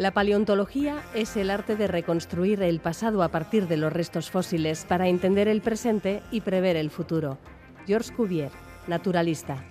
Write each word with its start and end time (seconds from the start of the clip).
La 0.00 0.12
paleontología 0.12 1.02
es 1.14 1.36
el 1.36 1.50
arte 1.50 1.76
de 1.76 1.86
reconstruir 1.86 2.62
el 2.62 2.80
pasado 2.80 3.22
a 3.22 3.28
partir 3.28 3.68
de 3.68 3.76
los 3.76 3.92
restos 3.92 4.30
fósiles 4.30 4.86
para 4.88 5.08
entender 5.08 5.46
el 5.46 5.60
presente 5.60 6.22
y 6.30 6.40
prever 6.40 6.76
el 6.76 6.88
futuro. 6.88 7.36
Georges 7.86 8.10
Cuvier, 8.10 8.50
naturalista. 8.86 9.62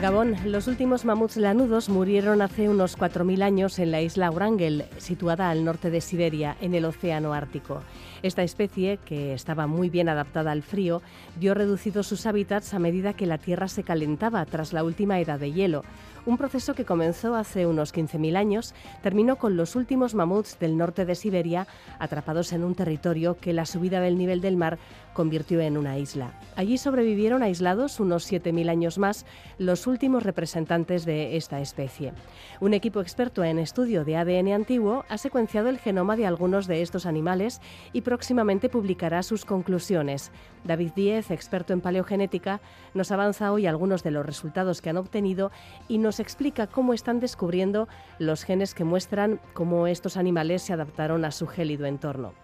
Gabón, 0.00 0.34
los 0.46 0.68
últimos 0.68 1.04
mamuts 1.04 1.36
lanudos 1.36 1.90
murieron 1.90 2.40
hace 2.40 2.70
unos 2.70 2.98
4.000 2.98 3.42
años 3.42 3.78
en 3.78 3.90
la 3.90 4.00
isla 4.00 4.30
Wrangel, 4.30 4.86
situada 4.96 5.50
al 5.50 5.66
norte 5.66 5.90
de 5.90 6.00
Siberia, 6.00 6.56
en 6.62 6.74
el 6.74 6.86
Océano 6.86 7.34
Ártico. 7.34 7.82
Esta 8.22 8.42
especie, 8.44 8.98
que 8.98 9.34
estaba 9.34 9.66
muy 9.66 9.90
bien 9.90 10.08
adaptada 10.08 10.52
al 10.52 10.62
frío, 10.62 11.02
vio 11.40 11.54
reducidos 11.54 12.06
sus 12.06 12.24
hábitats 12.26 12.72
a 12.72 12.78
medida 12.78 13.14
que 13.14 13.26
la 13.26 13.38
Tierra 13.38 13.66
se 13.66 13.82
calentaba 13.82 14.44
tras 14.46 14.72
la 14.72 14.84
última 14.84 15.18
edad 15.18 15.40
de 15.40 15.52
hielo. 15.52 15.82
Un 16.24 16.38
proceso 16.38 16.74
que 16.74 16.84
comenzó 16.84 17.34
hace 17.34 17.66
unos 17.66 17.92
15.000 17.92 18.36
años 18.36 18.74
terminó 19.02 19.36
con 19.36 19.56
los 19.56 19.74
últimos 19.74 20.14
mamuts 20.14 20.56
del 20.60 20.76
norte 20.76 21.04
de 21.04 21.16
Siberia 21.16 21.66
atrapados 21.98 22.52
en 22.52 22.62
un 22.62 22.76
territorio 22.76 23.36
que 23.40 23.52
la 23.52 23.66
subida 23.66 24.00
del 24.00 24.16
nivel 24.16 24.40
del 24.40 24.56
mar 24.56 24.78
convirtió 25.14 25.60
en 25.60 25.76
una 25.76 25.98
isla. 25.98 26.32
Allí 26.54 26.78
sobrevivieron 26.78 27.42
aislados 27.42 27.98
unos 27.98 28.30
7.000 28.30 28.70
años 28.70 28.98
más 28.98 29.26
los 29.58 29.88
últimos 29.88 30.22
representantes 30.22 31.04
de 31.04 31.36
esta 31.36 31.60
especie. 31.60 32.12
Un 32.60 32.72
equipo 32.72 33.00
experto 33.00 33.42
en 33.42 33.58
estudio 33.58 34.04
de 34.04 34.16
ADN 34.16 34.52
antiguo 34.52 35.04
ha 35.08 35.18
secuenciado 35.18 35.68
el 35.70 35.78
genoma 35.78 36.14
de 36.14 36.26
algunos 36.26 36.68
de 36.68 36.82
estos 36.82 37.04
animales 37.04 37.60
y 37.92 38.02
próximamente 38.12 38.68
publicará 38.68 39.22
sus 39.22 39.46
conclusiones. 39.46 40.32
David 40.64 40.90
Díez, 40.94 41.30
experto 41.30 41.72
en 41.72 41.80
paleogenética, 41.80 42.60
nos 42.92 43.10
avanza 43.10 43.50
hoy 43.52 43.66
algunos 43.66 44.02
de 44.02 44.10
los 44.10 44.26
resultados 44.26 44.82
que 44.82 44.90
han 44.90 44.98
obtenido 44.98 45.50
y 45.88 45.96
nos 45.96 46.20
explica 46.20 46.66
cómo 46.66 46.92
están 46.92 47.20
descubriendo 47.20 47.88
los 48.18 48.44
genes 48.44 48.74
que 48.74 48.84
muestran 48.84 49.40
cómo 49.54 49.86
estos 49.86 50.18
animales 50.18 50.60
se 50.60 50.74
adaptaron 50.74 51.24
a 51.24 51.30
su 51.30 51.46
gélido 51.46 51.86
entorno. 51.86 52.34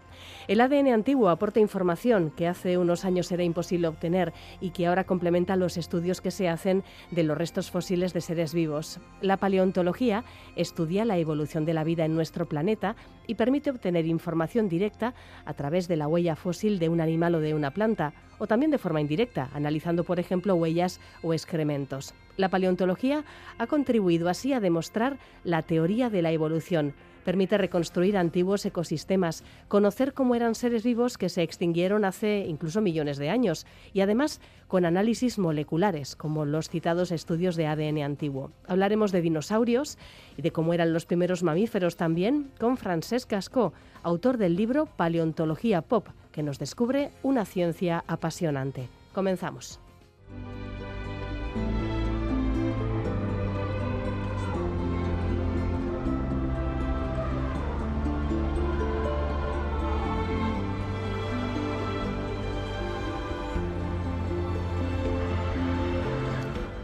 El 0.47 0.61
ADN 0.61 0.89
antiguo 0.89 1.29
aporta 1.29 1.61
información 1.61 2.31
que 2.31 2.49
hace 2.49 2.79
unos 2.79 3.05
años 3.05 3.31
era 3.33 3.43
imposible 3.43 3.89
obtener 3.89 4.33
y 4.61 4.71
que 4.71 4.87
ahora 4.87 5.05
complementa 5.05 5.57
los 5.57 5.77
estudios 5.77 6.21
que 6.21 6.31
se 6.31 6.49
hacen 6.49 6.85
de 7.11 7.23
los 7.23 7.37
restos 7.37 7.71
fósiles 7.71 8.13
de 8.13 8.21
seres 8.21 8.55
vivos. 8.55 9.01
La 9.21 9.37
paleontología 9.37 10.25
estudia 10.57 11.05
la 11.05 11.19
evolución 11.19 11.65
de 11.65 11.75
la 11.75 11.85
vida 11.85 12.05
en 12.05 12.15
nuestro 12.15 12.47
planeta 12.47 12.97
y 13.27 13.35
permite 13.35 13.71
obtener 13.71 14.07
información 14.07 14.69
directa 14.69 15.15
a 15.45 15.55
través 15.55 15.89
de 15.89 15.97
la 15.97 16.09
huella 16.09 16.37
fósil 16.37 16.79
de 16.79 16.89
un 16.89 17.01
animal 17.01 17.35
o 17.35 17.41
de 17.41 17.55
una 17.55 17.73
planta, 17.73 18.13
o 18.39 18.47
también 18.47 18.71
de 18.71 18.79
forma 18.79 19.01
indirecta, 19.01 19.51
analizando, 19.53 20.05
por 20.05 20.21
ejemplo, 20.21 20.55
huellas 20.55 21.01
o 21.23 21.35
excrementos. 21.35 22.15
La 22.37 22.49
paleontología 22.49 23.25
ha 23.59 23.67
contribuido 23.67 24.29
así 24.29 24.53
a 24.53 24.61
demostrar 24.61 25.19
la 25.45 25.63
teoría 25.63 26.09
de 26.09 26.23
la 26.23 26.31
evolución, 26.31 26.95
permite 27.25 27.59
reconstruir 27.59 28.17
antiguos 28.17 28.65
ecosistemas, 28.67 29.45
conocer 29.69 30.15
cómo 30.15 30.35
eran 30.35 30.55
seres 30.55 30.83
vivos 30.83 31.19
que 31.19 31.29
se 31.29 31.43
extinguieron 31.43 32.05
hace 32.05 32.47
incluso 32.47 32.81
millones 32.81 33.19
de 33.19 33.31
años 33.31 33.67
y 33.93 34.01
además 34.01 34.41
con 34.67 34.85
análisis 34.85 35.39
moleculares, 35.39 36.15
como 36.17 36.45
los 36.45 36.69
citados 36.69 37.11
estudios 37.11 37.57
de 37.57 37.67
ADN 37.67 38.03
antiguo. 38.03 38.53
Hablaremos 38.67 39.13
de 39.13 39.23
dinosaurios 39.23 39.99
y 40.37 40.43
de 40.43 40.53
cómo 40.53 40.75
eran 40.75 40.93
los 40.93 41.07
primeros 41.07 41.43
mamíferos 41.43 41.97
también 41.97 42.51
con 42.59 42.77
Francesc 42.77 43.29
Cascó, 43.31 43.73
autor 44.03 44.37
del 44.37 44.57
libro 44.57 44.87
Paleontología 44.87 45.83
Pop, 45.83 46.09
que 46.33 46.43
nos 46.43 46.59
descubre 46.59 47.11
una 47.23 47.45
ciencia 47.45 48.05
apasionante. 48.07 48.89
Comenzamos. 49.13 49.81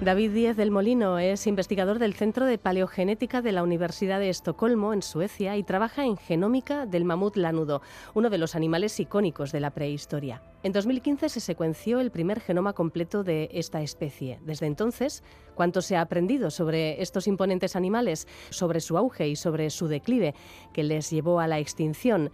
David 0.05 0.33
Díez 0.33 0.57
del 0.59 0.71
Molino 0.71 1.19
es 1.19 1.47
investigador 1.47 1.99
del 1.99 2.13
Centro 2.13 2.45
de 2.45 2.59
Paleogenética 2.59 3.41
de 3.41 3.53
la 3.53 3.63
Universidad 3.63 4.21
de 4.21 4.29
Estocolmo, 4.29 4.93
en 4.93 5.01
Suecia, 5.01 5.57
y 5.57 5.63
trabaja 5.63 6.05
en 6.05 6.19
genómica 6.19 6.85
del 6.85 7.07
mamut 7.07 7.39
lanudo, 7.39 7.81
uno 8.13 8.29
de 8.29 8.37
los 8.37 8.55
animales 8.55 9.01
icónicos 9.01 9.51
de 9.51 9.61
la 9.61 9.71
prehistoria. 9.71 10.43
En 10.63 10.73
2015 10.73 11.31
se 11.31 11.41
secuenció 11.41 12.01
el 12.01 12.11
primer 12.11 12.41
genoma 12.41 12.75
completo 12.75 13.25
de 13.25 13.49
esta 13.55 13.81
especie. 13.81 14.41
Desde 14.45 14.67
entonces, 14.67 15.23
¿cuánto 15.55 15.81
se 15.81 15.97
ha 15.97 16.03
aprendido 16.03 16.51
sobre 16.51 17.01
estos 17.01 17.27
imponentes 17.27 17.75
animales, 17.75 18.29
sobre 18.51 18.81
su 18.81 18.99
auge 18.99 19.29
y 19.29 19.37
sobre 19.37 19.71
su 19.71 19.89
declive 19.89 20.35
que 20.75 20.83
les 20.83 21.09
llevó 21.09 21.41
a 21.41 21.47
la 21.47 21.61
extinción? 21.61 22.31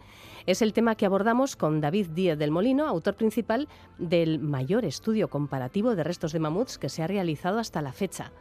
Es 0.46 0.62
el 0.62 0.72
tema 0.72 0.94
que 0.94 1.06
abordamos 1.06 1.54
con 1.54 1.80
David 1.80 2.08
Díez 2.10 2.38
del 2.38 2.50
Molino, 2.50 2.86
autor 2.86 3.14
principal 3.14 3.68
del 3.98 4.38
mayor 4.38 4.84
estudio 4.84 5.28
comparativo 5.28 5.94
de 5.94 6.04
restos 6.04 6.32
de 6.32 6.40
mamuts 6.40 6.78
que 6.78 6.88
se 6.88 7.02
ha 7.02 7.06
realizado 7.06 7.58
hasta 7.58 7.82
la 7.82 7.92
fecha. 7.92 8.32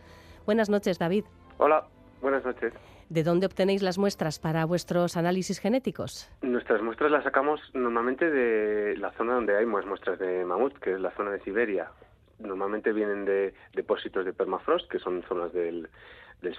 Buenas 0.46 0.70
noches, 0.70 0.98
David. 0.98 1.26
Hola, 1.58 1.86
buenas 2.22 2.46
noches. 2.46 2.74
¿De 3.10 3.24
dónde 3.24 3.48
obtenéis 3.48 3.82
las 3.82 3.98
muestras 3.98 4.40
para 4.40 4.66
vuestros 4.66 5.18
análisis 5.18 5.60
genéticos? 5.60 6.32
Nuestras 6.42 6.82
muestras 6.82 7.12
las 7.12 7.24
sacamos 7.24 7.60
normalmente 7.74 8.30
de 8.30 8.96
la 8.98 9.12
zona 9.14 9.34
donde 9.34 9.58
hay 9.58 9.66
más 9.66 9.86
muestras 9.86 10.20
de 10.20 10.46
mamut, 10.46 10.78
que 10.78 10.94
es 10.94 11.00
la 11.02 11.12
zona 11.12 11.32
de 11.32 11.42
Siberia. 11.42 11.92
Normalmente 12.38 12.94
vienen 12.94 13.26
de 13.26 13.54
depósitos 13.74 14.26
de 14.26 14.32
permafrost, 14.32 14.90
que 14.90 15.00
son 15.00 15.24
zonas 15.24 15.52
del, 15.52 15.90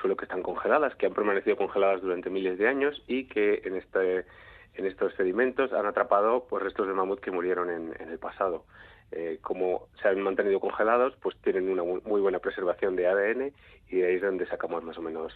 suelo 0.01 0.17
que 0.17 0.25
están 0.27 0.43
congeladas, 0.43 0.95
que 0.97 1.07
han 1.07 1.15
permanecido 1.15 1.57
congeladas 1.57 2.03
durante 2.03 2.29
miles 2.29 2.59
de 2.59 2.69
años 2.69 3.01
y 3.07 3.25
que 3.25 3.63
en 3.65 3.77
este 3.77 4.27
en 4.75 4.87
estos 4.87 5.15
sedimentos 5.15 5.73
han 5.73 5.87
atrapado 5.87 6.47
pues 6.49 6.63
restos 6.63 6.87
de 6.87 6.95
mamut 6.95 7.21
que 7.21 7.31
murieron 7.31 7.71
en, 7.71 8.09
el 8.09 8.19
pasado. 8.19 8.65
Eh, 9.13 9.39
como 9.43 9.89
se 10.01 10.09
han 10.09 10.21
mantenido 10.21 10.61
congelados, 10.61 11.15
pues 11.21 11.37
tienen 11.39 11.69
una 11.69 11.83
muy 11.83 12.21
buena 12.21 12.39
preservación 12.39 12.95
de 12.95 13.09
ADN 13.09 13.53
y 13.89 13.97
de 13.97 14.07
ahí 14.07 14.15
es 14.17 14.23
donde 14.23 14.47
sacamos 14.47 14.85
más 14.85 14.97
o 14.99 15.03
menos 15.03 15.33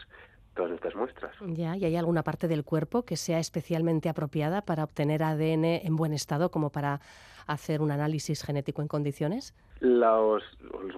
todas 0.54 0.70
nuestras 0.70 0.94
muestras. 0.94 1.34
Ya, 1.40 1.76
¿y 1.76 1.84
hay 1.84 1.96
alguna 1.96 2.22
parte 2.22 2.46
del 2.46 2.64
cuerpo 2.64 3.02
que 3.02 3.16
sea 3.16 3.38
especialmente 3.40 4.08
apropiada 4.08 4.62
para 4.62 4.84
obtener 4.84 5.22
ADN 5.22 5.64
en 5.64 5.96
buen 5.96 6.12
estado 6.12 6.50
como 6.50 6.70
para 6.70 7.00
hacer 7.46 7.82
un 7.82 7.90
análisis 7.90 8.42
genético 8.42 8.80
en 8.80 8.88
condiciones? 8.88 9.54
Los, 9.80 10.42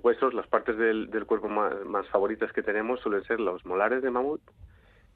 huesos, 0.02 0.34
las 0.34 0.46
partes 0.46 0.76
del, 0.76 1.08
cuerpo 1.26 1.48
más, 1.48 1.72
más 1.86 2.06
favoritas 2.08 2.52
que 2.52 2.62
tenemos 2.62 3.00
suelen 3.00 3.25
ser 3.25 3.41
los 3.41 3.64
molares 3.64 4.02
de 4.02 4.10
mamut, 4.10 4.42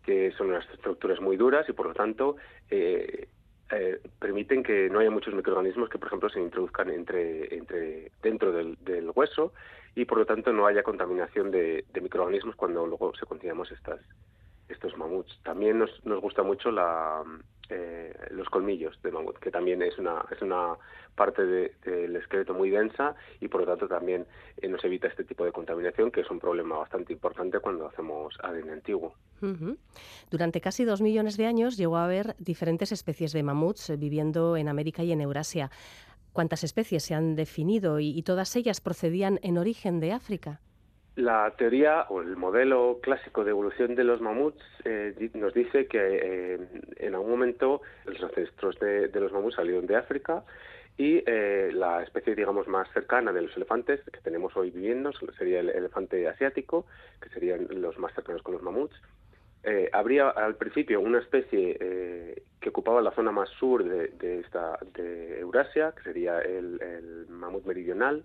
que 0.05 0.33
son 0.33 0.49
unas 0.49 0.69
estructuras 0.71 1.21
muy 1.21 1.37
duras 1.37 1.69
y 1.69 1.73
por 1.73 1.87
lo 1.87 1.95
tanto 1.95 2.37
eh, 2.71 3.29
eh, 3.71 4.01
permiten 4.19 4.63
que 4.63 4.89
no 4.91 4.99
haya 4.99 5.11
muchos 5.11 5.35
microorganismos 5.35 5.89
que 5.89 5.99
por 5.99 6.09
ejemplo 6.09 6.29
se 6.29 6.41
introduzcan 6.41 6.91
entre, 6.91 7.55
entre 7.55 8.11
dentro 8.23 8.53
del, 8.53 8.77
hueso 9.15 9.53
y 9.95 10.05
por 10.05 10.19
lo 10.19 10.27
tanto 10.27 10.53
no 10.53 10.67
haya 10.67 10.83
contaminación 10.83 11.51
de, 11.51 11.85
microorganismos 12.01 12.57
cuando 12.57 12.87
luego 12.87 13.15
se 13.15 13.27
continuamos 13.27 13.71
estas 13.73 14.01
estos 14.69 14.97
mamuts. 14.97 15.37
También 15.43 15.81
nos, 15.81 16.05
nos 16.05 16.21
gusta 16.21 16.45
mucho 16.45 16.71
la, 16.71 17.25
eh, 17.71 18.13
los 18.31 18.49
colmillos 18.49 19.01
de 19.03 19.13
mamut, 19.13 19.39
que 19.39 19.51
también 19.51 19.83
es 19.83 19.99
una, 19.99 20.25
es 20.31 20.43
una 20.43 20.77
parte 21.15 21.45
del 21.45 22.17
esqueleto 22.17 22.55
muy 22.55 22.71
densa 22.71 23.15
y 23.41 23.49
por 23.49 23.61
lo 23.61 23.67
tanto 23.67 23.89
también 23.89 24.27
eh, 24.57 24.69
nos 24.69 24.83
evita 24.85 25.09
este 25.09 25.25
tipo 25.25 25.45
de 25.45 25.53
contaminación, 25.53 26.11
que 26.11 26.23
es 26.23 26.31
un 26.31 26.41
problema 26.41 26.79
bastante 26.79 27.13
importante 27.13 27.61
cuando 27.61 27.87
hacemos 27.87 28.37
ADN 28.43 28.71
antiguo. 28.71 29.15
Durante 30.31 30.61
casi 30.61 30.85
dos 30.85 31.01
millones 31.01 31.37
de 31.37 31.47
años 31.47 31.77
llegó 31.77 31.97
a 31.97 32.05
haber 32.05 32.37
diferentes 32.39 32.93
especies 32.93 33.33
de 33.33 33.43
mamuts 33.43 33.91
eh, 33.91 33.97
viviendo 33.97 34.57
en 34.57 34.69
América 34.69 35.03
y 35.03 35.13
en 35.13 35.21
Eurasia. 35.21 35.71
¿Cuántas 36.33 36.63
especies 36.63 37.03
se 37.03 37.15
han 37.15 37.35
definido 37.35 37.99
y 37.99 38.23
todas 38.23 38.55
ellas 38.55 38.81
procedían 38.81 39.41
en 39.43 39.59
origen 39.59 39.99
de 39.99 40.13
África? 40.13 40.61
La 41.21 41.51
teoría 41.51 42.07
o 42.09 42.23
el 42.23 42.35
modelo 42.35 42.99
clásico 43.03 43.45
de 43.45 43.51
evolución 43.51 43.95
de 43.95 44.05
los 44.05 44.23
mamuts 44.23 44.65
eh, 44.87 45.15
nos 45.35 45.53
dice 45.53 45.87
que 45.87 45.99
eh, 46.01 46.59
en 46.97 47.15
algún 47.15 47.33
momento 47.33 47.83
los 48.07 48.23
ancestros 48.23 48.79
de, 48.81 49.11
los 49.13 49.31
mamuts 49.31 49.57
salieron 49.57 49.87
de 49.87 49.97
África 49.97 50.45
y 50.97 51.23
eh, 51.27 51.73
la 51.75 52.03
especie, 52.03 52.35
digamos, 52.35 52.69
más 52.69 52.91
cercana 52.95 53.35
de 53.35 53.43
los 53.43 53.55
elefantes 53.55 54.01
que 54.11 54.21
tenemos 54.21 54.57
hoy 54.57 54.71
viviendo 54.71 55.13
sería 55.37 55.61
el 55.61 55.69
elefante 55.69 56.27
asiático, 56.27 56.87
que 57.21 57.29
serían 57.29 57.67
los 57.69 57.99
más 57.99 58.15
cercanos 58.15 58.43
con 58.43 58.55
los 58.55 58.63
mamuts. 58.63 58.97
habría 59.93 60.31
al 60.31 60.55
principio 60.55 61.01
una 61.01 61.19
especie 61.19 61.77
que 62.61 62.69
ocupaba 62.71 63.03
la 63.03 63.11
zona 63.11 63.31
más 63.31 63.51
sur 63.51 63.85
de, 63.85 64.41
esta, 64.41 64.79
de 64.95 65.41
Eurasia, 65.41 65.93
que 65.95 66.03
sería 66.03 66.41
el, 66.41 67.27
mamut 67.29 67.67
meridional, 67.67 68.25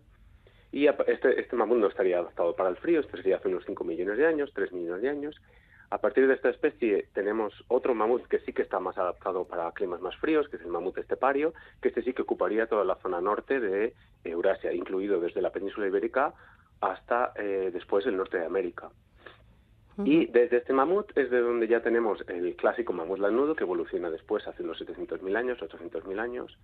y 0.75 0.87
este, 0.87 1.39
este 1.39 1.55
mamut 1.55 1.77
no 1.77 1.87
estaría 1.87 2.19
adaptado 2.19 2.53
para 2.53 2.67
el 2.67 2.75
frío, 2.75 2.99
esto 2.99 3.15
sería 3.15 3.37
hace 3.37 3.47
unos 3.47 3.63
5 3.65 3.81
millones 3.85 4.17
de 4.17 4.27
años, 4.27 4.51
3 4.53 4.73
millones 4.73 5.03
de 5.03 5.09
años. 5.09 5.41
A 5.89 5.99
partir 5.99 6.27
de 6.27 6.33
esta 6.33 6.49
especie 6.49 7.07
tenemos 7.13 7.53
otro 7.69 7.95
mamut 7.95 8.27
que 8.27 8.39
sí 8.39 8.51
que 8.51 8.63
está 8.63 8.81
más 8.81 8.97
adaptado 8.97 9.45
para 9.45 9.71
climas 9.71 10.01
más 10.01 10.17
fríos, 10.17 10.49
que 10.49 10.57
es 10.57 10.63
el 10.63 10.67
mamut 10.67 10.97
estepario, 10.97 11.53
que 11.81 11.87
este 11.87 12.01
sí 12.01 12.11
que 12.11 12.23
ocuparía 12.23 12.67
toda 12.67 12.83
la 12.83 12.95
zona 12.95 13.21
norte 13.21 13.61
de 13.61 13.93
Eurasia, 14.25 14.73
incluido 14.73 15.21
desde 15.21 15.41
la 15.41 15.51
península 15.51 15.87
ibérica 15.87 16.33
hasta 16.81 17.31
eh, 17.37 17.69
después 17.71 18.05
el 18.05 18.17
norte 18.17 18.37
de 18.37 18.45
América. 18.45 18.89
Y 20.03 20.25
desde 20.25 20.57
este 20.57 20.73
mamut 20.73 21.17
es 21.17 21.31
de 21.31 21.39
donde 21.39 21.69
ya 21.69 21.81
tenemos 21.81 22.21
el 22.27 22.53
clásico 22.57 22.91
mamut 22.91 23.19
lanudo 23.19 23.55
que 23.55 23.63
evoluciona 23.63 24.09
después 24.11 24.45
hace 24.45 24.61
unos 24.61 24.81
700.000 24.81 25.37
años, 25.37 25.57
800.000 25.59 26.19
años. 26.19 26.57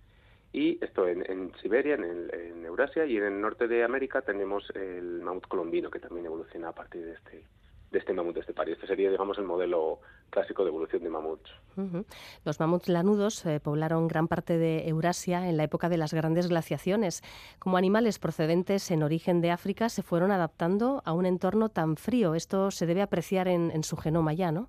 Y 0.52 0.78
esto 0.84 1.08
en, 1.08 1.52
Siberia, 1.62 1.94
en, 1.94 2.04
en, 2.04 2.64
Eurasia, 2.66 3.06
y 3.06 3.16
en 3.16 3.24
el 3.24 3.40
norte 3.40 3.68
de 3.68 3.84
América 3.84 4.20
tenemos 4.20 4.68
el 4.74 5.22
mamut 5.22 5.46
colombino 5.46 5.90
que 5.90 5.98
también 5.98 6.26
evoluciona 6.26 6.68
a 6.68 6.74
partir 6.74 7.04
de 7.04 7.12
este, 7.12 7.44
de 7.90 7.98
este 7.98 8.12
mamut 8.12 8.34
de 8.34 8.40
este 8.40 8.52
par. 8.52 8.68
Este 8.68 8.86
sería, 8.86 9.10
digamos, 9.10 9.38
el 9.38 9.44
modelo 9.44 10.00
clásico 10.30 10.64
de 10.64 10.70
evolución 10.70 11.02
de 11.02 11.10
mamuts. 11.10 11.50
Los 12.44 12.58
mamuts 12.58 12.88
lanudos 12.88 13.46
eh, 13.46 13.60
poblaron 13.60 14.08
gran 14.08 14.28
parte 14.28 14.58
de 14.58 14.88
Eurasia 14.88 15.48
en 15.48 15.56
la 15.56 15.64
época 15.64 15.88
de 15.88 15.98
las 15.98 16.12
grandes 16.12 16.48
glaciaciones. 16.48 17.22
Como 17.58 17.76
animales 17.76 18.18
procedentes 18.18 18.90
en 18.90 19.02
origen 19.02 19.40
de 19.40 19.50
África, 19.50 19.88
se 19.88 20.02
fueron 20.02 20.32
adaptando 20.32 21.02
a 21.04 21.12
un 21.12 21.26
entorno 21.26 21.68
tan 21.68 21.96
frío. 21.96 22.34
Esto 22.34 22.70
se 22.70 22.86
debe 22.86 23.02
apreciar 23.02 23.46
en, 23.46 23.84
su 23.84 23.96
genoma 23.96 24.32
ya, 24.32 24.52
¿no? 24.52 24.68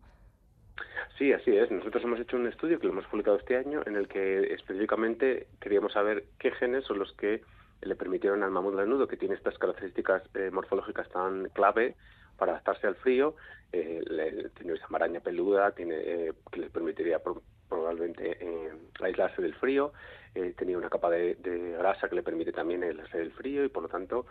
Sí, 1.18 1.32
así 1.32 1.56
es. 1.56 1.70
Nosotros 1.70 2.04
hemos 2.04 2.20
hecho 2.20 2.38
un 2.38 2.48
estudio 2.48 2.80
que 2.80 2.88
lo 2.88 2.94
hemos 2.94 3.06
publicado 3.06 3.38
este 3.38 3.56
año 3.56 3.82
en 3.86 3.96
el 3.96 4.08
que 4.08 4.54
específicamente 4.54 5.48
queríamos 5.60 5.94
saber 5.94 6.26
qué 6.40 6.52
genes 6.52 6.86
son 6.86 7.00
los 7.00 7.14
que 7.14 7.42
le 7.82 7.96
permitieron 7.96 8.44
al 8.44 8.52
mamut 8.52 8.76
lanudo, 8.76 9.08
que 9.08 9.18
tiene 9.18 9.36
estas 9.36 9.58
características 9.58 10.24
eh, 10.36 10.50
morfológicas 10.52 11.10
tan 11.10 11.50
clave, 11.50 11.96
para 12.38 12.54
adaptarse 12.54 12.88
al 12.88 12.96
frío. 12.96 13.36
Eh, 13.72 14.50
tiene 14.56 14.74
esa 14.74 14.88
maraña 14.90 15.20
peluda 15.20 15.72
tiene, 15.72 15.96
eh, 15.96 16.34
que 16.52 16.60
le 16.60 16.70
permitiría 16.70 17.22
probablemente 17.70 18.38
eh, 18.40 18.72
aislarse 19.02 19.42
del 19.42 19.56
frío. 19.56 19.94
Eh, 20.36 20.54
tenía 20.58 20.78
una 20.78 20.90
capa 20.90 21.10
de, 21.10 21.36
grasa 21.78 22.10
que 22.10 22.16
le 22.16 22.24
permite 22.24 22.52
también 22.52 22.84
aislarse 22.84 23.18
del 23.18 23.32
frío 23.32 23.64
y 23.64 23.70
por 23.70 23.84
lo 23.84 23.90
tanto 23.90 24.26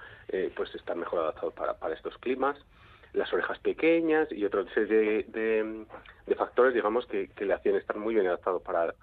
pues 0.56 0.74
está 0.74 0.94
mejor 0.94 1.20
adaptado 1.20 1.52
para, 1.52 1.74
para 1.74 1.94
estos 1.94 2.18
climas 2.18 2.56
las 3.12 3.32
orejas 3.32 3.58
pequeñas 3.58 4.30
y 4.32 4.44
otra 4.44 4.64
serie 4.72 5.24
de, 5.28 5.86
factores, 6.36 6.74
digamos, 6.74 7.06
que, 7.06 7.28
que, 7.28 7.44
le 7.44 7.54
hacían 7.54 7.76
estar 7.76 7.96
muy 7.96 8.14
bien 8.14 8.26
adaptado 8.26 8.60
para, 8.60 8.94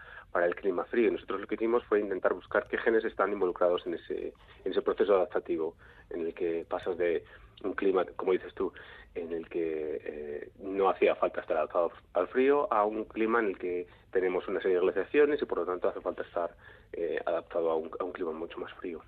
el 0.44 0.56
clima 0.56 0.86
frío. 0.86 1.12
Nosotros 1.12 1.42
lo 1.42 1.48
que 1.48 1.56
hicimos 1.56 1.84
fue 1.86 2.00
intentar 2.00 2.34
buscar 2.34 2.68
qué 2.68 2.78
genes 2.78 3.04
están 3.06 3.32
involucrados 3.32 3.86
en 3.86 3.96
ese, 3.96 4.34
en 4.66 4.72
ese 4.72 4.82
proceso 4.82 5.16
adaptativo, 5.16 5.76
en 6.10 6.22
el 6.22 6.34
que 6.34 6.66
pasas 6.68 6.98
de 6.98 7.24
un 7.64 7.74
clima, 7.74 8.06
como 8.16 8.32
dices 8.32 8.54
tú, 8.54 8.72
en 9.16 9.34
el 9.34 9.48
que 9.50 10.02
eh, 10.04 10.52
no 10.60 10.90
hacía 10.90 11.16
falta 11.16 11.42
estar 11.42 11.58
adaptado 11.58 11.92
al 12.14 12.28
frío, 12.30 12.72
a 12.72 12.86
un 12.86 13.06
clima 13.06 13.40
en 13.40 13.48
el 13.48 13.58
que 13.58 13.88
tenemos 14.12 14.48
una 14.48 14.62
serie 14.62 14.78
de 14.78 14.82
glaciaciones 14.82 15.42
y 15.42 15.46
por 15.46 15.60
lo 15.60 15.66
tanto 15.66 15.90
hace 15.90 16.02
falta 16.02 16.24
estar 16.24 16.56
eh, 16.94 17.20
adaptado 17.26 17.72
a 17.72 17.76
un, 17.76 17.92
a 18.00 18.04
un 18.04 18.12
clima 18.12 18.32
mucho 18.32 18.60
más 18.60 18.74
frío. 18.74 19.02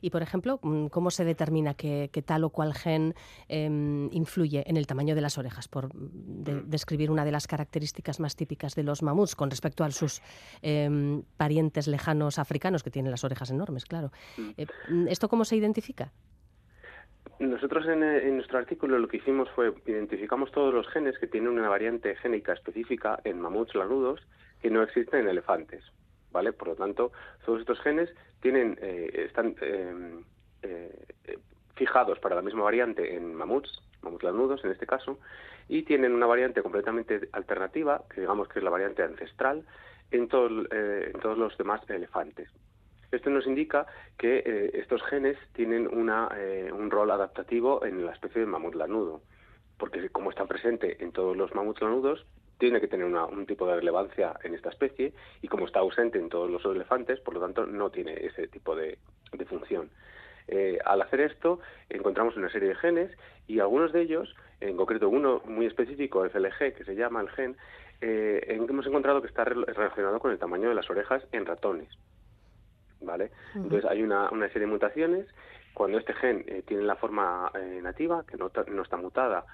Y, 0.00 0.10
por 0.10 0.22
ejemplo, 0.22 0.58
mm, 0.62 0.86
¿cómo 0.86 1.10
se 1.10 1.24
determina 1.24 1.74
que, 1.74 2.10
tal 2.24 2.44
o 2.44 2.50
cual 2.50 2.74
gen 2.74 3.14
em, 3.48 4.08
influye 4.12 4.64
en 4.66 4.76
el 4.76 4.86
tamaño 4.86 5.14
de 5.14 5.20
las 5.20 5.38
orejas? 5.38 5.68
Por 5.68 5.94
mm. 5.94 6.68
describir 6.68 7.10
una 7.10 7.24
de 7.24 7.32
las 7.32 7.46
características 7.46 8.20
más 8.20 8.36
típicas 8.36 8.74
de 8.74 8.82
los 8.82 9.02
mamuts 9.02 9.34
con 9.34 9.50
respecto 9.50 9.84
a 9.84 9.90
sus 9.90 10.22
em, 10.62 11.22
parientes 11.36 11.86
lejanos 11.86 12.38
africanos, 12.38 12.82
que 12.82 12.90
tienen 12.90 13.10
las 13.10 13.24
orejas 13.24 13.50
enormes, 13.50 13.84
claro. 13.84 14.10
Mm. 14.36 14.50
Eh, 14.56 14.66
¿Esto 15.08 15.28
cómo 15.28 15.44
se 15.44 15.56
identifica? 15.56 16.12
Nosotros 17.38 17.86
en, 17.86 18.02
en, 18.02 18.36
nuestro 18.36 18.58
artículo 18.58 18.98
lo 18.98 19.06
que 19.06 19.18
hicimos 19.18 19.48
fue 19.50 19.72
identificamos 19.86 20.50
todos 20.50 20.74
los 20.74 20.88
genes 20.88 21.16
que 21.18 21.28
tienen 21.28 21.50
una 21.50 21.68
variante 21.68 22.16
génica 22.16 22.52
específica 22.52 23.20
en 23.22 23.40
mamuts 23.40 23.76
lanudos 23.76 24.20
que 24.60 24.70
no 24.70 24.82
existen 24.82 25.20
en 25.20 25.28
elefantes. 25.28 25.84
¿Vale? 26.32 26.52
Por 26.52 26.68
lo 26.68 26.76
tanto, 26.76 27.12
todos 27.44 27.60
estos 27.60 27.80
genes 27.80 28.10
tienen, 28.40 28.78
eh, 28.80 29.24
están 29.26 29.54
eh, 29.60 30.20
eh, 30.62 31.38
fijados 31.74 32.18
para 32.18 32.36
la 32.36 32.42
misma 32.42 32.62
variante 32.62 33.14
en 33.14 33.34
mamuts, 33.34 33.82
mamuts 34.02 34.24
lanudos 34.24 34.64
en 34.64 34.70
este 34.70 34.86
caso, 34.86 35.18
y 35.68 35.82
tienen 35.82 36.14
una 36.14 36.26
variante 36.26 36.62
completamente 36.62 37.28
alternativa, 37.32 38.04
que 38.12 38.22
digamos 38.22 38.48
que 38.48 38.58
es 38.58 38.64
la 38.64 38.70
variante 38.70 39.02
ancestral, 39.02 39.64
en, 40.10 40.22
en 40.22 41.20
todos 41.20 41.38
los 41.38 41.58
demás 41.58 41.82
elefantes. 41.90 42.48
Esto 43.10 43.30
nos 43.30 43.46
indica 43.46 43.86
que 44.16 44.70
estos 44.74 45.02
genes 45.02 45.36
tienen 45.52 45.86
una, 45.86 46.28
un 46.72 46.90
rol 46.90 47.10
adaptativo 47.10 47.84
en 47.84 48.04
la 48.06 48.12
especie 48.12 48.40
de 48.40 48.46
mamut 48.46 48.74
lanudo, 48.74 49.20
porque 49.76 50.08
como 50.08 50.30
están 50.30 50.48
presentes 50.48 50.98
en 51.00 51.12
todos 51.12 51.36
los 51.36 51.54
mamuts 51.54 51.82
lanudos, 51.82 52.24
tiene 52.58 52.80
que 52.80 52.88
tener 52.88 53.06
un 53.06 53.46
tipo 53.46 53.66
de 53.66 53.76
relevancia 53.76 54.34
en 54.42 54.54
esta 54.54 54.68
especie 54.70 55.12
y 55.40 55.48
como 55.48 55.66
está 55.66 55.78
ausente 55.78 56.18
en 56.18 56.28
todos 56.28 56.50
los 56.50 56.64
elefantes, 56.64 57.20
por 57.20 57.34
lo 57.34 57.40
tanto 57.40 57.66
no 57.66 57.90
tiene 57.90 58.14
ese 58.14 58.48
tipo 58.48 58.74
de, 58.74 58.98
función. 59.48 59.90
Eh, 60.48 60.78
al 60.84 61.00
hacer 61.02 61.20
esto, 61.20 61.60
encontramos 61.88 62.36
una 62.36 62.50
serie 62.50 62.70
de 62.70 62.74
genes 62.74 63.16
y 63.46 63.60
algunos 63.60 63.92
de 63.92 64.02
ellos, 64.02 64.34
en 64.60 64.76
concreto 64.76 65.08
uno 65.08 65.40
muy 65.46 65.66
específico, 65.66 66.28
FLG, 66.28 66.74
que 66.74 66.84
se 66.84 66.96
llama 66.96 67.20
el 67.20 67.30
gen, 67.30 67.56
eh, 68.00 68.44
hemos 68.48 68.86
encontrado 68.86 69.22
que 69.22 69.28
está 69.28 69.44
relacionado 69.44 70.18
con 70.18 70.32
el 70.32 70.38
tamaño 70.38 70.68
de 70.68 70.74
las 70.74 70.90
orejas 70.90 71.22
en 71.32 71.46
ratones. 71.46 71.88
¿Vale? 73.00 73.30
Entonces 73.54 73.88
hay 73.88 74.02
una, 74.02 74.28
serie 74.48 74.60
de 74.60 74.66
mutaciones. 74.66 75.26
Cuando 75.72 75.98
este 75.98 76.12
gen 76.14 76.44
eh, 76.48 76.64
tiene 76.66 76.82
la 76.82 76.96
forma 76.96 77.52
nativa, 77.80 78.24
que 78.26 78.36
no, 78.36 78.50
no 78.66 78.82
está 78.82 78.96
mutada, 78.96 79.44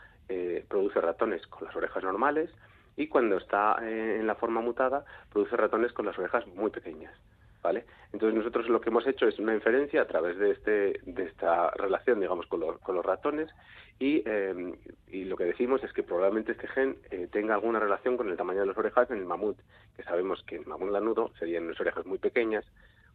produce 0.69 1.01
ratones 1.03 1.47
con 1.49 1.67
las 1.67 1.77
orejas 1.77 2.03
normales 2.03 2.51
y 2.97 3.09
cuando 3.09 3.37
está 3.37 3.77
eh, 3.83 4.19
en 4.21 4.27
la 4.27 4.35
forma 4.35 4.61
mutada 4.61 5.05
produce 5.33 5.57
ratones 5.57 5.93
con 5.93 6.07
las 6.07 6.19
orejas 6.19 6.47
muy 6.49 6.71
pequeñas. 6.71 7.13
¿Vale? 7.63 7.87
Entonces 8.13 8.37
nosotros 8.37 8.69
lo 8.69 8.79
que 8.79 8.91
hemos 8.91 9.07
hecho 9.07 9.27
es 9.27 9.39
una 9.39 9.55
inferencia 9.55 10.03
a 10.03 10.07
través 10.07 10.37
de, 10.37 10.51
este, 10.51 11.01
de 11.07 11.23
esta 11.25 11.71
relación, 11.71 12.21
digamos, 12.21 12.47
con, 12.47 12.61
con 12.77 12.95
los 12.95 13.07
ratones 13.07 13.49
y, 13.99 14.23
em, 14.29 14.75
y, 15.09 15.25
lo 15.25 15.37
que 15.37 15.45
decimos 15.45 15.83
es 15.85 15.93
que 15.93 16.03
probablemente 16.03 16.53
este 16.53 16.67
gen 16.69 16.99
eh, 17.11 17.29
tenga 17.31 17.55
alguna 17.55 17.79
relación 17.79 18.17
con 18.17 18.29
el 18.29 18.37
tamaño 18.37 18.61
de 18.61 18.67
las 18.67 18.77
orejas 18.77 19.11
en 19.11 19.19
el 19.19 19.25
mamut, 19.25 19.57
que 19.97 20.03
sabemos 20.03 20.43
que 20.47 20.57
el 20.57 20.67
mamut 20.67 20.91
lanudo 20.91 21.31
serían 21.39 21.65
unas 21.65 21.81
orejas 21.81 22.05
muy 22.05 22.19
pequeñas 22.19 22.67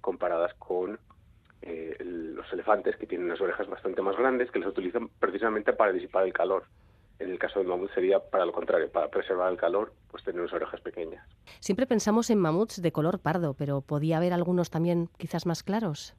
comparadas 0.01 0.53
con 0.55 0.97
eh, 1.61 1.97
los 1.99 2.51
elefantes 2.53 2.95
que 2.95 3.05
tienen 3.05 3.27
unas 3.27 3.41
orejas 3.41 3.67
bastante 3.67 4.01
más 4.01 4.15
grandes 4.15 4.49
que 4.51 4.59
las 4.59 4.69
utilizan 4.69 5.09
precisamente 5.19 5.73
para 5.73 5.91
disipar 5.91 6.25
el 6.25 6.33
calor. 6.33 6.63
En 7.19 7.31
el 7.31 7.37
caso 7.37 7.59
del 7.59 7.67
mamut 7.67 7.91
sería 7.93 8.19
para 8.19 8.45
lo 8.45 8.53
contrario, 8.53 8.89
para 8.89 9.09
preservar 9.09 9.51
el 9.51 9.57
calor, 9.57 9.91
pues 10.09 10.23
tener 10.23 10.39
unas 10.39 10.53
orejas 10.53 10.79
pequeñas. 10.79 11.27
Siempre 11.59 11.85
pensamos 11.85 12.29
en 12.29 12.39
mamuts 12.39 12.81
de 12.81 12.91
color 12.93 13.19
pardo, 13.19 13.53
pero 13.53 13.81
¿podía 13.81 14.17
haber 14.17 14.31
algunos 14.31 14.69
también 14.69 15.09
quizás 15.17 15.45
más 15.45 15.61
claros? 15.61 16.15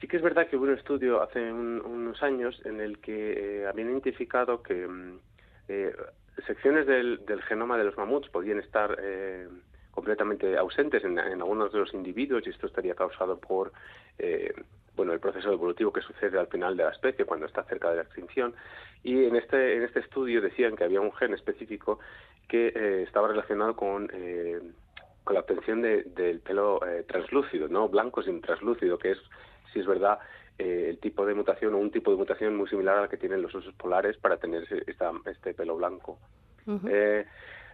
Sí 0.00 0.08
que 0.08 0.16
es 0.16 0.22
verdad 0.22 0.48
que 0.48 0.56
hubo 0.56 0.64
un 0.64 0.76
estudio 0.76 1.22
hace 1.22 1.52
unos 1.52 2.22
años 2.22 2.60
en 2.64 2.80
el 2.80 2.98
que 2.98 3.60
eh, 3.62 3.66
habían 3.66 3.90
identificado 3.90 4.62
que 4.62 4.88
mm, 4.88 5.18
eh, 5.68 5.94
secciones 6.46 6.86
del, 6.86 7.20
genoma 7.46 7.76
de 7.78 7.84
los 7.84 7.96
mamuts 7.96 8.28
podían 8.30 8.58
estar 8.58 8.96
eh, 9.00 9.46
completamente 9.90 10.56
ausentes 10.56 11.04
en, 11.04 11.18
algunos 11.18 11.70
de 11.72 11.80
los 11.80 11.92
individuos 11.94 12.46
y 12.46 12.50
esto 12.50 12.66
estaría 12.66 12.94
causado 12.94 13.38
por 13.38 13.72
bueno, 14.96 15.12
el 15.12 15.20
proceso 15.20 15.52
evolutivo 15.52 15.92
que 15.92 16.00
sucede 16.02 16.38
al 16.38 16.48
final 16.48 16.76
de 16.76 16.84
la 16.84 16.90
especie 16.90 17.24
cuando 17.24 17.46
está 17.46 17.62
cerca 17.64 17.90
de 17.90 17.96
la 17.96 18.02
extinción. 18.02 18.54
Y 19.02 19.24
en 19.24 19.36
este, 19.36 19.76
en 19.76 19.82
este 19.82 20.00
estudio 20.00 20.40
decían 20.40 20.76
que 20.76 20.84
había 20.84 21.00
un 21.00 21.12
gen 21.12 21.34
específico 21.34 22.00
que 22.48 22.68
eh, 22.68 23.02
estaba 23.04 23.28
relacionado 23.28 23.76
con, 23.76 24.10
eh, 24.12 24.60
con 25.24 25.34
la 25.34 25.40
obtención 25.40 25.80
del 25.82 26.40
pelo 26.40 26.84
eh, 26.84 27.04
translúcido, 27.04 27.68
no 27.68 27.88
blanco 27.88 28.22
sin 28.22 28.40
translúcido, 28.40 28.98
que 28.98 29.12
es, 29.12 29.18
si 29.72 29.80
es 29.80 29.86
verdad, 29.86 30.18
el 30.58 30.98
tipo 30.98 31.24
de 31.24 31.32
mutación 31.32 31.72
o 31.72 31.78
un 31.78 31.90
tipo 31.90 32.10
de 32.10 32.18
mutación 32.18 32.54
muy 32.54 32.68
similar 32.68 32.98
a 32.98 33.00
la 33.02 33.08
que 33.08 33.16
tienen 33.16 33.40
los 33.40 33.54
osos 33.54 33.72
polares 33.74 34.18
para 34.18 34.36
tener 34.36 34.66
esta, 34.86 35.10
este 35.24 35.54
pelo 35.54 35.76
blanco. 35.76 36.18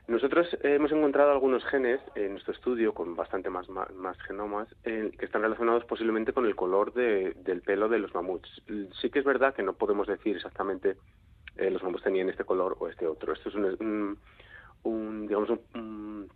Nosotros 0.08 0.46
hemos 0.62 0.92
encontrado 0.92 1.32
algunos 1.32 1.64
genes 1.64 2.00
en 2.14 2.32
nuestro 2.32 2.52
estudio 2.52 2.94
con 2.94 3.16
bastante 3.16 3.50
más, 3.50 3.68
más, 3.68 4.16
genomas 4.22 4.68
que 4.84 5.12
están 5.18 5.42
relacionados 5.42 5.84
posiblemente 5.84 6.32
con 6.32 6.46
el 6.46 6.54
color 6.54 6.92
del 6.92 7.62
pelo 7.62 7.88
de 7.88 7.98
los 7.98 8.14
mamuts. 8.14 8.48
Sí 9.00 9.10
que 9.10 9.18
es 9.18 9.24
verdad 9.24 9.52
que 9.52 9.64
no 9.64 9.72
podemos 9.72 10.06
decir 10.06 10.36
exactamente 10.36 10.96
eh, 11.56 11.70
los 11.70 11.82
mamuts 11.82 12.04
tenían 12.04 12.28
este 12.28 12.44
color 12.44 12.76
o 12.78 12.88
este 12.88 13.06
otro. 13.06 13.32
Esto 13.32 13.48
es 13.48 13.56
un, 13.56 14.18
un, 14.84 15.26
digamos 15.26 15.50
un, 15.50 16.30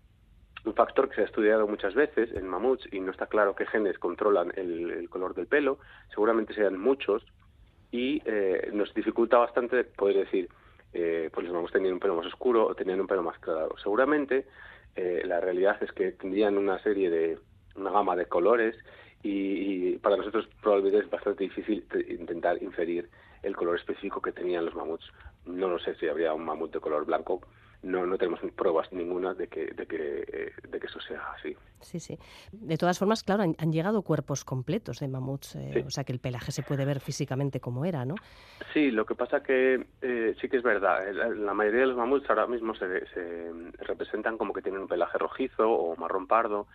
factor 0.74 1.08
que 1.08 1.16
se 1.16 1.22
ha 1.22 1.26
estudiado 1.26 1.66
muchas 1.66 1.94
veces 1.94 2.30
en 2.32 2.48
mamuts 2.48 2.88
y 2.92 3.00
no 3.00 3.10
está 3.12 3.26
claro 3.26 3.54
qué 3.54 3.66
genes 3.66 3.98
controlan 3.98 4.52
el, 4.56 5.08
color 5.10 5.34
del 5.34 5.46
pelo. 5.46 5.78
Seguramente 6.08 6.54
sean 6.54 6.76
muchos 6.78 7.24
y 7.92 8.20
eh, 8.24 8.70
nos 8.72 8.92
dificulta 8.94 9.38
bastante 9.38 9.84
poder 9.84 10.16
decir 10.16 10.48
eh, 10.92 11.30
pues 11.32 11.44
los 11.46 11.54
mamuts 11.54 11.72
tenían 11.72 11.94
un 11.94 12.00
pelo 12.00 12.16
más 12.16 12.26
oscuro 12.26 12.66
o 12.66 12.74
tenían 12.74 13.00
un 13.00 13.06
pelo 13.06 13.22
más 13.22 13.38
claro. 13.38 13.74
Seguramente 13.82 14.46
eh, 14.96 15.22
la 15.24 15.40
realidad 15.40 15.82
es 15.82 15.92
que 15.92 16.12
tendrían 16.12 16.58
una 16.58 16.82
serie 16.82 17.10
de, 17.10 17.38
una 17.76 17.90
gama 17.90 18.16
de 18.16 18.26
colores 18.26 18.76
y, 19.22 19.96
para 19.98 20.16
nosotros 20.16 20.48
probablemente 20.62 21.04
es 21.04 21.10
bastante 21.10 21.44
difícil 21.44 21.84
intentar 22.08 22.62
inferir 22.62 23.08
el 23.42 23.54
color 23.54 23.76
específico 23.76 24.20
que 24.20 24.32
tenían 24.32 24.64
los 24.64 24.74
mamuts. 24.74 25.12
No 25.46 25.68
lo 25.68 25.78
sé 25.78 25.94
si 25.96 26.08
habría 26.08 26.32
un 26.32 26.44
mamut 26.44 26.72
de 26.72 26.80
color 26.80 27.04
blanco 27.04 27.40
no, 27.82 28.06
no 28.06 28.18
tenemos 28.18 28.40
pruebas 28.54 28.92
ninguna 28.92 29.34
de 29.34 29.48
que, 29.48 29.66
de, 29.66 29.86
que, 29.86 30.24
eh, 30.32 30.52
de 30.68 30.80
que 30.80 30.86
eso 30.86 31.00
sea 31.00 31.32
así. 31.36 31.56
Sí, 31.80 31.98
sí. 31.98 32.18
De 32.52 32.76
todas 32.76 32.98
formas, 32.98 33.22
claro, 33.22 33.42
han, 33.42 33.72
llegado 33.72 34.02
cuerpos 34.02 34.44
completos 34.44 35.00
de 35.00 35.08
mamuts, 35.08 35.56
eh, 35.56 35.84
o 35.86 35.90
sea 35.90 36.04
que 36.04 36.12
el 36.12 36.18
pelaje 36.18 36.52
se 36.52 36.62
puede 36.62 36.84
ver 36.84 37.00
físicamente 37.00 37.60
como 37.60 37.84
era, 37.84 38.04
¿no? 38.04 38.16
Sí, 38.74 38.90
lo 38.90 39.06
que 39.06 39.14
pasa 39.14 39.42
que 39.42 39.86
eh, 40.02 40.34
sí 40.40 40.48
que 40.48 40.58
es 40.58 40.62
verdad. 40.62 41.10
La, 41.12 41.54
mayoría 41.54 41.80
de 41.80 41.86
los 41.86 41.96
mamuts 41.96 42.28
ahora 42.28 42.46
mismo 42.46 42.74
se, 42.74 43.06
se 43.08 43.50
representan 43.78 44.36
como 44.36 44.52
que 44.52 44.62
tienen 44.62 44.82
un 44.82 44.88
pelaje 44.88 45.16
rojizo 45.18 45.70
o 45.70 45.96
marrón 45.96 46.26
pardo. 46.26 46.66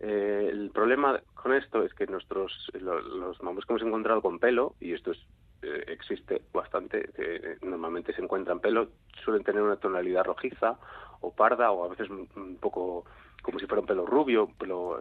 el 0.00 0.70
problema 0.72 1.20
con 1.34 1.54
esto 1.54 1.84
es 1.84 1.94
que 1.94 2.06
nuestros 2.06 2.70
los 2.80 3.42
mamuts 3.42 3.66
que 3.66 3.72
hemos 3.72 3.82
encontrado 3.82 4.22
con 4.22 4.38
pelo, 4.38 4.74
y 4.80 4.92
esto 4.92 5.12
es 5.12 5.18
eh, 5.62 5.84
existe 5.88 6.42
bastante, 6.52 7.10
que 7.14 7.56
normalmente 7.62 8.12
se 8.12 8.22
encuentra 8.22 8.52
en 8.52 8.60
pelo, 8.60 8.88
suelen 9.24 9.44
tener 9.44 9.62
una 9.62 9.76
tonalidad 9.76 10.24
rojiza 10.24 10.78
o 11.20 11.32
parda 11.32 11.70
o 11.72 11.84
a 11.84 11.88
veces 11.88 12.08
un 12.10 12.58
poco 12.60 13.04
como 13.42 13.58
si 13.58 13.66
fuera 13.66 13.80
un 13.80 13.86
pelo 13.86 14.06
rubio, 14.06 14.46
un 14.46 14.54
pelo 14.54 15.00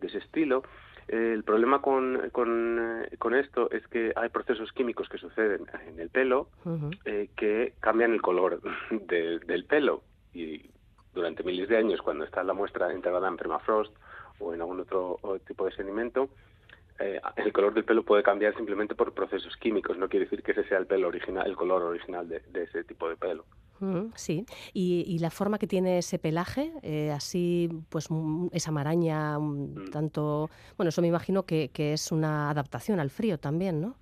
de 0.00 0.06
ese 0.06 0.18
estilo. 0.18 0.62
el 1.08 1.42
problema 1.44 1.82
con, 1.82 2.30
con, 2.30 3.04
eh, 3.04 3.16
con, 3.18 3.34
esto 3.34 3.70
es 3.70 3.86
que 3.88 4.12
hay 4.16 4.28
procesos 4.28 4.72
químicos 4.72 5.08
que 5.08 5.18
suceden 5.18 5.66
en 5.88 5.98
el 5.98 6.08
pelo 6.08 6.48
eh, 7.04 7.30
que 7.36 7.74
cambian 7.80 8.12
el 8.12 8.22
color 8.22 8.60
del 8.90 9.64
pelo 9.64 10.02
y 10.32 10.70
durante 11.12 11.42
miles 11.42 11.68
de 11.68 11.78
años 11.78 12.00
cuando 12.02 12.24
está 12.24 12.44
la 12.44 12.54
muestra 12.54 12.94
integrada 12.94 13.28
en 13.28 13.36
permafrost 13.36 13.92
o 14.38 14.54
en 14.54 14.60
algún 14.60 14.80
otro 14.80 15.18
tipo 15.46 15.66
de 15.66 15.72
sedimento, 15.72 16.30
eh, 17.00 17.20
el 17.36 17.52
color 17.52 17.72
del 17.72 17.84
pelo 17.84 18.02
puede 18.02 18.22
cambiar 18.22 18.54
simplemente 18.54 18.94
por 18.94 19.14
procesos 19.14 19.56
químicos. 19.56 19.96
No 19.96 20.08
quiere 20.08 20.26
decir 20.26 20.42
que 20.42 20.52
ese 20.52 20.64
sea 20.64 20.78
el 20.78 20.86
pelo 20.86 21.08
original, 21.08 21.46
el 21.46 21.56
color 21.56 21.82
original 21.82 22.28
de, 22.28 22.42
ese 22.54 22.84
tipo 22.84 23.08
de 23.08 23.16
pelo. 23.16 23.46
Mm, 23.78 24.10
sí, 24.14 24.44
y, 24.74 25.18
la 25.18 25.30
forma 25.30 25.58
que 25.58 25.66
tiene 25.66 25.98
ese 25.98 26.18
pelaje, 26.18 26.72
eh, 26.82 27.10
así, 27.10 27.70
pues 27.88 28.08
esa 28.52 28.70
maraña, 28.70 29.38
mm. 29.38 29.90
tanto, 29.90 30.50
bueno, 30.76 30.90
eso 30.90 31.00
me 31.00 31.08
imagino 31.08 31.44
que, 31.44 31.70
es 31.74 32.12
una 32.12 32.50
adaptación 32.50 33.00
al 33.00 33.08
frío 33.08 33.38
también, 33.38 33.80
¿no? 33.80 33.96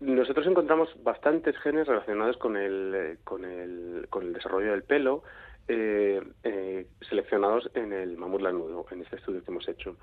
Nosotros 0.00 0.46
encontramos 0.46 0.90
bastantes 1.02 1.56
genes 1.58 1.86
relacionados 1.86 2.36
con 2.36 2.56
el, 2.56 2.94
eh, 2.94 3.16
con 3.24 3.44
el, 3.44 4.06
con 4.10 4.24
el 4.24 4.32
desarrollo 4.34 4.72
del 4.72 4.82
pelo, 4.82 5.22
seleccionados 5.66 7.70
en 7.74 7.92
el 7.92 8.16
mamut 8.16 8.42
lanudo, 8.42 8.86
en 8.90 9.02
este 9.02 9.16
estudio 9.16 9.42
que 9.42 9.50
hemos 9.50 9.68
hecho. 9.68 9.96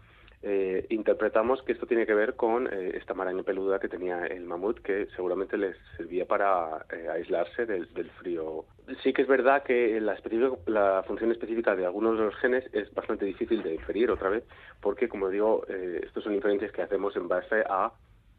Eh, 0.48 0.86
interpretamos 0.92 1.64
que 1.64 1.72
esto 1.72 1.88
tiene 1.88 2.06
que 2.06 2.14
ver 2.14 2.36
con 2.36 2.68
eh, 2.72 2.92
esta 2.94 3.16
maraña 3.16 3.42
peluda 3.42 3.80
que 3.80 3.90
tenía 3.90 4.28
el 4.28 4.44
mamut, 4.46 4.78
que 4.78 5.08
seguramente 5.16 5.58
les 5.58 5.76
servía 5.98 6.28
para 6.28 6.86
eh, 6.94 7.08
aislarse 7.12 7.66
del, 7.66 7.88
frío. 8.20 8.64
Sí 9.02 9.12
que 9.12 9.24
es 9.24 9.28
verdad 9.28 9.64
que 9.64 10.00
la, 10.00 10.16
la, 10.68 11.02
función 11.08 11.32
específica 11.32 11.76
de 11.76 11.88
algunos 11.88 12.20
de 12.20 12.26
los 12.26 12.36
genes 12.36 12.64
es 12.74 12.94
bastante 12.94 13.26
difícil 13.26 13.64
de 13.64 13.74
inferir 13.74 14.12
otra 14.12 14.30
vez, 14.30 14.44
porque, 14.82 15.10
como 15.10 15.30
digo, 15.30 15.66
estos 15.68 16.24
son 16.24 16.36
inferencias 16.36 16.72
que 16.72 16.84
hacemos 16.84 17.16
en 17.16 17.28
base 17.28 17.64
a 17.68 17.92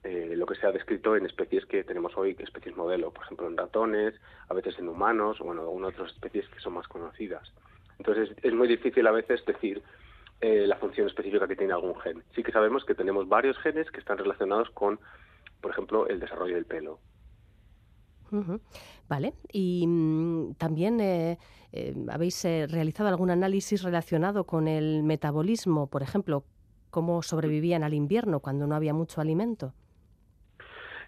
lo 0.04 0.46
que 0.46 0.54
se 0.54 0.64
ha 0.64 0.70
descrito 0.70 1.16
en 1.16 1.26
especies 1.26 1.66
que 1.66 1.82
tenemos 1.82 2.16
hoy, 2.16 2.36
especies 2.38 2.76
modelo, 2.76 3.10
por 3.10 3.24
ejemplo 3.24 3.48
en 3.48 3.56
ratones, 3.56 4.14
a 4.48 4.54
veces 4.54 4.78
en 4.78 4.88
humanos, 4.88 5.40
o 5.40 5.44
bueno, 5.44 5.62
algunas 5.62 5.94
otras 5.94 6.12
especies 6.12 6.48
que 6.50 6.60
son 6.60 6.74
más 6.74 6.86
conocidas. 6.86 7.52
Entonces 7.98 8.30
es 8.40 8.54
muy 8.54 8.68
difícil 8.68 9.04
a 9.08 9.10
veces 9.10 9.44
decir 9.44 9.82
eh, 10.40 10.66
la 10.66 10.76
función 10.76 11.06
específica 11.06 11.48
que 11.48 11.56
tiene 11.56 11.72
algún 11.72 11.98
gen. 12.00 12.22
Sí 12.34 12.42
que 12.42 12.52
sabemos 12.52 12.84
que 12.84 12.94
tenemos 12.94 13.28
varios 13.28 13.58
genes 13.58 13.90
que 13.90 14.00
están 14.00 14.18
relacionados 14.18 14.70
con, 14.70 15.00
por 15.60 15.70
ejemplo, 15.70 16.06
el 16.08 16.20
desarrollo 16.20 16.54
del 16.54 16.66
pelo. 16.66 16.98
Vale. 19.08 19.34
Y 19.52 19.86
mm, 19.86 20.54
también 20.54 21.00
eh, 21.00 21.38
eh, 21.72 21.94
habéis 22.10 22.42
realizado 22.42 23.08
algún 23.08 23.30
análisis 23.30 23.82
relacionado 23.82 24.44
con 24.44 24.68
el 24.68 25.02
metabolismo, 25.04 25.86
por 25.86 26.02
ejemplo, 26.02 26.44
cómo 26.90 27.22
sobrevivían 27.22 27.82
al 27.82 27.94
invierno 27.94 28.40
cuando 28.40 28.66
no 28.66 28.74
había 28.74 28.94
mucho 28.94 29.20
alimento. 29.20 29.74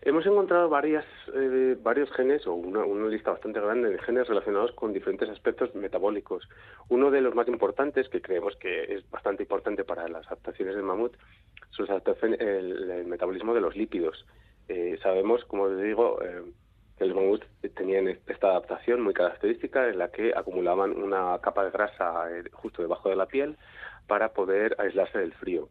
Hemos 0.03 0.25
encontrado 0.27 0.69
varias, 0.69 1.05
eh, 1.35 1.77
varios 1.83 2.11
genes, 2.13 2.47
o 2.47 2.55
una, 2.55 2.85
lista 3.09 3.33
bastante 3.33 3.61
grande 3.61 3.91
de 3.91 3.99
genes 3.99 4.29
relacionados 4.29 4.73
con 4.73 4.93
diferentes 4.93 5.29
aspectos 5.29 5.75
metabólicos. 5.75 6.49
Uno 6.89 7.11
de 7.11 7.21
los 7.21 7.35
más 7.35 7.49
importantes, 7.49 8.09
que 8.09 8.23
creemos 8.23 8.55
que 8.57 8.95
es 8.95 9.11
bastante 9.11 9.43
importante 9.43 9.85
para 9.85 10.07
las 10.09 10.27
adaptaciones 10.27 10.77
del 10.77 10.85
mamut, 10.85 11.17
es 11.79 12.23
el, 12.23 13.07
metabolismo 13.07 13.55
de 13.55 13.61
los 13.61 13.77
lípidos. 13.77 14.25
Eh, 14.69 14.99
sabemos, 15.03 15.45
como 15.47 15.69
les 15.69 15.83
digo, 15.83 16.23
eh, 16.23 16.43
que 16.97 17.07
los 17.07 17.17
mamuts 17.17 17.47
tenían 17.75 18.09
esta 18.09 18.49
adaptación 18.49 19.01
muy 19.01 19.15
característica 19.15 19.89
en 19.89 19.99
la 19.99 20.11
que 20.11 20.33
acumulaban 20.35 20.93
una 20.93 21.39
capa 21.41 21.65
de 21.65 21.71
grasa 21.71 22.29
justo 22.53 22.83
debajo 22.83 23.09
de 23.09 23.17
la 23.17 23.27
piel 23.27 23.57
para 24.07 24.33
poder 24.33 24.77
aislarse 24.79 25.19
del 25.19 25.33
frío. 25.33 25.69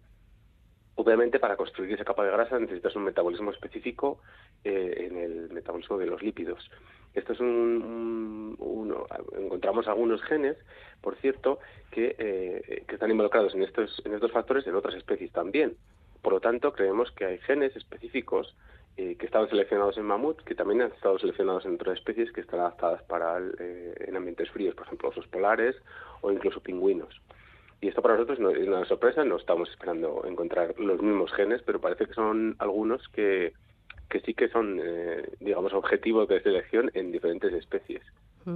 Obviamente, 0.99 1.39
para 1.39 1.55
construir 1.55 1.93
esa 1.93 2.03
capa 2.03 2.25
de 2.25 2.31
grasa 2.31 2.57
necesitas 2.57 2.95
un 2.95 3.03
metabolismo 3.03 3.51
específico 3.51 4.19
eh, 4.63 5.07
en 5.07 5.17
el 5.17 5.49
metabolismo 5.51 5.95
de 5.99 6.07
los 6.07 6.23
lípidos. 6.23 6.71
Esto 7.13 7.33
es 7.33 7.39
un, 7.39 8.57
encontramos 9.37 9.87
algunos 9.87 10.23
genes, 10.23 10.57
por 11.01 11.15
cierto, 11.17 11.59
que, 11.91 12.15
eh, 12.17 12.83
que 12.87 12.95
están 12.95 13.11
involucrados 13.11 13.53
en 13.53 13.61
estos, 13.61 14.01
en 14.05 14.15
estos 14.15 14.31
factores 14.31 14.65
en 14.65 14.73
otras 14.73 14.95
especies 14.95 15.31
también. 15.31 15.77
Por 16.23 16.33
lo 16.33 16.39
tanto, 16.39 16.73
creemos 16.73 17.11
que 17.11 17.25
hay 17.25 17.37
genes 17.37 17.75
específicos 17.75 18.55
eh, 18.97 19.17
que 19.19 19.27
estaban 19.27 19.49
seleccionados 19.49 19.99
en 19.99 20.05
mamut, 20.05 20.41
que 20.41 20.55
también 20.55 20.81
han 20.81 20.91
estado 20.93 21.19
seleccionados 21.19 21.63
en 21.67 21.75
otras 21.75 21.99
especies 21.99 22.31
que 22.31 22.41
están 22.41 22.59
adaptadas 22.59 23.03
para 23.03 23.37
en 23.37 24.15
ambientes 24.15 24.49
fríos, 24.49 24.73
por 24.73 24.87
ejemplo, 24.87 25.09
osos 25.09 25.27
polares 25.27 25.75
o 26.21 26.31
incluso 26.31 26.59
pingüinos. 26.59 27.21
Y 27.79 27.89
esto 27.89 28.01
para 28.01 28.15
nosotros 28.15 28.39
no 28.39 28.49
es 28.49 28.67
una 28.67 28.85
sorpresa, 28.85 29.23
no 29.23 29.37
estamos 29.37 29.69
esperando 29.69 30.25
encontrar 30.25 30.73
los 30.79 31.01
mismos 31.01 31.31
genes, 31.33 31.61
pero 31.63 31.79
parece 31.79 32.07
que 32.07 32.13
son 32.13 32.55
algunos 32.57 33.07
que, 33.09 33.53
que 34.09 34.19
sí 34.21 34.33
que 34.33 34.49
son, 34.49 34.79
eh, 34.81 35.29
digamos, 35.39 35.73
objetivos 35.73 36.27
de 36.27 36.41
selección 36.41 36.89
en 36.93 37.11
diferentes 37.11 37.53
especies 37.53 38.01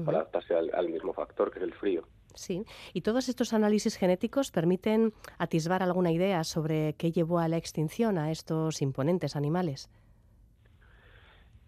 para 0.06 0.20
adaptarse 0.20 0.56
al, 0.56 0.90
mismo 0.90 1.14
factor, 1.14 1.52
que 1.52 1.60
es 1.60 1.64
el 1.64 1.74
frío. 1.74 2.08
Sí, 2.34 2.64
y 2.94 3.02
todos 3.02 3.28
estos 3.28 3.54
análisis 3.54 3.98
genéticos 3.98 4.50
permiten 4.50 5.14
atisbar 5.38 5.84
alguna 5.84 6.14
idea 6.14 6.46
sobre 6.46 6.94
qué 6.94 7.12
llevó 7.12 7.40
a 7.40 7.50
la 7.50 7.58
extinción 7.58 8.18
a 8.18 8.32
estos 8.32 8.82
imponentes 8.82 9.36
animales. 9.36 9.90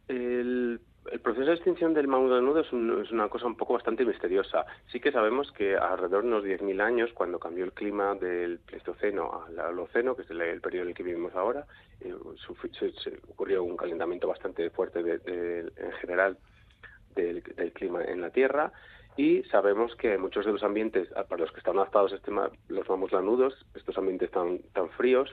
El 0.08 0.80
el 1.12 1.20
proceso 1.20 1.48
de 1.48 1.56
extinción 1.56 1.94
del 1.94 2.08
mamut 2.08 2.42
nudo 2.42 2.62
es, 2.62 2.68
es, 2.68 3.12
una 3.12 3.28
cosa 3.30 3.46
un 3.46 3.56
poco 3.56 3.74
bastante 3.74 4.06
misteriosa. 4.06 4.66
Sí 4.92 5.00
que 5.00 5.12
sabemos 5.12 5.52
que 5.52 5.76
alrededor 5.76 6.24
de 6.24 6.30
unos 6.30 6.44
10.000 6.44 6.82
años, 6.82 7.12
cuando 7.14 7.40
cambió 7.40 7.66
el 7.66 7.74
clima 7.74 8.16
del 8.16 8.60
Pleistoceno 8.60 9.44
al 9.46 9.60
Holoceno, 9.60 10.16
que 10.16 10.24
es 10.24 10.30
el, 10.30 10.62
periodo 10.62 10.84
en 10.84 10.90
el 10.90 10.96
que 10.96 11.04
vivimos 11.04 11.36
ahora, 11.36 11.66
eh, 12.02 12.16
se, 12.80 13.20
ocurrió 13.30 13.64
un 13.64 13.78
calentamiento 13.78 14.28
bastante 14.28 14.70
fuerte 14.70 15.00
en 15.00 15.92
general 16.00 16.38
del, 17.16 17.44
clima 17.74 18.04
en 18.04 18.22
la 18.22 18.30
Tierra 18.30 18.72
y 19.16 19.44
sabemos 19.44 19.96
que 19.96 20.18
muchos 20.18 20.46
de 20.46 20.52
los 20.52 20.64
ambientes 20.64 21.08
para 21.10 21.42
los 21.42 21.52
que 21.52 21.60
están 21.60 21.78
adaptados 21.78 22.14
este, 22.14 22.32
los 22.70 22.90
mamuts 22.90 23.14
lanudos, 23.14 23.66
estos 23.76 23.98
ambientes 23.98 24.32
tan, 24.32 24.60
tan 24.74 24.90
fríos, 24.92 25.30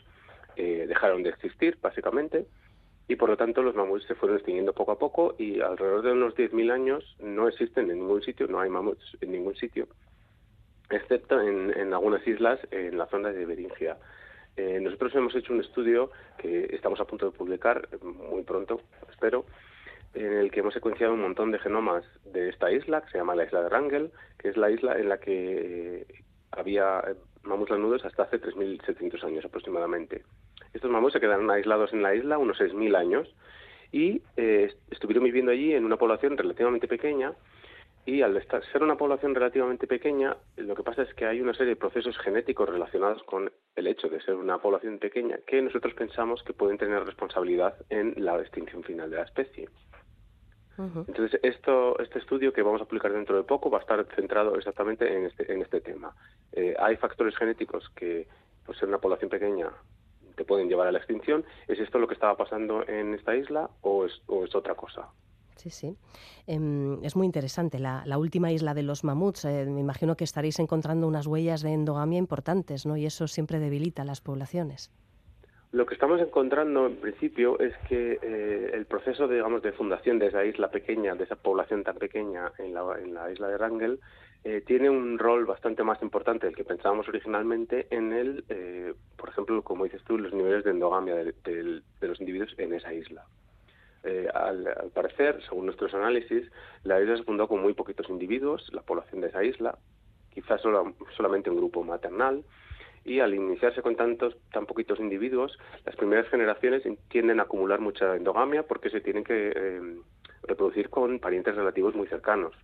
eh, 0.56 0.84
dejaron 0.86 1.22
de 1.22 1.30
existir 1.30 1.78
básicamente 1.80 2.46
y 3.10 3.16
por 3.16 3.28
lo 3.28 3.36
tanto 3.36 3.60
los 3.60 3.74
mamuts 3.74 4.06
se 4.06 4.14
fueron 4.14 4.36
extinguiendo 4.36 4.72
poco 4.72 4.92
a 4.92 4.98
poco 4.98 5.34
y 5.36 5.60
alrededor 5.60 6.02
de 6.02 6.12
unos 6.12 6.36
10.000 6.36 6.70
años 6.70 7.16
no 7.18 7.48
existen 7.48 7.90
en 7.90 7.98
ningún 7.98 8.22
sitio, 8.22 8.46
no 8.46 8.60
hay 8.60 8.70
mamuts 8.70 9.18
en 9.20 9.32
ningún 9.32 9.56
sitio, 9.56 9.88
excepto 10.88 11.40
en, 11.40 11.92
algunas 11.92 12.24
islas 12.24 12.60
en 12.70 12.96
la 12.96 13.06
zona 13.06 13.30
de 13.32 13.46
Beringia. 13.46 13.96
Eh, 14.56 14.78
nosotros 14.80 15.12
hemos 15.16 15.34
hecho 15.34 15.52
un 15.52 15.58
estudio 15.58 16.12
que 16.38 16.68
estamos 16.72 17.00
a 17.00 17.04
punto 17.04 17.26
de 17.26 17.36
publicar 17.36 17.88
muy 18.00 18.44
pronto, 18.44 18.80
espero, 19.10 19.44
en 20.14 20.32
el 20.32 20.52
que 20.52 20.60
hemos 20.60 20.74
secuenciado 20.74 21.14
un 21.14 21.22
montón 21.22 21.50
de 21.50 21.58
genomas 21.58 22.04
de 22.26 22.48
esta 22.48 22.70
isla, 22.70 23.00
que 23.00 23.10
se 23.10 23.18
llama 23.18 23.34
la 23.34 23.44
isla 23.44 23.62
de 23.62 23.70
Rangel, 23.70 24.12
que 24.38 24.50
es 24.50 24.56
la 24.56 24.70
isla 24.70 24.96
en 24.96 25.08
la 25.08 25.18
que 25.18 26.06
había 26.52 27.02
mamuts 27.42 27.70
lanudos 27.70 28.04
hasta 28.04 28.22
hace 28.22 28.40
3.700 28.40 29.24
años 29.24 29.44
aproximadamente. 29.44 30.22
Estos 30.72 30.90
mamuts 30.90 31.14
se 31.14 31.20
quedaron 31.20 31.50
aislados 31.50 31.92
en 31.92 32.02
la 32.02 32.14
isla 32.14 32.38
unos 32.38 32.58
6.000 32.58 32.96
años 32.96 33.34
y 33.92 34.22
eh, 34.36 34.72
estuvieron 34.90 35.24
viviendo 35.24 35.52
allí 35.52 35.74
en 35.74 35.84
una 35.84 35.96
población 35.96 36.36
relativamente 36.36 36.86
pequeña 36.86 37.34
y 38.06 38.22
al 38.22 38.42
ser 38.72 38.82
una 38.82 38.96
población 38.96 39.34
relativamente 39.34 39.86
pequeña, 39.86 40.36
lo 40.56 40.74
que 40.74 40.82
pasa 40.82 41.02
es 41.02 41.12
que 41.14 41.26
hay 41.26 41.40
una 41.40 41.52
serie 41.52 41.74
de 41.74 41.76
procesos 41.76 42.16
genéticos 42.18 42.68
relacionados 42.68 43.22
con 43.24 43.52
el 43.76 43.86
hecho 43.86 44.08
de 44.08 44.20
ser 44.22 44.36
una 44.36 44.58
población 44.58 44.98
pequeña 44.98 45.38
que 45.46 45.60
nosotros 45.60 45.92
pensamos 45.94 46.42
que 46.42 46.54
pueden 46.54 46.78
tener 46.78 47.04
responsabilidad 47.04 47.74
en 47.90 48.14
la 48.16 48.40
extinción 48.40 48.82
final 48.82 49.10
de 49.10 49.16
la 49.16 49.24
especie. 49.24 49.68
Entonces, 50.78 51.38
esto, 51.42 51.98
este 51.98 52.20
estudio 52.20 52.54
que 52.54 52.62
vamos 52.62 52.80
a 52.80 52.86
publicar 52.86 53.12
dentro 53.12 53.36
de 53.36 53.42
poco 53.42 53.68
va 53.68 53.78
a 53.78 53.80
estar 53.82 54.06
centrado 54.16 54.54
exactamente 54.56 55.14
en 55.14 55.26
este, 55.26 55.52
en 55.52 55.60
este 55.60 55.82
tema. 55.82 56.14
Eh, 56.52 56.74
hay 56.78 56.96
factores 56.96 57.36
genéticos 57.36 57.86
que, 57.90 58.26
por 58.64 58.74
ser 58.78 58.88
una 58.88 58.96
población 58.96 59.28
pequeña, 59.28 59.70
te 60.40 60.46
pueden 60.46 60.70
llevar 60.70 60.88
a 60.88 60.92
la 60.92 60.96
extinción. 60.96 61.44
¿Es 61.68 61.78
esto 61.78 61.98
lo 61.98 62.08
que 62.08 62.14
estaba 62.14 62.34
pasando 62.34 62.88
en 62.88 63.12
esta 63.12 63.36
isla 63.36 63.68
o 63.82 64.06
es, 64.06 64.22
o 64.26 64.42
es 64.46 64.54
otra 64.54 64.74
cosa? 64.74 65.10
Sí, 65.56 65.68
sí. 65.68 65.96
Em, 66.46 67.04
es 67.04 67.14
muy 67.14 67.26
interesante. 67.26 67.78
La, 67.78 68.16
última 68.16 68.50
isla 68.50 68.72
de 68.72 68.82
los 68.82 69.04
mamuts, 69.04 69.44
eh, 69.44 69.66
me 69.66 69.80
imagino 69.80 70.16
que 70.16 70.24
estaréis 70.24 70.58
encontrando 70.58 71.06
unas 71.06 71.26
huellas 71.26 71.60
de 71.60 71.74
endogamia 71.74 72.18
importantes, 72.18 72.86
¿no? 72.86 72.96
Y 72.96 73.04
eso 73.04 73.28
siempre 73.28 73.58
debilita 73.58 74.02
las 74.06 74.22
poblaciones. 74.22 74.90
Lo 75.72 75.84
que 75.84 75.92
estamos 75.92 76.18
encontrando 76.22 76.86
en 76.86 76.96
principio 76.96 77.60
es 77.60 77.76
que 77.86 78.18
eh, 78.22 78.70
el 78.72 78.86
proceso, 78.86 79.28
digamos, 79.28 79.60
de 79.60 79.72
fundación 79.72 80.18
de 80.18 80.28
esa 80.28 80.42
isla 80.46 80.70
pequeña, 80.70 81.14
de 81.16 81.24
esa 81.24 81.36
población 81.36 81.84
tan 81.84 81.96
pequeña 81.96 82.50
en 82.56 82.72
la, 82.72 82.82
en 82.98 83.12
la 83.12 83.30
isla 83.30 83.48
de 83.48 83.58
Rangel, 83.58 84.00
eh, 84.44 84.62
tiene 84.66 84.88
un 84.88 85.18
rol 85.18 85.44
bastante 85.44 85.82
más 85.82 86.00
importante 86.02 86.46
del 86.46 86.56
que 86.56 86.64
pensábamos 86.64 87.08
originalmente 87.08 87.86
en 87.90 88.12
el, 88.12 88.44
por 89.16 89.28
ejemplo, 89.28 89.62
como 89.62 89.84
dices 89.84 90.02
tú, 90.04 90.18
los 90.18 90.32
niveles 90.32 90.64
de 90.64 90.70
endogamia 90.70 91.14
de 91.14 91.82
los 92.00 92.20
individuos 92.20 92.54
en 92.58 92.74
esa 92.74 92.92
isla. 92.92 93.26
Eh, 94.02 94.28
al, 94.32 94.90
parecer, 94.94 95.42
según 95.46 95.66
nuestros 95.66 95.92
análisis, 95.92 96.50
la 96.84 97.00
isla 97.00 97.18
se 97.18 97.24
fundó 97.24 97.46
con 97.48 97.60
muy 97.60 97.74
poquitos 97.74 98.08
individuos, 98.08 98.70
la 98.72 98.82
población 98.82 99.20
de 99.20 99.28
esa 99.28 99.44
isla, 99.44 99.76
quizás 100.32 100.60
solo, 100.62 100.94
solamente 101.16 101.50
un 101.50 101.56
grupo 101.56 101.84
maternal, 101.84 102.42
y 103.04 103.20
al 103.20 103.34
iniciarse 103.34 103.82
con 103.82 103.96
tantos 103.96 104.36
tan 104.52 104.66
poquitos 104.66 105.00
individuos, 105.00 105.58
las 105.84 105.96
primeras 105.96 106.28
generaciones 106.28 106.82
tienden 107.08 107.40
a 107.40 107.44
acumular 107.44 107.80
mucha 107.80 108.16
endogamia 108.16 108.62
porque 108.62 108.90
se 108.90 109.00
tienen 109.00 109.24
que 109.24 109.52
eh, 109.54 109.80
reproducir 110.44 110.88
con 110.88 111.18
parientes 111.18 111.54
relativos 111.54 111.94
muy 111.94 112.06
cercanos. 112.06 112.54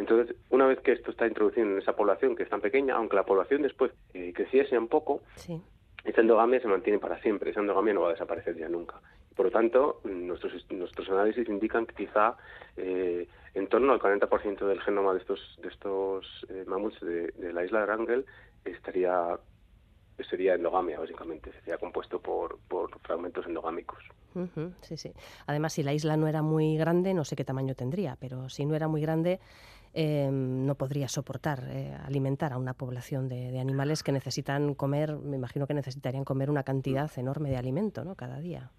Entonces, 0.00 0.34
una 0.48 0.66
vez 0.66 0.80
que 0.80 0.92
esto 0.92 1.10
está 1.10 1.26
introducido 1.26 1.66
en 1.66 1.78
esa 1.78 1.94
población 1.94 2.34
que 2.34 2.44
es 2.44 2.48
tan 2.48 2.62
pequeña, 2.62 2.94
aunque 2.94 3.16
la 3.16 3.24
población 3.24 3.60
después 3.60 3.92
eh, 4.14 4.32
creciese 4.34 4.78
un 4.78 4.88
poco, 4.88 5.20
esa 5.36 6.20
endogamia 6.22 6.58
se 6.58 6.68
mantiene 6.68 6.98
para 6.98 7.20
siempre, 7.20 7.50
esa 7.50 7.60
endogamia 7.60 7.92
no 7.92 8.00
va 8.00 8.08
a 8.08 8.12
desaparecer 8.12 8.56
ya 8.56 8.70
nunca. 8.70 8.98
Por 9.36 9.46
lo 9.46 9.52
tanto, 9.52 10.00
nuestros, 10.04 10.66
nuestros 10.70 11.06
análisis 11.10 11.46
indican 11.50 11.84
que 11.84 11.94
quizá 11.94 12.34
eh, 12.78 13.28
en 13.52 13.66
torno 13.66 13.92
al 13.92 14.00
40% 14.00 14.66
del 14.66 14.80
genoma 14.80 15.12
de 15.12 15.18
estos, 15.18 15.58
de 15.60 15.68
estos 15.68 16.46
eh, 16.48 16.64
mamuts 16.66 16.98
de, 17.00 17.52
la 17.52 17.62
isla 17.62 17.80
de 17.80 17.86
Rangel 17.86 18.24
estaría 18.64 19.38
sería 20.28 20.54
endogamia, 20.54 20.98
básicamente, 20.98 21.50
sería 21.52 21.78
compuesto 21.78 22.20
por, 22.20 22.58
por 22.68 22.90
fragmentos 23.00 23.46
endogámicos. 23.46 24.02
sí, 24.82 24.96
sí. 24.96 25.12
Además, 25.46 25.72
si 25.72 25.82
la 25.82 25.94
isla 25.94 26.16
no 26.16 26.28
era 26.28 26.42
muy 26.42 26.76
grande, 26.76 27.14
no 27.14 27.24
sé 27.24 27.36
qué 27.36 27.44
tamaño 27.44 27.74
tendría, 27.74 28.16
pero 28.20 28.50
si 28.50 28.66
no 28.66 28.74
era 28.74 28.86
muy 28.86 29.00
grande, 29.00 29.40
Em, 29.92 30.66
no 30.66 30.76
podría 30.76 31.08
soportar 31.08 31.64
eh, 31.68 31.92
alimentar 32.06 32.52
a 32.52 32.58
una 32.58 32.74
población 32.74 33.28
de, 33.28 33.58
animales 33.58 34.04
que 34.04 34.12
necesitan 34.12 34.74
comer, 34.74 35.16
me 35.16 35.36
imagino 35.36 35.66
que 35.66 35.74
necesitarían 35.74 36.24
comer 36.24 36.48
una 36.48 36.62
cantidad 36.62 37.10
enorme 37.16 37.50
de 37.50 37.56
alimento 37.56 38.04
¿no? 38.04 38.14
cada 38.14 38.38
día. 38.38 38.70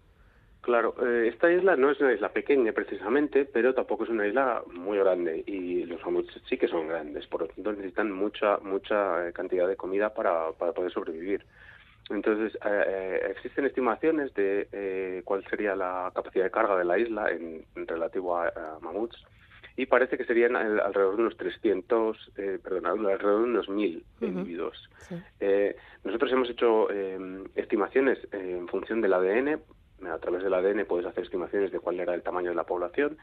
Claro, 0.62 0.96
eh, 1.06 1.27
esta 1.27 1.51
isla 1.51 1.75
no 1.75 1.91
es 1.91 2.00
una 2.00 2.13
isla 2.13 2.30
pequeña 2.30 2.72
precisamente, 2.72 3.44
pero 3.44 3.74
tampoco 3.74 4.06
es 4.06 4.10
una 4.10 4.25
isla 4.25 4.63
muy 4.72 5.00
grande 5.00 5.44
y 5.46 5.84
los 5.84 6.01
mamuts 6.06 6.39
sí 6.48 6.58
que 6.58 6.70
son 6.70 6.88
grandes, 6.88 7.27
por 7.27 7.41
lo 7.41 7.48
tanto 7.48 7.74
necesitan 7.74 8.12
mucha 8.12 8.60
mucha 8.60 9.27
eh, 9.27 9.34
cantidad 9.34 9.68
de 9.68 9.75
comida 9.75 10.13
para, 10.13 10.51
para 10.53 10.72
poder 10.72 10.94
sobrevivir. 10.94 11.46
Entonces, 12.10 12.58
existen 13.30 13.65
estimaciones 13.65 14.34
de 14.34 15.22
cuál 15.24 15.46
sería 15.50 15.77
la 15.77 16.12
capacidad 16.13 16.44
de 16.44 16.51
carga 16.51 16.75
de 16.75 16.84
la 16.84 16.98
isla 16.98 17.32
en, 17.32 17.63
relativo 17.88 18.36
a 18.36 18.51
mamuts 18.82 19.24
y 19.82 19.88
parece 19.88 20.16
que 20.16 20.26
serían 20.26 20.56
alrededor 20.56 21.16
de 21.16 21.22
unos 21.24 21.38
300, 21.38 22.34
eh, 22.38 22.60
perdón, 22.63 22.86
alrededor 22.86 23.39
de 23.39 23.50
unos 23.50 23.67
1000 23.67 24.06
individuos. 24.22 24.91
Eh, 25.39 25.76
nosotros 26.04 26.32
hemos 26.32 26.52
hecho 26.52 26.91
em, 26.91 27.46
estimaciones 27.56 28.20
en 28.32 28.67
función 28.67 29.02
del 29.02 29.13
ADN, 29.13 29.60
a 30.08 30.20
través 30.20 30.44
del 30.44 30.54
ADN 30.54 30.86
puedes 30.86 31.08
hacer 31.08 31.24
estimaciones 31.24 31.72
de 31.72 31.80
cuál 31.80 32.00
era 32.00 32.13
el 32.13 32.22
tamaño 32.22 32.52
de 32.52 32.56
la 32.56 32.63
población 32.63 33.17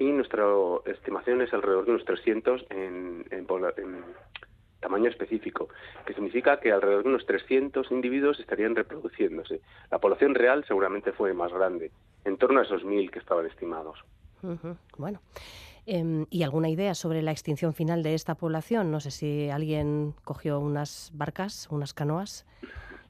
y 0.00 0.10
nuestra 0.10 0.44
estimación 0.86 1.42
es 1.42 1.54
alrededor 1.54 1.84
de 1.84 1.92
unos 1.92 2.04
300 2.04 2.66
en, 2.70 3.24
en, 3.30 3.46
tamaño 4.80 5.10
específico, 5.10 5.68
que 6.06 6.14
significa 6.14 6.58
que 6.58 6.72
alrededor 6.72 7.04
de 7.04 7.10
unos 7.10 7.24
300 7.24 7.88
individuos 7.92 8.40
estarían 8.40 8.74
reproduciéndose. 8.74 9.60
La 9.92 10.00
población 10.00 10.34
real 10.34 10.64
seguramente 10.66 11.12
fue 11.12 11.34
más 11.34 11.52
grande, 11.52 11.92
en 12.24 12.36
torno 12.36 12.58
a 12.58 12.64
esos 12.64 12.82
1000 12.82 13.12
que 13.12 13.20
estaban 13.20 13.46
estimados. 13.46 14.02
Bueno, 14.96 15.20
Em, 15.86 16.26
¿Y 16.30 16.42
alguna 16.42 16.68
idea 16.68 16.94
sobre 16.94 17.22
la 17.22 17.30
extinción 17.30 17.74
final 17.74 18.02
de 18.02 18.14
esta 18.14 18.34
población? 18.34 18.90
No 18.90 19.00
sé 19.00 19.10
si 19.10 19.50
alguien 19.50 20.14
cogió 20.24 20.60
unas 20.60 21.10
barcas, 21.14 21.68
unas 21.70 21.94
canoas 21.94 22.46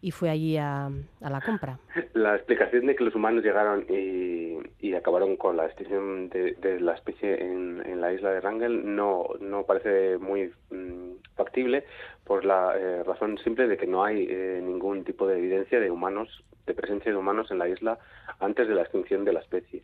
y 0.03 0.13
fue 0.13 0.31
allí 0.31 0.57
a, 0.57 0.91
la 1.21 1.41
compra. 1.41 1.79
La 2.15 2.35
explicación 2.35 2.87
de 2.87 2.97
que 2.97 3.05
los 3.05 3.15
humanos 3.15 3.45
llegaron 3.45 3.85
y, 3.89 4.95
acabaron 4.95 5.37
con 5.37 5.57
la 5.57 5.65
extinción 5.65 6.29
de, 6.29 6.79
la 6.81 6.93
especie 6.93 7.43
en, 7.43 8.01
la 8.01 8.13
isla 8.13 8.33
de 8.33 8.41
Rangel 8.41 8.95
no, 8.95 9.29
no 9.41 9.65
parece 9.65 10.19
muy 10.19 10.53
mm, 10.71 11.13
factible 11.37 11.85
por 12.25 12.45
la 12.45 12.77
eh, 12.77 13.03
razón 13.03 13.39
simple 13.39 13.67
de 13.67 13.79
que 13.79 13.87
no 13.87 14.05
hay 14.05 14.27
eh, 14.29 14.61
ningún 14.63 15.05
tipo 15.05 15.27
de 15.27 15.39
evidencia 15.39 15.81
de 15.81 15.91
humanos, 15.91 16.45
de 16.67 16.75
presencia 16.75 17.11
de 17.11 17.17
humanos 17.17 17.51
en 17.51 17.59
la 17.59 17.69
isla 17.69 17.99
antes 18.41 18.69
de 18.69 18.75
la 18.75 18.83
extinción 18.83 19.25
de 19.25 19.33
la 19.33 19.41
especie 19.41 19.83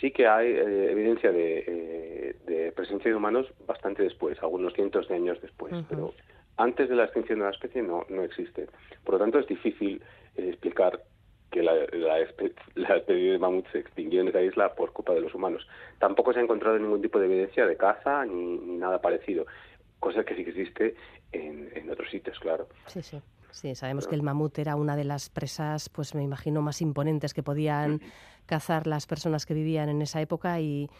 sí 0.00 0.10
que 0.10 0.26
hay 0.26 0.48
eh, 0.48 0.90
evidencia 0.90 1.30
eh, 1.32 2.36
de, 2.46 2.72
presencia 2.72 3.10
de 3.10 3.16
humanos 3.16 3.46
bastante 3.66 4.02
después, 4.02 4.42
algunos 4.42 4.72
cientos 4.72 5.08
de 5.08 5.16
años 5.16 5.40
después, 5.42 5.74
pero 5.88 6.14
antes 6.56 6.88
de 6.88 6.96
la 6.96 7.04
extinción 7.04 7.40
de 7.40 7.44
la 7.44 7.50
especie 7.50 7.82
no, 7.82 8.06
no 8.08 8.22
existe. 8.22 8.68
Por 9.04 9.14
lo 9.14 9.20
tanto, 9.20 9.38
es 9.38 9.46
difícil 9.46 10.02
eh, 10.36 10.48
explicar 10.48 11.02
que 11.50 11.62
la, 11.62 12.18
especie 12.20 13.32
de 13.32 13.38
mamut 13.38 13.66
se 13.72 13.80
extinguió 13.80 14.22
en 14.22 14.28
esa 14.28 14.40
isla 14.40 14.74
por 14.74 14.92
culpa 14.92 15.12
de 15.12 15.20
los 15.20 15.34
humanos. 15.34 15.66
Tampoco 15.98 16.32
se 16.32 16.40
ha 16.40 16.42
encontrado 16.42 16.78
ningún 16.78 17.02
tipo 17.02 17.18
de 17.18 17.26
evidencia 17.26 17.66
de 17.66 17.76
caza 17.76 18.24
ni, 18.24 18.56
nada 18.78 19.00
parecido, 19.00 19.46
cosa 19.98 20.24
que 20.24 20.34
sí 20.34 20.44
que 20.44 20.50
existe 20.50 20.94
en, 21.32 21.70
en 21.74 21.90
otros 21.90 22.10
sitios, 22.10 22.38
claro. 22.38 22.68
Sí, 22.86 23.02
sí. 23.02 23.20
Sí, 23.52 23.74
sabemos 23.74 24.06
que 24.06 24.14
el 24.14 24.22
mamut 24.22 24.58
era 24.58 24.76
una 24.76 24.96
de 24.96 25.04
las 25.04 25.28
presas, 25.28 25.88
pues 25.88 26.14
me 26.14 26.22
imagino, 26.22 26.62
más 26.62 26.80
imponentes 26.80 27.34
que 27.34 27.42
podían 27.42 28.00
cazar 28.50 28.88
las 28.88 29.06
personas 29.06 29.46
que 29.46 29.54
vivían 29.54 29.88
en 29.88 30.02
esa 30.02 30.20
época 30.20 30.60
y, 30.60 30.90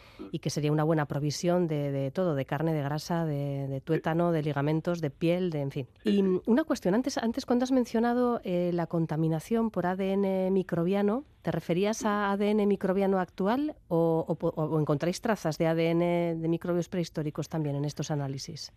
que 0.41 0.49
sería 0.49 0.71
una 0.71 0.85
buena 0.85 1.05
provisión 1.05 1.67
de, 1.67 2.09
todo, 2.15 2.33
de 2.33 2.45
carne, 2.45 2.73
de 2.73 2.81
grasa, 2.81 3.25
de, 3.25 3.81
tuétano, 3.83 4.31
de 4.31 4.41
ligamentos, 4.41 5.01
de 5.01 5.09
piel, 5.09 5.49
de 5.49 5.59
en 5.59 5.71
fin. 5.71 5.87
Y 6.05 6.23
una 6.45 6.63
cuestión, 6.63 6.95
antes, 6.95 7.17
antes 7.17 7.45
cuando 7.45 7.63
has 7.63 7.73
mencionado 7.73 8.39
eh, 8.45 8.71
la 8.73 8.87
contaminación 8.87 9.69
por 9.69 9.85
ADN 9.85 10.53
microbiano, 10.53 11.25
¿te 11.41 11.51
referías 11.51 12.05
a 12.05 12.31
ADN 12.31 12.65
microbiano 12.69 13.19
actual 13.19 13.75
o, 13.89 14.25
o 14.39 14.79
encontráis 14.79 15.19
trazas 15.19 15.57
de 15.57 15.67
ADN 15.67 16.41
de 16.41 16.47
microbios 16.47 16.87
prehistóricos 16.87 17.49
también 17.49 17.75
en 17.75 17.83
estos 17.83 18.11
análisis? 18.11 18.71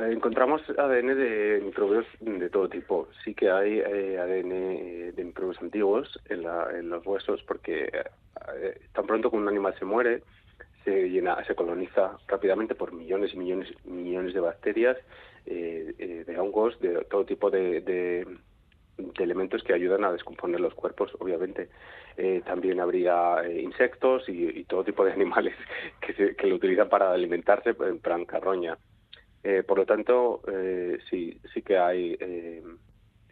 Encontramos 0.00 0.62
ADN 0.70 1.16
de 1.16 1.60
microbios 1.64 2.06
de 2.20 2.50
todo 2.50 2.68
tipo. 2.68 3.08
Sí 3.24 3.34
que 3.34 3.50
hay 3.50 3.78
eh, 3.78 4.18
ADN 4.18 4.52
eh, 4.52 5.12
de 5.14 5.24
microbios 5.24 5.60
antiguos 5.62 6.20
en, 6.28 6.42
los 6.88 7.06
huesos 7.06 7.42
porque 7.44 7.84
eh, 7.84 8.80
tan 8.92 9.06
pronto 9.06 9.30
como 9.30 9.42
un 9.42 9.48
animal 9.48 9.74
se 9.78 9.84
muere, 9.84 10.22
se 10.84 11.08
llena, 11.08 11.42
se 11.44 11.54
coloniza 11.54 12.18
rápidamente 12.26 12.74
por 12.74 12.92
millones 12.92 13.32
y 13.34 13.38
millones 13.38 13.68
millones 13.84 14.34
de 14.34 14.40
bacterias, 14.40 14.96
de 15.44 16.36
hongos, 16.38 16.78
de 16.80 17.04
todo 17.04 17.24
tipo 17.24 17.50
de, 17.50 18.26
elementos 19.18 19.62
que 19.62 19.72
ayudan 19.72 20.04
a 20.04 20.12
descomponer 20.12 20.60
los 20.60 20.74
cuerpos, 20.74 21.12
obviamente. 21.18 21.68
también 22.44 22.80
habría 22.80 23.42
insectos 23.48 24.28
y, 24.28 24.64
todo 24.64 24.84
tipo 24.84 25.04
de 25.04 25.12
animales 25.18 25.54
que, 26.00 26.34
que 26.34 26.46
lo 26.46 26.56
utilizan 26.56 26.88
para 26.88 27.12
alimentarse 27.12 27.74
en 27.80 27.98
plan 27.98 28.24
carroña. 28.24 28.76
Eh, 29.48 29.62
por 29.62 29.78
lo 29.78 29.86
tanto, 29.86 30.40
eh, 30.48 30.98
sí, 31.08 31.38
sí 31.54 31.62
que 31.62 31.78
hay 31.78 32.16
eh, 32.18 32.64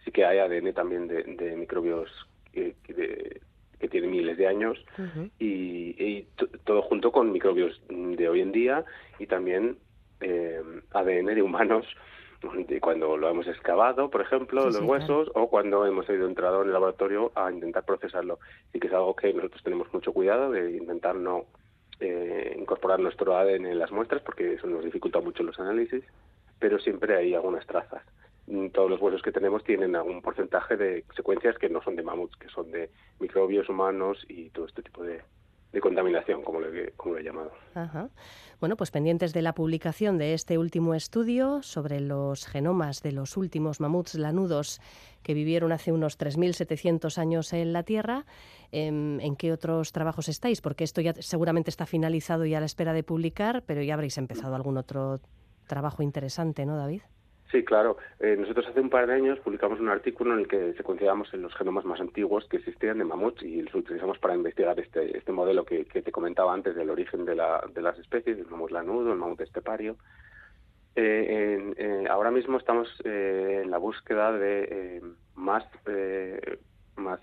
sí 0.04 0.12
que 0.12 0.24
hay 0.24 0.38
ADN 0.38 0.72
también 0.72 1.08
de, 1.08 1.56
microbios 1.56 2.08
que, 2.52 2.76
tienen 3.90 4.12
miles 4.12 4.38
de 4.38 4.46
años 4.46 4.78
y, 5.40 6.22
todo 6.62 6.82
junto 6.82 7.10
con 7.10 7.32
microbios 7.32 7.82
de 7.88 8.28
hoy 8.28 8.42
en 8.42 8.52
día 8.52 8.84
y 9.18 9.26
también 9.26 9.76
ADN 10.92 11.34
de 11.34 11.42
humanos. 11.42 11.84
De 12.68 12.78
cuando 12.78 13.16
lo 13.16 13.30
hemos 13.30 13.46
excavado, 13.46 14.10
por 14.10 14.20
ejemplo, 14.20 14.66
los 14.66 14.82
huesos, 14.82 15.30
o 15.34 15.48
cuando 15.48 15.86
hemos 15.86 16.06
ido 16.10 16.28
entrado 16.28 16.60
en 16.60 16.66
el 16.66 16.74
laboratorio 16.74 17.32
a 17.34 17.50
intentar 17.50 17.86
procesarlo. 17.86 18.38
Y 18.74 18.80
que 18.80 18.88
es 18.88 18.92
algo 18.92 19.16
que 19.16 19.32
nosotros 19.32 19.62
tenemos 19.62 19.90
mucho 19.94 20.12
cuidado 20.12 20.50
de 20.50 20.72
intentar 20.72 21.16
no 21.16 21.46
eh, 22.00 22.56
incorporar 22.58 23.00
nuestro 23.00 23.36
ADN 23.36 23.66
en 23.66 23.78
las 23.78 23.90
muestras 23.92 24.22
porque 24.22 24.54
eso 24.54 24.66
nos 24.66 24.84
dificulta 24.84 25.20
mucho 25.20 25.42
los 25.42 25.58
análisis, 25.58 26.04
pero 26.58 26.78
siempre 26.78 27.16
hay 27.16 27.34
algunas 27.34 27.66
trazas. 27.66 28.02
Mm, 28.46 28.68
todos 28.68 28.90
los 28.90 29.00
huesos 29.00 29.22
que 29.22 29.32
tenemos 29.32 29.64
tienen 29.64 29.96
algún 29.96 30.20
porcentaje 30.20 30.76
de 30.76 31.04
secuencias 31.16 31.58
que 31.58 31.68
no 31.68 31.82
son 31.82 31.96
de 31.96 32.02
mamuts, 32.02 32.36
que 32.36 32.48
son 32.48 32.70
de 32.70 32.90
microbios 33.20 33.68
humanos 33.68 34.24
y 34.28 34.50
todo 34.50 34.66
este 34.66 34.82
tipo 34.82 35.02
de, 35.02 35.22
contaminación, 35.80 36.42
como 36.42 36.60
lo, 36.60 36.68
como 36.96 37.14
lo 37.14 37.20
he 37.20 37.24
llamado. 37.24 37.52
Bueno, 38.64 38.78
pues 38.78 38.90
pendientes 38.90 39.34
de 39.34 39.42
la 39.42 39.54
publicación 39.54 40.16
de 40.16 40.32
este 40.32 40.56
último 40.56 40.94
estudio 40.94 41.62
sobre 41.62 42.00
los 42.00 42.46
genomas 42.46 43.02
de 43.02 43.12
los 43.12 43.36
últimos 43.36 43.78
mamuts 43.78 44.14
lanudos 44.14 44.80
que 45.22 45.34
vivieron 45.34 45.70
hace 45.70 45.92
unos 45.92 46.18
3.700 46.18 47.18
años 47.18 47.52
en 47.52 47.74
la 47.74 47.82
Tierra. 47.82 48.24
Em, 48.72 49.20
¿En, 49.20 49.36
qué 49.36 49.52
otros 49.52 49.92
trabajos 49.92 50.30
estáis? 50.30 50.62
Porque 50.62 50.84
esto 50.84 51.02
ya 51.02 51.12
seguramente 51.18 51.68
está 51.68 51.84
finalizado 51.84 52.46
y 52.46 52.54
a 52.54 52.60
la 52.60 52.64
espera 52.64 52.94
de 52.94 53.02
publicar, 53.02 53.64
pero 53.66 53.82
ya 53.82 53.92
habréis 53.92 54.16
empezado 54.16 54.54
algún 54.54 54.78
otro 54.78 55.20
trabajo 55.66 56.02
interesante, 56.02 56.64
¿no, 56.64 56.78
David? 56.78 57.02
Sí, 57.54 57.64
claro. 57.64 57.98
Eh, 58.18 58.34
nosotros 58.36 58.66
hace 58.66 58.80
un 58.80 58.90
par 58.90 59.06
de 59.06 59.14
años 59.14 59.38
publicamos 59.38 59.78
un 59.78 59.88
artículo 59.88 60.34
en 60.34 60.40
el 60.40 60.48
que 60.48 60.72
secuenciábamos 60.72 61.32
los 61.34 61.54
genomas 61.54 61.84
más 61.84 62.00
antiguos 62.00 62.48
que 62.48 62.56
existían 62.56 62.98
de 62.98 63.04
mamuts 63.04 63.44
y 63.44 63.62
los 63.62 63.72
utilizamos 63.76 64.18
para 64.18 64.34
investigar 64.34 64.80
este, 64.80 65.16
este 65.16 65.30
modelo 65.30 65.64
que, 65.64 65.84
te 65.84 66.10
comentaba 66.10 66.52
antes 66.52 66.74
del 66.74 66.90
origen 66.90 67.24
de, 67.24 67.36
la, 67.36 67.64
de 67.72 67.80
las 67.80 67.96
especies, 67.96 68.40
el 68.40 68.48
mamut 68.48 68.72
lanudo, 68.72 69.12
el 69.12 69.20
mamut 69.20 69.40
estepario. 69.40 69.94
Eh, 70.96 71.72
eh, 71.76 72.06
ahora 72.10 72.32
mismo 72.32 72.58
estamos 72.58 72.88
en 73.04 73.70
la 73.70 73.78
búsqueda 73.78 74.32
de 74.32 75.00
más, 75.36 75.64
más 76.96 77.20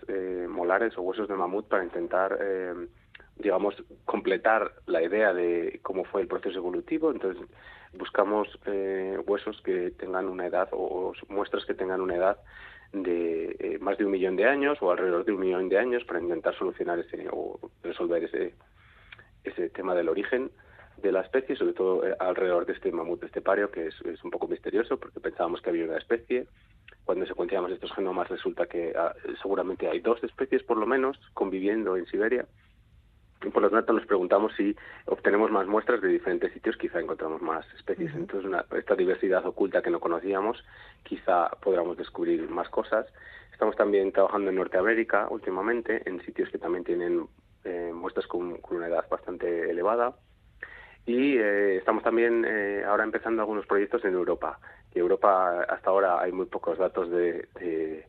molares 0.48 0.98
o 0.98 1.02
huesos 1.02 1.28
de 1.28 1.36
mamut 1.36 1.68
para 1.68 1.84
intentar 1.84 2.40
digamos, 3.36 3.76
completar 4.06 4.72
la 4.86 5.02
idea 5.02 5.34
de 5.34 5.80
cómo 5.82 6.06
fue 6.06 6.22
el 6.22 6.28
proceso 6.28 6.60
evolutivo. 6.60 7.12
Entonces, 7.12 7.44
buscamos 7.94 8.48
eh, 8.66 9.18
huesos 9.26 9.62
que 9.62 9.92
tengan 9.92 10.28
una 10.28 10.46
edad 10.46 10.70
o, 10.72 11.14
muestras 11.30 11.66
que 11.66 11.74
tengan 11.74 12.02
una 12.02 12.16
edad 12.16 12.38
de 12.94 13.56
eh, 13.60 13.78
más 13.80 13.98
de 13.98 14.06
un 14.06 14.12
millón 14.12 14.36
de 14.36 14.46
años 14.46 14.78
o 14.82 14.92
alrededor 14.92 15.26
de 15.26 15.32
un 15.32 15.40
millón 15.40 15.70
de 15.70 15.78
años 15.78 16.04
para 16.04 16.22
intentar 16.22 16.56
solucionar 16.58 17.00
ese 17.00 17.28
o 17.32 17.60
resolver 17.84 18.24
ese, 18.24 18.54
ese 19.44 19.70
tema 19.70 19.96
del 19.96 20.10
origen 20.10 20.52
de 20.98 21.12
la 21.12 21.22
especie, 21.22 21.56
sobre 21.56 21.74
todo 21.74 22.06
eh, 22.06 22.16
alrededor 22.20 22.66
de 22.66 22.74
este 22.74 22.92
mamut 22.92 23.24
estepario, 23.24 23.72
que 23.72 23.88
es, 23.88 24.24
un 24.24 24.32
poco 24.32 24.48
misterioso 24.48 24.98
porque 24.98 25.20
pensábamos 25.20 25.62
que 25.62 25.70
había 25.70 25.86
una 25.86 25.98
especie. 25.98 26.48
Cuando 27.06 27.26
secuenciamos 27.26 27.72
estos 27.72 27.92
genomas 27.94 28.30
resulta 28.30 28.68
que 28.68 28.94
ah, 28.96 29.14
seguramente 29.42 29.88
hay 29.88 30.00
dos 30.00 30.24
especies 30.24 30.64
por 30.64 30.78
lo 30.78 30.86
menos 30.86 31.18
conviviendo 31.34 31.98
en 31.98 32.06
Siberia 32.06 32.46
por 33.50 33.64
lo 33.64 33.70
tanto, 33.72 33.94
nos 33.94 34.06
preguntamos 34.06 34.54
si 34.56 34.76
obtenemos 35.06 35.50
más 35.50 35.66
muestras 35.66 36.02
de 36.02 36.10
diferentes 36.10 36.54
sitios, 36.54 36.78
quizá 36.78 37.00
encontramos 37.00 37.42
más 37.42 37.66
especies. 37.74 38.14
Entonces, 38.14 38.52
esta 38.78 38.96
diversidad 38.96 39.46
oculta 39.46 39.82
que 39.82 39.90
no 39.90 40.00
conocíamos, 40.00 40.64
quizá 41.04 41.50
podamos 41.62 41.98
descubrir 41.98 42.48
más 42.50 42.70
cosas. 42.70 43.08
Estamos 43.52 43.76
también 43.76 44.12
trabajando 44.12 44.50
en 44.50 44.58
Norteamérica 44.58 45.28
últimamente, 45.30 46.08
en 46.08 46.22
sitios 46.22 46.50
que 46.50 46.60
también 46.60 46.84
tienen 46.84 47.28
eh, 47.64 47.92
muestras 47.94 48.28
con, 48.28 48.60
una 48.70 48.88
edad 48.88 49.06
bastante 49.10 49.72
elevada. 49.72 50.14
Y 51.08 51.38
eh, 51.38 51.78
estamos 51.78 52.04
también 52.04 52.46
eh, 52.48 52.84
ahora 52.88 53.04
empezando 53.04 53.42
algunos 53.42 53.66
proyectos 53.66 54.06
en 54.06 54.14
Europa. 54.14 54.60
En 54.94 55.02
Europa 55.02 55.64
hasta 55.68 55.90
ahora 55.90 56.22
hay 56.22 56.32
muy 56.32 56.46
pocos 56.46 56.78
datos 56.78 57.10
de 57.10 57.48
de 57.60 58.06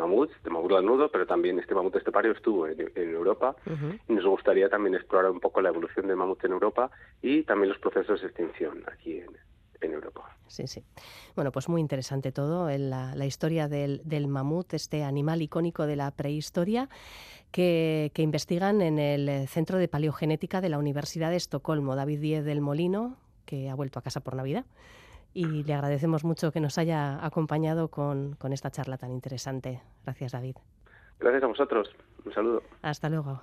mamuts, 0.00 0.32
de 0.42 0.50
mamut 0.50 0.72
lanudo, 0.72 1.10
pero 1.10 1.26
también 1.26 1.58
este 1.58 1.74
mamut 1.74 1.94
estepario 1.96 2.32
estuvo 2.32 2.66
en, 2.66 2.80
Europa 2.96 3.56
y 4.08 4.12
nos 4.12 4.24
gustaría 4.24 4.68
también 4.68 4.94
explorar 4.94 5.30
un 5.30 5.40
poco 5.40 5.60
la 5.60 5.68
evolución 5.68 6.06
del 6.06 6.16
mamut 6.16 6.44
en 6.44 6.52
Europa 6.52 6.90
y 7.22 7.42
también 7.42 7.68
los 7.70 7.78
procesos 7.78 8.20
de 8.20 8.28
extinción 8.28 8.82
aquí 8.92 9.18
en, 9.20 9.30
Europa. 9.82 10.36
Sí, 10.46 10.66
sí. 10.66 10.84
Bueno, 11.34 11.52
pues 11.52 11.68
muy 11.70 11.80
interesante 11.80 12.32
todo, 12.32 12.68
la, 12.68 13.14
la 13.14 13.26
historia 13.26 13.66
del, 13.66 14.02
del, 14.04 14.28
mamut, 14.28 14.74
este 14.74 15.04
animal 15.04 15.40
icónico 15.40 15.86
de 15.86 15.96
la 15.96 16.10
prehistoria, 16.10 16.90
que, 17.50 18.10
que, 18.12 18.20
investigan 18.20 18.82
en 18.82 18.98
el 18.98 19.48
Centro 19.48 19.78
de 19.78 19.88
Paleogenética 19.88 20.60
de 20.60 20.68
la 20.68 20.76
Universidad 20.76 21.30
de 21.30 21.36
Estocolmo, 21.36 21.96
David 21.96 22.20
Díez 22.20 22.44
del 22.44 22.60
Molino, 22.60 23.16
que 23.46 23.70
ha 23.70 23.74
vuelto 23.74 23.98
a 23.98 24.02
casa 24.02 24.20
por 24.20 24.36
Navidad 24.36 24.66
y 25.32 25.64
le 25.64 25.74
agradecemos 25.74 26.24
mucho 26.24 26.52
que 26.52 26.60
nos 26.60 26.78
haya 26.78 27.24
acompañado 27.24 27.88
con, 27.88 28.34
con 28.36 28.52
esta 28.52 28.70
charla 28.70 28.96
tan 28.96 29.10
interesante. 29.12 29.82
Gracias, 30.04 30.32
David. 30.32 30.56
Gracias 31.18 31.42
a 31.42 31.46
vosotros. 31.46 31.90
Un 32.24 32.32
saludo. 32.32 32.62
Hasta 32.82 33.08
luego. 33.08 33.42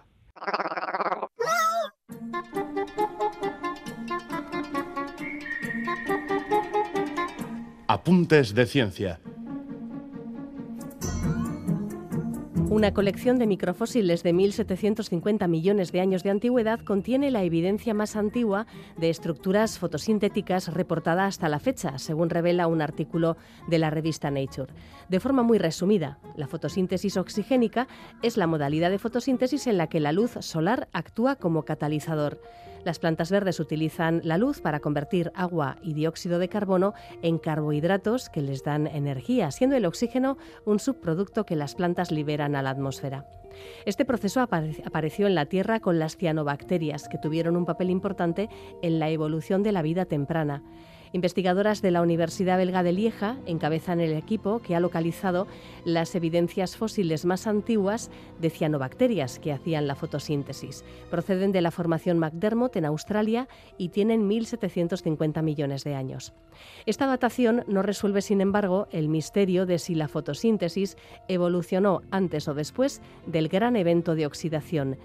Apuntes 7.87 8.53
de 8.53 8.65
ciencia 8.65 9.19
Una 12.69 12.93
colección 12.93 13.39
de 13.39 13.47
microfósiles 13.47 14.23
de 14.23 14.33
1.750 14.33 15.47
millones 15.47 15.93
de 15.93 16.01
años 16.01 16.23
de 16.23 16.31
antigüedad 16.31 16.81
contiene 16.81 17.31
la 17.31 17.43
evidencia 17.43 17.93
más 17.93 18.17
antigua 18.17 18.67
de 18.97 19.09
estructuras 19.09 19.79
fotosintéticas 19.79 20.73
reportada 20.73 21.25
hasta 21.25 21.47
la 21.47 21.59
fecha, 21.59 21.97
según 21.97 22.29
revela 22.29 22.67
un 22.67 22.81
artículo 22.81 23.37
de 23.69 23.79
la 23.79 23.89
revista 23.89 24.31
Nature. 24.31 24.73
De 25.07 25.21
forma 25.21 25.43
muy 25.43 25.59
resumida, 25.59 26.19
la 26.35 26.47
fotosíntesis 26.47 27.15
oxigénica 27.15 27.87
es 28.21 28.35
la 28.35 28.47
modalidad 28.47 28.89
de 28.89 28.99
fotosíntesis 28.99 29.65
en 29.67 29.77
la 29.77 29.87
que 29.87 30.01
la 30.01 30.11
luz 30.11 30.31
solar 30.41 30.89
actúa 30.91 31.37
como 31.37 31.63
catalizador. 31.63 32.37
Las 32.87 32.99
plantas 32.99 33.31
verdes 33.31 33.59
utilizan 33.59 34.21
la 34.23 34.37
luz 34.37 34.61
para 34.61 34.79
convertir 34.79 35.33
agua 35.35 35.75
y 35.81 35.93
dióxido 35.93 36.39
de 36.39 36.47
carbono 36.47 36.93
en 37.21 37.37
carbohidratos 37.37 38.29
que 38.29 38.41
les 38.41 38.63
dan 38.63 38.87
energía, 38.87 39.51
siendo 39.51 39.75
el 39.75 39.85
oxígeno 39.85 40.37
un 40.63 40.79
subproducto 40.79 41.45
que 41.45 41.57
las 41.57 41.75
plantas 41.75 42.11
liberan 42.11 42.55
a 42.55 42.61
la 42.61 42.69
atmósfera. 42.69 43.25
Este 43.85 44.05
proceso 44.05 44.39
apareció 44.39 45.27
en 45.27 45.35
la 45.35 45.47
Tierra 45.47 45.81
con 45.81 45.99
las 45.99 46.15
cianobacterias, 46.15 47.09
que 47.09 47.17
tuvieron 47.17 47.57
un 47.57 47.65
papel 47.65 47.89
importante 47.89 48.47
en 48.81 48.99
la 48.99 49.09
evolución 49.09 49.63
de 49.63 49.73
la 49.73 49.81
vida 49.81 50.05
temprana. 50.05 50.63
Investigadoras 51.13 51.81
de 51.81 51.91
la 51.91 52.01
Universidad 52.01 52.57
Belga 52.57 52.83
de 52.83 52.91
Lieja 52.91 53.37
encabezan 53.45 53.99
el 53.99 54.13
equipo 54.13 54.59
que 54.59 54.75
ha 54.75 54.79
localizado 54.79 55.47
las 55.85 56.15
evidencias 56.15 56.75
fósiles 56.75 57.25
más 57.25 57.47
antiguas 57.47 58.11
de 58.39 58.49
cianobacterias 58.49 59.39
que 59.39 59.53
hacían 59.53 59.87
la 59.87 59.95
fotosíntesis. 59.95 60.83
Proceden 61.09 61.51
de 61.51 61.61
la 61.61 61.71
formación 61.71 62.19
McDermott 62.19 62.75
en 62.75 62.85
Australia 62.85 63.47
y 63.77 63.89
tienen 63.89 64.29
1.750 64.29 65.41
millones 65.41 65.83
de 65.83 65.95
años. 65.95 66.33
Esta 66.85 67.07
datación 67.07 67.63
no 67.67 67.81
resuelve, 67.81 68.21
sin 68.21 68.41
embargo, 68.41 68.87
el 68.91 69.09
misterio 69.09 69.65
de 69.65 69.79
si 69.79 69.95
la 69.95 70.07
fotosíntesis 70.07 70.97
evolucionó 71.27 72.01
antes 72.11 72.47
o 72.47 72.53
después 72.53 73.01
del 73.25 73.47
gran 73.47 73.75
evento 73.75 74.15
de 74.15 74.25
oxidación. 74.25 74.97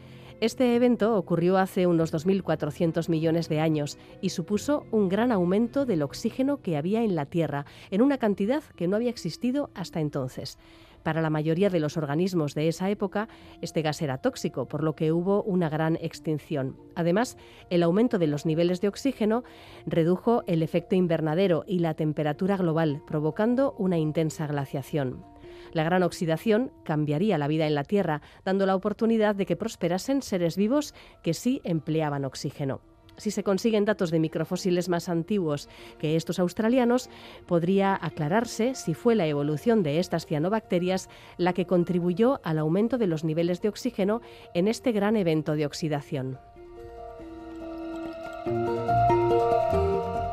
Este 0.43 0.75
evento 0.75 1.15
ocurrió 1.17 1.57
hace 1.57 1.87
unos 1.87 2.13
2.400 2.13 3.09
millones 3.09 3.49
de 3.49 3.61
años 3.61 3.97
y 4.21 4.31
supuso 4.31 4.87
un 4.91 5.09
gran 5.09 5.31
aumento 5.31 5.87
del 5.87 6.03
oxígeno 6.03 6.61
que 6.61 6.77
había 6.77 7.05
en 7.05 7.15
la 7.15 7.27
Tierra, 7.27 7.65
en 7.93 8.03
una 8.03 8.19
cantidad 8.19 8.65
que 8.75 8.89
no 8.89 8.97
había 8.97 9.11
existido 9.11 9.71
hasta 9.77 10.01
entonces. 10.01 10.59
Para 11.05 11.23
la 11.23 11.31
mayoría 11.31 11.71
de 11.71 11.79
los 11.79 11.97
organismos 11.97 12.57
de 12.57 12.67
esa 12.67 12.91
época, 12.91 13.29
este 13.61 13.83
gas 13.83 14.03
era 14.03 14.19
tóxico, 14.19 14.67
por 14.67 14.83
lo 14.83 14.97
que 14.97 15.13
hubo 15.13 15.45
una 15.45 15.69
gran 15.69 15.97
extinción. 16.01 16.77
Además, 16.97 17.37
el 17.71 17.85
aumento 17.85 18.19
de 18.19 18.27
los 18.27 18.45
niveles 18.45 18.81
de 18.81 18.89
oxígeno 18.89 19.45
redujo 19.87 20.43
el 20.49 20.65
efecto 20.65 20.97
invernadero 20.97 21.63
y 21.69 21.79
la 21.79 21.95
temperatura 21.95 22.57
global, 22.57 23.01
provocando 23.07 23.77
una 23.79 23.97
intensa 23.97 24.49
glaciación. 24.49 25.32
La 25.73 25.85
gran 25.85 26.03
oxidación 26.03 26.71
cambiaría 26.85 27.39
la 27.39 27.49
vida 27.49 27.67
en 27.67 27.75
la 27.75 27.85
Tierra, 27.85 28.23
dando 28.45 28.67
la 28.67 28.77
oportunidad 28.77 29.35
de 29.35 29.47
que 29.47 29.57
prosperasen 29.57 30.23
seres 30.23 30.57
vivos 30.57 30.95
que 31.23 31.35
sí 31.35 31.61
empleaban 31.65 32.25
oxígeno. 32.25 32.81
Si 33.17 33.31
se 33.31 33.45
consiguen 33.45 33.85
datos 33.85 34.11
de 34.11 34.19
microfósiles 34.19 34.89
más 34.89 35.09
antiguos 35.09 35.69
que 35.99 36.17
estos 36.17 36.39
australianos, 36.39 37.11
podría 37.47 37.99
aclararse 38.01 38.75
si 38.75 38.95
fue 38.95 39.15
la 39.15 39.27
evolución 39.27 39.83
de 39.83 39.99
estas 39.99 40.27
cianobacterias 40.27 41.09
la 41.37 41.53
que 41.53 41.67
contribuyó 41.67 42.41
al 42.43 42.59
aumento 42.59 42.99
de 42.99 43.07
los 43.07 43.25
niveles 43.25 43.61
de 43.61 43.69
oxígeno 43.69 44.23
en 44.55 44.67
este 44.67 44.93
gran 44.93 45.17
evento 45.17 45.55
de 45.55 45.67
oxidación. 45.67 46.39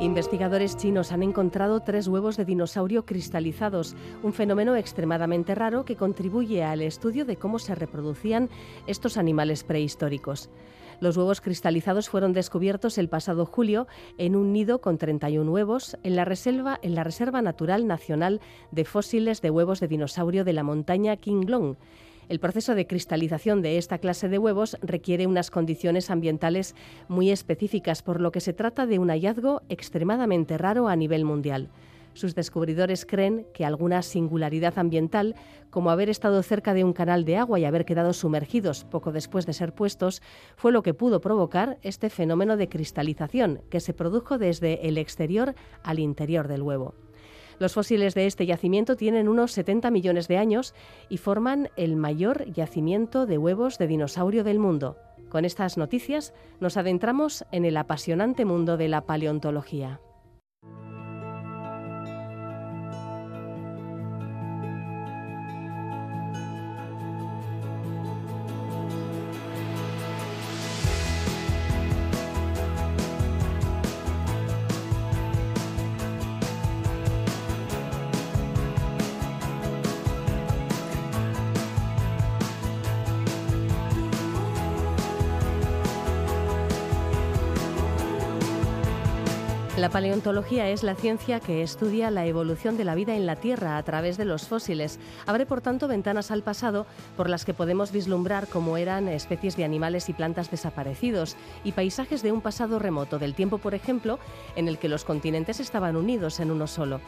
Investigadores 0.02 0.78
chinos 0.78 1.12
han 1.12 1.24
encontrado 1.24 1.82
tres 1.82 2.08
huevos 2.08 2.38
de 2.38 2.46
dinosaurio 2.46 3.06
cristalizados, 3.06 3.98
un 4.24 4.32
fenómeno 4.32 4.78
extremadamente 4.78 5.56
raro 5.56 5.84
que 5.84 5.98
contribuye 5.98 6.64
al 6.64 6.82
estudio 6.82 7.26
de 7.26 7.36
cómo 7.36 7.60
se 7.60 7.76
reproducían 7.76 8.50
estos 8.88 9.18
animales 9.18 9.66
prehistóricos. 9.66 10.50
Los 11.02 11.18
huevos 11.18 11.42
cristalizados 11.42 12.08
fueron 12.08 12.32
descubiertos 12.32 12.98
el 12.98 13.10
pasado 13.10 13.46
julio 13.46 13.88
en 14.18 14.38
un 14.38 14.54
nido 14.54 14.80
con 14.80 14.98
31 14.98 15.52
huevos 15.52 15.98
en 16.04 16.16
la 16.16 16.24
reserva, 16.24 16.80
en 16.82 16.96
la 16.96 17.04
reserva 17.04 17.42
Natural 17.42 17.86
Nacional 17.86 18.40
de 18.72 18.86
Fósiles 18.86 19.42
de 19.42 19.50
Huevos 19.50 19.82
de 19.82 19.90
Dinosaurio 19.90 20.46
de 20.46 20.54
la 20.54 20.64
montaña 20.64 21.18
Qinglong 21.18 21.76
el 22.30 22.40
proceso 22.40 22.76
de 22.76 22.88
cristalización 22.88 23.62
de 23.62 23.78
esta 23.78 23.98
clase 23.98 24.30
de 24.30 24.38
huevos 24.38 24.78
requiere 24.82 25.28
unas 25.28 25.52
condiciones 25.52 26.10
ambientales 26.10 26.76
muy 27.08 27.32
específicas, 27.32 28.04
por 28.04 28.22
lo 28.22 28.32
que 28.32 28.40
se 28.40 28.54
trata 28.54 28.86
de 28.86 29.00
un 29.00 29.10
hallazgo 29.10 29.64
extremadamente 29.68 30.58
raro 30.58 30.88
a 30.88 30.96
nivel 30.96 31.26
mundial. 31.26 31.70
Sus 32.14 32.36
descubridores 32.36 33.06
creen 33.06 33.46
que 33.54 33.66
alguna 33.66 34.02
singularidad 34.02 34.78
ambiental, 34.78 35.36
como 35.70 35.90
haber 35.90 36.10
estado 36.10 36.42
cerca 36.44 36.74
de 36.74 36.84
un 36.84 36.94
canal 36.94 37.24
de 37.26 37.38
agua 37.38 37.60
y 37.60 37.66
haber 37.66 37.86
quedado 37.86 38.14
sumergidos 38.14 38.84
poco 38.84 39.12
después 39.12 39.46
de 39.46 39.54
ser 39.54 39.74
puestos, 39.74 40.22
fue 40.56 40.72
lo 40.72 40.84
que 40.84 40.94
pudo 40.94 41.22
provocar 41.22 41.78
este 41.82 42.10
fenómeno 42.10 42.58
de 42.58 42.70
cristalización 42.70 43.62
que 43.70 43.80
se 43.80 43.94
produjo 43.94 44.38
desde 44.38 44.88
el 44.88 44.98
exterior 44.98 45.56
al 45.84 46.00
interior 46.00 46.48
del 46.48 46.62
huevo. 46.62 46.94
Los 47.60 47.74
fósiles 47.74 48.16
de 48.16 48.26
este 48.26 48.46
yacimiento 48.46 48.96
tienen 48.96 49.28
unos 49.28 49.52
70 49.52 49.92
millones 49.92 50.28
de 50.30 50.38
años 50.38 50.74
y 51.10 51.18
forman 51.18 51.70
el 51.76 51.98
mayor 51.98 52.50
yacimiento 52.52 53.26
de 53.26 53.38
huevos 53.38 53.78
de 53.78 53.88
dinosaurio 53.88 54.46
del 54.46 54.60
mundo. 54.60 54.98
Con 55.28 55.44
estas 55.44 55.78
noticias 55.78 56.34
nos 56.60 56.78
adentramos 56.78 57.46
en 57.52 57.66
el 57.66 57.78
apasionante 57.78 58.46
mundo 58.46 58.78
de 58.78 58.88
la 58.88 59.02
paleontología. 59.02 60.00
La 89.90 89.94
paleontología 89.94 90.70
es 90.70 90.84
la 90.84 90.94
ciencia 90.94 91.40
que 91.40 91.64
estudia 91.64 92.12
la 92.12 92.28
evolución 92.28 92.78
de 92.78 92.84
la 92.84 92.94
vida 92.94 93.16
en 93.16 93.26
la 93.26 93.38
Tierra 93.38 93.76
a 93.76 93.82
través 93.82 94.18
de 94.18 94.24
los 94.24 94.48
fósiles. 94.48 95.00
Abre, 95.26 95.48
por 95.48 95.62
tanto, 95.62 95.88
ventanas 95.88 96.30
al 96.30 96.44
pasado 96.44 96.86
por 97.18 97.28
las 97.28 97.44
que 97.44 97.56
podemos 97.56 97.92
vislumbrar 97.92 98.48
cómo 98.48 98.78
eran 98.78 99.08
especies 99.08 99.58
de 99.58 99.64
animales 99.64 100.08
y 100.08 100.14
plantas 100.14 100.52
desaparecidos 100.52 101.36
y 101.64 101.72
paisajes 101.72 102.22
de 102.22 102.32
un 102.32 102.42
pasado 102.42 102.78
remoto, 102.78 103.18
del 103.18 103.34
tiempo, 103.34 103.58
por 103.58 103.74
ejemplo, 103.74 104.20
en 104.56 104.68
el 104.68 104.78
que 104.78 104.90
los 104.90 105.06
continentes 105.06 105.60
estaban 105.60 105.96
unidos 105.96 106.40
en 106.40 106.52
uno 106.52 106.68
solo. 106.68 107.02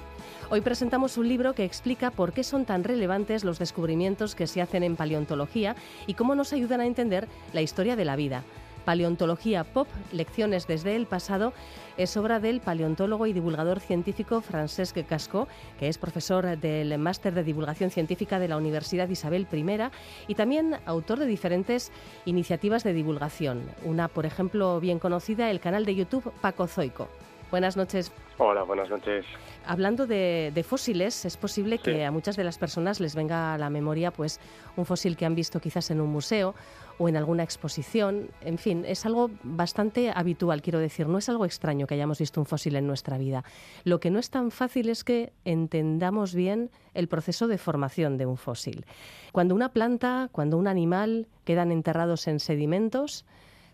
Hoy 0.50 0.62
presentamos 0.62 1.20
un 1.20 1.28
libro 1.28 1.54
que 1.54 1.65
explica 1.65 2.10
por 2.10 2.34
qué 2.34 2.44
son 2.44 2.65
tan 2.65 2.84
relevantes 2.84 3.44
los 3.44 3.60
descubrimientos 3.60 4.34
que 4.34 4.48
se 4.48 4.60
hacen 4.60 4.82
en 4.82 4.96
paleontología 4.96 5.76
y 6.08 6.15
cómo 6.15 6.34
nos 6.34 6.52
ayudan 6.52 6.82
a 6.82 6.88
entender 6.88 7.28
la 7.54 7.62
historia 7.62 7.96
de 7.96 8.06
la 8.06 8.15
vida. 8.15 8.44
Paleontología 8.86 9.63
Pop, 9.63 9.88
Lecciones 10.12 10.67
desde 10.67 10.96
el 10.96 11.06
pasado, 11.06 11.54
es 11.98 12.15
obra 12.17 12.39
del 12.39 12.62
paleontólogo 12.62 13.28
y 13.28 13.34
divulgador 13.34 13.80
científico 13.80 14.41
Francesc 14.41 14.98
Casco, 15.08 15.48
que 15.80 15.88
es 15.88 15.98
profesor 15.98 16.58
del 16.58 16.98
Máster 16.98 17.34
de 17.34 17.44
Divulgación 17.44 17.91
Científica 17.91 18.39
de 18.39 18.48
la 18.48 18.58
Universidad 18.58 19.10
Isabel 19.10 19.48
I 19.52 19.89
y 20.28 20.36
también 20.36 20.78
autor 20.86 21.20
de 21.20 21.26
diferentes 21.26 21.91
iniciativas 22.26 22.84
de 22.84 22.94
divulgación. 22.94 23.63
Una, 23.84 24.08
por 24.08 24.26
ejemplo, 24.26 24.80
bien 24.80 25.00
conocida, 25.00 25.50
el 25.50 25.60
canal 25.60 25.86
de 25.86 25.96
YouTube 25.96 26.32
Paco 26.41 26.67
Zoico. 26.67 27.10
Buenas 27.52 27.76
noches. 27.76 28.14
Hola, 28.38 28.64
buenas 28.64 28.90
noches. 28.90 29.26
Hablando 29.66 30.08
de, 30.08 30.66
fósiles, 30.66 31.26
es 31.26 31.36
posible 31.36 31.80
que 31.80 32.06
a 32.06 32.10
muchas 32.10 32.38
de 32.38 32.46
las 32.46 32.58
personas 32.58 33.02
les 33.02 33.14
venga 33.14 33.54
a 33.54 33.58
la 33.58 33.70
memoria 33.70 34.12
pues, 34.12 34.40
un 34.78 34.86
fósil 34.86 35.18
que 35.18 35.26
han 35.26 35.36
visto 35.36 35.60
quizás 35.60 35.92
en 35.92 36.00
un 36.00 36.10
museo 36.10 36.56
o 36.98 37.10
en 37.10 37.18
alguna 37.18 37.44
exposición. 37.44 38.30
En 38.40 38.58
fin, 38.58 38.86
es 38.88 39.06
algo 39.06 39.30
bastante 39.44 40.14
habitual, 40.16 40.62
quiero 40.62 40.80
decir, 40.80 41.08
no 41.08 41.18
es 41.18 41.28
algo 41.28 41.46
extraño 41.46 41.88
que 41.88 41.96
hayamos 41.96 42.20
visto 42.20 42.40
un 42.40 42.46
fósil 42.46 42.78
en 42.78 42.88
nuestra 42.88 43.18
vida. 43.18 43.44
Lo 43.84 44.00
que 44.00 44.12
no 44.12 44.20
es 44.20 44.30
tan 44.30 44.50
fácil 44.50 44.88
es 44.88 45.04
que 45.04 45.34
entendamos 45.44 46.34
bien 46.34 46.72
el 46.94 47.10
proceso 47.10 47.48
de 47.48 47.58
formación 47.58 48.18
de 48.18 48.28
un 48.28 48.38
fósil. 48.38 48.86
Cuando 49.34 49.56
una 49.56 49.74
planta, 49.74 50.30
cuando 50.32 50.58
un 50.58 50.68
animal 50.68 51.28
quedan 51.44 51.74
enterrados 51.74 52.28
en 52.28 52.40
sedimentos, 52.40 53.26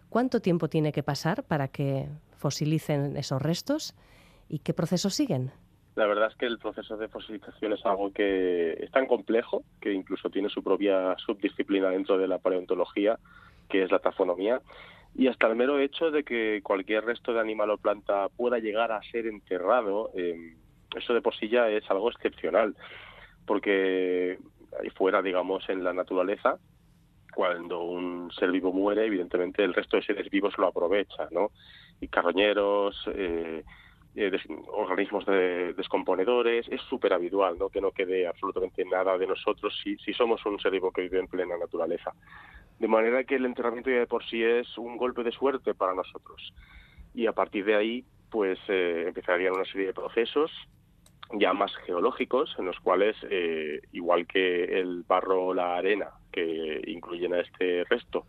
¿cuánto 0.10 0.42
tiempo 0.42 0.68
tiene 0.68 0.92
que 0.92 1.04
pasar 1.04 1.44
para 1.44 1.68
que 1.68 2.10
fosilicen 2.38 3.18
esos 3.18 3.42
restos? 3.42 3.96
¿Y 4.50 4.60
qué 4.60 4.74
procesos 4.74 5.14
siguen? 5.14 5.52
La 5.96 6.06
verdad 6.06 6.30
es 6.32 6.38
que 6.38 6.46
el 6.46 6.60
proceso 6.60 6.96
de 6.96 7.08
fosilización 7.08 7.74
es 7.74 7.84
algo 7.84 8.14
que 8.14 8.74
es 8.74 8.92
tan 8.92 9.08
complejo 9.08 9.64
que 9.82 9.92
incluso 9.92 10.30
tiene 10.30 10.48
su 10.48 10.64
propia 10.64 11.16
subdisciplina 11.18 11.90
dentro 11.90 12.20
de 12.20 12.28
la 12.28 12.38
paleontología, 12.38 13.18
que 13.68 13.82
es 13.82 13.92
la 13.92 14.00
tafonomía. 14.00 14.62
Y 15.16 15.28
hasta 15.28 15.48
el 15.48 15.56
mero 15.56 15.80
hecho 15.80 16.12
de 16.12 16.24
que 16.24 16.62
cualquier 16.62 17.04
resto 17.06 17.34
de 17.34 17.40
animal 17.40 17.72
o 17.72 17.78
planta 17.78 18.30
pueda 18.30 18.60
llegar 18.60 18.92
a 18.92 19.02
ser 19.12 19.26
enterrado, 19.26 20.12
em, 20.14 20.56
eso 20.96 21.16
de 21.16 21.22
por 21.22 21.36
sí 21.36 21.50
ya 21.50 21.68
es 21.70 21.90
algo 21.90 22.12
excepcional, 22.12 22.76
porque 23.48 24.38
ahí 24.80 24.90
fuera, 24.92 25.24
digamos, 25.24 25.68
en 25.68 25.84
la 25.84 25.94
naturaleza, 25.94 26.60
cuando 27.34 27.82
un 27.84 28.32
ser 28.32 28.52
vivo 28.52 28.72
muere, 28.72 29.06
evidentemente 29.06 29.64
el 29.64 29.74
resto 29.74 29.98
de 29.98 30.04
seres 30.04 30.30
vivos 30.30 30.58
lo 30.58 30.68
aprovecha, 30.68 31.28
¿no? 31.32 31.52
Y 32.00 32.08
carroñeros, 32.08 32.96
eh, 33.14 33.64
eh, 34.16 34.32
organismos 34.74 35.26
de, 35.26 35.74
descomponedores, 35.74 36.68
es 36.70 36.82
súper 36.82 37.14
habitual 37.14 37.58
¿no? 37.60 37.70
que 37.70 37.82
no 37.82 37.92
quede 37.92 38.28
absolutamente 38.28 38.84
nada 38.86 39.18
de 39.18 39.28
nosotros 39.28 39.80
si, 39.84 39.96
si 39.98 40.14
somos 40.14 40.46
un 40.46 40.60
ser 40.60 40.72
vivo 40.72 40.92
que 40.92 41.04
vive 41.04 41.20
en 41.20 41.28
plena 41.28 41.58
naturaleza. 41.58 42.14
De 42.80 42.88
manera 42.88 43.24
que 43.24 43.36
el 43.36 43.46
enterramiento 43.46 43.90
ya 43.90 44.00
de 44.00 44.08
por 44.08 44.24
sí 44.26 44.44
es 44.44 44.78
un 44.78 44.98
golpe 44.98 45.24
de 45.24 45.32
suerte 45.32 45.74
para 45.74 45.94
nosotros. 45.94 46.54
Y 47.14 47.28
a 47.28 47.34
partir 47.34 47.66
de 47.66 47.76
ahí, 47.76 48.06
pues 48.30 48.60
eh, 48.68 49.06
empezarían 49.08 49.54
una 49.54 49.66
serie 49.66 49.88
de 49.88 49.94
procesos 49.94 50.52
ya 51.34 51.54
más 51.54 51.76
geológicos, 51.86 52.56
en 52.58 52.66
los 52.66 52.80
cuales, 52.80 53.16
eh, 53.30 53.82
igual 53.92 54.26
que 54.28 54.80
el 54.80 55.04
barro 55.04 55.48
o 55.48 55.54
la 55.54 55.76
arena 55.76 56.10
que 56.32 56.82
incluyen 56.88 57.34
a 57.34 57.42
este 57.42 57.84
resto, 57.90 58.26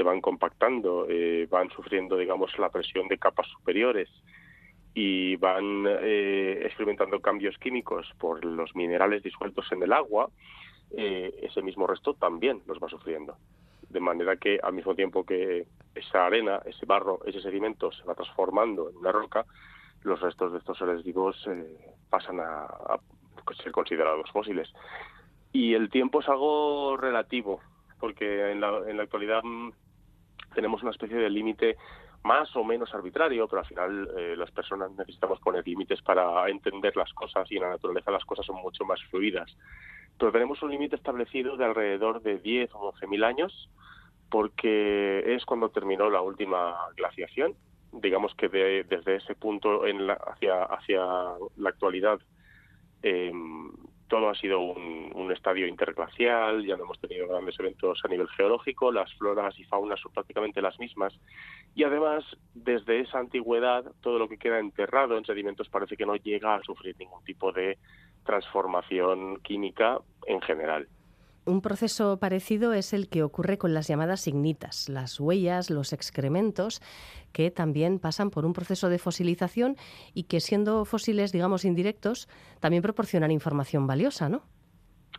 se 0.00 0.04
van 0.04 0.22
compactando, 0.22 1.04
eh, 1.10 1.46
van 1.50 1.68
sufriendo, 1.68 2.16
digamos, 2.16 2.58
la 2.58 2.70
presión 2.70 3.06
de 3.06 3.18
capas 3.18 3.46
superiores 3.48 4.08
y 4.94 5.36
van 5.36 5.84
eh, 5.86 6.62
experimentando 6.64 7.20
cambios 7.20 7.58
químicos 7.58 8.10
por 8.18 8.42
los 8.42 8.74
minerales 8.74 9.22
disueltos 9.22 9.70
en 9.72 9.82
el 9.82 9.92
agua, 9.92 10.30
eh, 10.96 11.34
ese 11.42 11.60
mismo 11.60 11.86
resto 11.86 12.14
también 12.14 12.62
los 12.66 12.78
va 12.78 12.88
sufriendo. 12.88 13.36
De 13.90 14.00
manera 14.00 14.36
que 14.36 14.58
al 14.62 14.72
mismo 14.72 14.94
tiempo 14.94 15.22
que 15.26 15.66
esa 15.94 16.24
arena, 16.24 16.62
ese 16.64 16.86
barro, 16.86 17.20
ese 17.26 17.42
sedimento 17.42 17.92
se 17.92 18.04
va 18.04 18.14
transformando 18.14 18.88
en 18.88 18.96
una 18.96 19.12
roca, 19.12 19.44
los 20.02 20.18
restos 20.22 20.52
de 20.52 20.60
estos 20.60 20.78
seres 20.78 21.04
vivos 21.04 21.36
eh, 21.46 21.76
pasan 22.08 22.40
a, 22.40 22.64
a, 22.64 22.98
ser 23.62 23.70
considerados 23.70 24.30
fósiles. 24.30 24.72
Y 25.52 25.74
el 25.74 25.90
tiempo 25.90 26.20
es 26.20 26.28
algo 26.30 26.96
relativo, 26.96 27.60
porque 28.00 28.50
en 28.50 28.60
la, 28.60 28.78
en 28.88 28.96
la 28.96 29.02
actualidad 29.04 29.42
mm, 29.44 29.70
tenemos 30.54 30.82
una 30.82 30.90
especie 30.90 31.16
de 31.16 31.30
límite 31.30 31.76
más 32.22 32.54
o 32.54 32.64
menos 32.64 32.92
arbitrario, 32.94 33.48
pero 33.48 33.60
al 33.60 33.66
final 33.66 34.10
eh, 34.16 34.34
las 34.36 34.50
personas 34.50 34.90
necesitamos 34.92 35.40
poner 35.40 35.66
límites 35.66 36.02
para 36.02 36.48
entender 36.48 36.96
las 36.96 37.12
cosas 37.14 37.50
y 37.50 37.56
en 37.56 37.62
la 37.62 37.70
naturaleza 37.70 38.10
las 38.10 38.24
cosas 38.24 38.44
son 38.44 38.56
mucho 38.56 38.84
más 38.84 39.02
fluidas. 39.04 39.56
Pero 40.18 40.32
tenemos 40.32 40.62
un 40.62 40.70
límite 40.70 40.96
establecido 40.96 41.56
de 41.56 41.64
alrededor 41.64 42.20
de 42.22 42.38
10 42.38 42.70
o 42.74 42.92
12 42.92 43.06
mil 43.06 43.24
años, 43.24 43.70
porque 44.30 45.34
es 45.34 45.44
cuando 45.46 45.70
terminó 45.70 46.10
la 46.10 46.20
última 46.20 46.76
glaciación. 46.96 47.54
Digamos 47.92 48.34
que 48.34 48.48
desde 48.48 49.16
ese 49.16 49.34
punto 49.34 49.86
en 49.86 50.06
la, 50.06 50.12
hacia, 50.12 50.64
hacia 50.64 51.02
la 51.56 51.70
actualidad 51.70 52.20
eh, 53.02 53.32
todo 54.10 54.28
ha 54.28 54.34
sido 54.34 54.58
un, 54.58 55.12
un, 55.14 55.30
estadio 55.30 55.68
interglacial, 55.68 56.66
ya 56.66 56.76
no 56.76 56.82
hemos 56.82 56.98
tenido 56.98 57.28
grandes 57.28 57.58
eventos 57.60 58.00
a 58.04 58.08
nivel 58.08 58.28
geológico, 58.28 58.90
las 58.90 59.10
floras 59.14 59.56
y 59.58 59.64
faunas 59.64 60.00
son 60.00 60.12
prácticamente 60.12 60.60
las 60.60 60.78
mismas. 60.80 61.14
Y 61.76 61.84
además, 61.84 62.24
desde 62.52 63.00
esa 63.00 63.20
antigüedad, 63.20 63.84
todo 64.02 64.18
lo 64.18 64.28
que 64.28 64.36
queda 64.36 64.58
enterrado 64.58 65.16
en 65.16 65.24
sedimentos 65.24 65.68
parece 65.68 65.96
que 65.96 66.04
no 66.04 66.16
llega 66.16 66.56
a 66.56 66.62
sufrir 66.62 66.96
ningún 66.98 67.22
tipo 67.24 67.52
de 67.52 67.78
transformación 68.26 69.40
química 69.42 70.00
en 70.26 70.40
general. 70.40 70.88
Un 71.46 71.62
proceso 71.62 72.18
parecido 72.18 72.74
es 72.74 72.92
el 72.92 73.08
que 73.08 73.22
ocurre 73.22 73.56
con 73.56 73.72
las 73.72 73.88
llamadas 73.88 74.26
ignitas, 74.28 74.88
las 74.88 75.18
huellas, 75.18 75.70
los 75.70 75.92
excrementos, 75.92 76.82
que 77.32 77.50
también 77.50 77.98
pasan 77.98 78.30
por 78.30 78.44
un 78.44 78.52
proceso 78.52 78.88
de 78.88 78.98
fosilización 78.98 79.76
y 80.12 80.24
que 80.24 80.40
siendo 80.40 80.84
fósiles, 80.84 81.32
digamos, 81.32 81.64
indirectos, 81.64 82.28
también 82.60 82.82
proporcionan 82.82 83.30
información 83.30 83.86
valiosa, 83.86 84.28
¿no? 84.28 84.42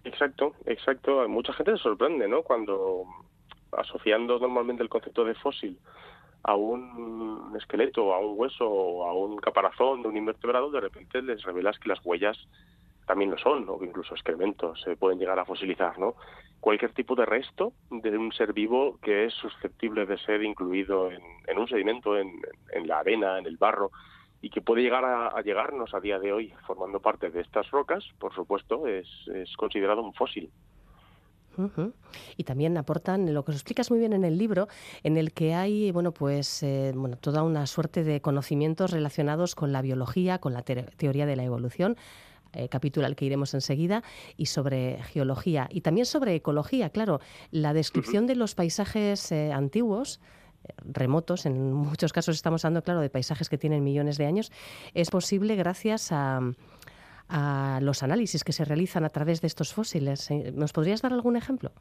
Exacto, 0.04 0.54
exacto. 0.66 1.28
Mucha 1.28 1.54
gente 1.54 1.72
se 1.72 1.84
sorprende, 1.84 2.28
¿no? 2.28 2.44
Cuando 2.44 3.06
asociando 3.72 4.38
normalmente 4.38 4.84
el 4.84 4.90
concepto 4.90 5.24
de 5.24 5.36
fósil 5.36 5.80
a 6.44 6.56
un 6.56 7.54
esqueleto, 7.56 8.14
a 8.14 8.20
un 8.20 8.38
hueso 8.38 9.06
a 9.06 9.14
un 9.14 9.38
caparazón 9.38 10.02
de 10.02 10.10
un 10.10 10.18
invertebrado, 10.18 10.72
de 10.72 10.82
repente 10.82 11.22
les 11.22 11.44
revelas 11.44 11.80
que 11.80 11.90
las 11.90 12.00
huellas 12.04 12.38
también 13.12 13.32
lo 13.32 13.38
son, 13.38 13.68
o 13.68 13.78
incluso 13.84 14.14
excrementos 14.14 14.82
se 14.82 14.96
pueden 14.96 15.20
llegar 15.20 15.38
a 15.38 15.44
fosilizar, 15.44 16.00
¿no? 16.00 16.16
Cualquier 16.62 16.94
tipo 16.94 17.14
de 17.14 17.26
resto 17.26 17.74
de 17.90 18.18
un 18.18 18.32
ser 18.32 18.54
vivo 18.54 19.00
que 19.04 19.26
es 19.26 19.34
susceptible 19.34 20.06
de 20.06 20.18
ser 20.18 20.42
incluido 20.44 21.12
en, 21.12 21.60
un 21.60 21.68
sedimento, 21.68 22.18
en, 22.18 22.32
la 22.86 23.00
arena, 23.00 23.38
en 23.38 23.48
el 23.48 23.58
barro, 23.58 23.92
y 24.42 24.50
que 24.50 24.62
puede 24.62 24.82
llegar 24.82 25.04
a, 25.04 25.42
llegarnos 25.42 25.94
a 25.94 26.00
día 26.00 26.20
de 26.20 26.32
hoy 26.32 26.54
formando 26.66 27.02
parte 27.02 27.30
de 27.32 27.42
estas 27.42 27.70
rocas, 27.70 28.06
por 28.18 28.34
supuesto, 28.34 28.88
es, 28.88 29.10
considerado 29.58 30.02
un 30.02 30.14
fósil. 30.14 30.50
Y 32.38 32.46
también 32.46 32.78
aportan 32.78 33.34
lo 33.34 33.44
que 33.44 33.52
os 33.52 33.58
explicas 33.58 33.92
muy 33.92 34.00
bien 34.00 34.14
en 34.14 34.24
el 34.24 34.38
libro, 34.38 34.70
en 35.04 35.18
el 35.18 35.34
que 35.34 35.54
hay 35.54 35.92
bueno 35.92 36.14
pues 36.14 36.64
eh, 36.64 36.94
bueno 36.96 37.18
toda 37.18 37.44
una 37.44 37.68
suerte 37.68 38.06
de 38.06 38.22
conocimientos 38.22 38.92
relacionados 38.92 39.54
con 39.54 39.74
la 39.74 39.82
biología, 39.82 40.40
con 40.40 40.54
la 40.54 40.62
teoría 40.62 41.26
de 41.26 41.36
la 41.36 41.44
evolución, 41.44 41.98
eh, 42.54 42.70
capítulo 42.70 43.06
al 43.06 43.16
que 43.16 43.26
iremos 43.26 43.54
enseguida, 43.54 44.04
y 44.38 44.48
sobre 44.48 45.02
geología 45.04 45.68
y 45.72 45.82
también 45.82 46.06
sobre 46.06 46.36
ecología. 46.36 46.90
Claro, 46.90 47.20
la 47.52 47.74
descripción 47.74 48.28
de 48.28 48.36
los 48.36 48.56
paisajes 48.56 49.32
eh, 49.32 49.52
antiguos 49.52 50.20
eh, 50.64 50.74
remotos, 50.84 51.46
en 51.46 51.74
muchos 51.74 52.14
casos 52.14 52.36
estamos 52.36 52.66
hablando, 52.66 52.84
claro, 52.84 53.02
de 53.02 53.10
paisajes 53.10 53.50
que 53.50 53.58
tienen 53.58 53.84
millones 53.84 54.18
de 54.18 54.26
años, 54.26 54.52
es 54.94 55.10
posible 55.10 55.56
gracias 55.56 56.12
a, 56.12 56.42
a 57.30 57.80
los 57.82 58.04
análisis 58.04 58.44
que 58.44 58.52
se 58.52 58.66
realizan 58.66 59.06
a 59.06 59.10
través 59.10 59.42
de 59.42 59.48
estos 59.48 59.74
fósiles. 59.74 60.30
¿Nos 60.54 60.74
podrías 60.74 61.02
dar 61.02 61.14
algún 61.14 61.38
ejemplo? 61.38 61.72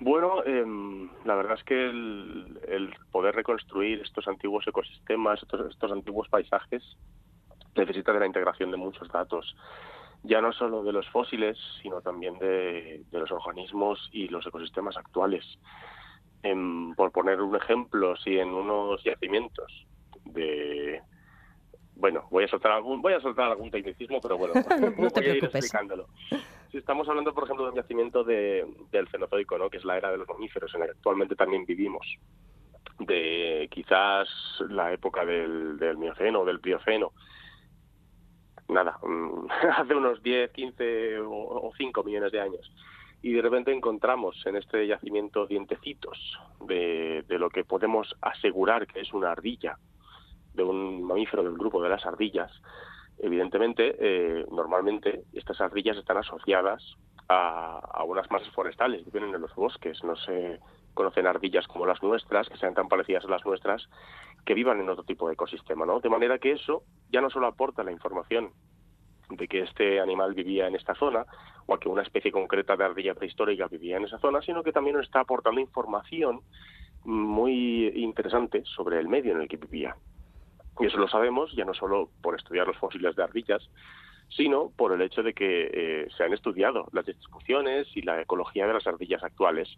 Bueno, 0.00 0.44
em, 0.44 1.08
la 1.24 1.34
verdad 1.34 1.56
es 1.58 1.64
que 1.64 1.74
el, 1.74 2.94
poder 3.10 3.34
reconstruir 3.34 4.00
estos 4.00 4.28
antiguos 4.28 4.66
ecosistemas, 4.66 5.40
estos 5.42 5.92
antiguos 5.92 6.28
paisajes, 6.28 6.82
necesita 7.78 8.12
de 8.12 8.20
la 8.20 8.26
integración 8.26 8.70
de 8.70 8.76
muchos 8.76 9.08
datos, 9.08 9.56
ya 10.22 10.40
no 10.40 10.52
solo 10.52 10.82
de 10.82 10.92
los 10.92 11.08
fósiles, 11.08 11.56
sino 11.82 12.00
también 12.00 12.38
de, 12.38 13.04
los 13.12 13.30
organismos 13.30 14.08
y 14.12 14.28
los 14.28 14.46
ecosistemas 14.46 14.96
actuales. 14.96 15.44
por 16.96 17.12
poner 17.12 17.40
un 17.40 17.56
ejemplo, 17.56 18.16
si 18.16 18.38
en 18.38 18.48
unos 18.48 19.02
yacimientos 19.04 19.86
de 20.24 21.00
bueno, 21.98 22.28
voy 22.30 22.44
a 22.44 22.48
soltar 22.48 22.72
algún, 22.72 23.02
voy 23.02 23.12
a 23.12 23.20
soltar 23.20 23.50
algún 23.50 23.70
tecnicismo, 23.70 24.20
pero 24.20 24.38
bueno, 24.38 24.54
no 24.54 24.62
te 25.10 25.20
voy 25.20 25.30
a 25.30 25.34
ir 25.34 25.44
explicándolo. 25.44 26.06
Si 26.70 26.78
estamos 26.78 27.08
hablando, 27.08 27.34
por 27.34 27.44
ejemplo, 27.44 27.64
de 27.64 27.70
un 27.72 27.76
yacimiento 27.76 28.22
de, 28.22 28.66
del 28.92 29.08
Cenozoico, 29.08 29.58
¿no? 29.58 29.68
que 29.68 29.78
es 29.78 29.84
la 29.84 29.96
era 29.96 30.10
de 30.10 30.18
los 30.18 30.28
mamíferos, 30.28 30.72
en 30.74 30.80
la 30.80 30.86
que 30.86 30.92
actualmente 30.92 31.34
también 31.34 31.64
vivimos, 31.64 32.06
de 33.00 33.68
quizás 33.70 34.28
la 34.68 34.92
época 34.92 35.24
del, 35.24 35.78
del 35.78 35.98
Mioceno 35.98 36.40
o 36.40 36.44
del 36.44 36.60
Plioceno, 36.60 37.12
nada, 38.68 38.98
mm, 39.02 39.46
hace 39.76 39.94
unos 39.94 40.22
10, 40.22 40.50
15 40.52 41.18
o 41.20 41.72
5 41.76 42.04
millones 42.04 42.32
de 42.32 42.40
años. 42.40 42.72
Y 43.20 43.32
de 43.32 43.42
repente 43.42 43.72
encontramos 43.72 44.40
en 44.46 44.56
este 44.56 44.86
yacimiento 44.86 45.46
dientecitos 45.46 46.38
de, 46.66 47.24
de 47.26 47.38
lo 47.38 47.50
que 47.50 47.64
podemos 47.64 48.14
asegurar 48.20 48.86
que 48.86 49.00
es 49.00 49.12
una 49.12 49.32
ardilla, 49.32 49.76
de 50.54 50.62
un 50.62 51.02
mamífero 51.02 51.42
del 51.42 51.54
grupo 51.54 51.82
de 51.82 51.88
las 51.88 52.06
ardillas. 52.06 52.52
Evidentemente, 53.18 53.96
eh, 53.98 54.46
normalmente 54.52 55.24
estas 55.32 55.60
ardillas 55.60 55.96
están 55.96 56.18
asociadas 56.18 56.96
a, 57.28 57.80
a, 57.92 58.04
unas 58.04 58.30
masas 58.30 58.48
forestales 58.54 59.10
vienen 59.12 59.34
en 59.34 59.40
los 59.40 59.54
bosques. 59.54 60.02
No 60.04 60.14
se 60.16 60.60
conocen 60.98 61.28
ardillas 61.28 61.68
como 61.68 61.86
las 61.86 62.02
nuestras, 62.02 62.48
que 62.48 62.56
sean 62.56 62.74
tan 62.74 62.88
parecidas 62.88 63.24
a 63.24 63.28
las 63.28 63.46
nuestras, 63.46 63.88
que 64.44 64.52
vivan 64.52 64.80
en 64.80 64.88
otro 64.88 65.04
tipo 65.04 65.28
de 65.28 65.34
ecosistema, 65.34 65.86
¿no? 65.86 66.00
De 66.00 66.08
manera 66.08 66.40
que 66.40 66.50
eso 66.50 66.82
ya 67.08 67.20
no 67.20 67.30
solo 67.30 67.46
aporta 67.46 67.84
la 67.84 67.92
información 67.92 68.50
de 69.30 69.46
que 69.46 69.60
este 69.60 70.00
animal 70.00 70.34
vivía 70.34 70.66
en 70.66 70.74
esta 70.74 70.96
zona 70.96 71.24
o 71.66 71.74
a 71.74 71.78
que 71.78 71.88
una 71.88 72.02
especie 72.02 72.32
concreta 72.32 72.74
de 72.74 72.84
ardilla 72.84 73.14
prehistórica 73.14 73.68
vivía 73.68 73.96
en 73.96 74.06
esa 74.06 74.18
zona, 74.18 74.42
sino 74.42 74.64
que 74.64 74.72
también 74.72 74.96
nos 74.96 75.06
está 75.06 75.20
aportando 75.20 75.60
información 75.60 76.40
muy 77.04 77.92
interesante 77.94 78.64
sobre 78.64 78.98
el 78.98 79.06
medio 79.06 79.36
en 79.36 79.42
el 79.42 79.48
que 79.48 79.56
vivía. 79.56 79.94
Y 80.80 80.86
eso 80.86 80.98
lo 80.98 81.06
sabemos 81.06 81.54
ya 81.54 81.64
no 81.64 81.74
solo 81.74 82.08
por 82.20 82.34
estudiar 82.34 82.66
los 82.66 82.76
fósiles 82.78 83.14
de 83.14 83.22
ardillas, 83.22 83.62
sino 84.28 84.70
por 84.76 84.92
el 84.92 85.02
hecho 85.02 85.22
de 85.22 85.32
que 85.32 85.70
eh, 85.72 86.08
se 86.16 86.24
han 86.24 86.32
estudiado 86.32 86.88
las 86.92 87.06
distribuciones 87.06 87.88
y 87.94 88.02
la 88.02 88.20
ecología 88.20 88.66
de 88.66 88.74
las 88.74 88.86
ardillas 88.86 89.22
actuales. 89.22 89.68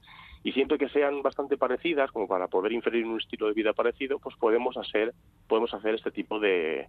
Y 0.43 0.53
siempre 0.53 0.79
que 0.79 0.89
sean 0.89 1.23
bastante 1.23 1.57
parecidas, 1.57 2.11
como 2.11 2.27
para 2.27 2.49
poder 2.49 2.73
inferir 2.73 3.07
un 3.07 3.21
estilo 3.21 3.47
de 3.47 3.53
vida 3.53 3.73
parecido, 3.73 4.19
pues 4.19 4.37
podemos 4.37 4.77
hacer, 4.77 5.15
podemos 5.47 5.73
hacer 5.75 5.95
este 5.95 6.11
tipo 6.11 6.41
de, 6.41 6.89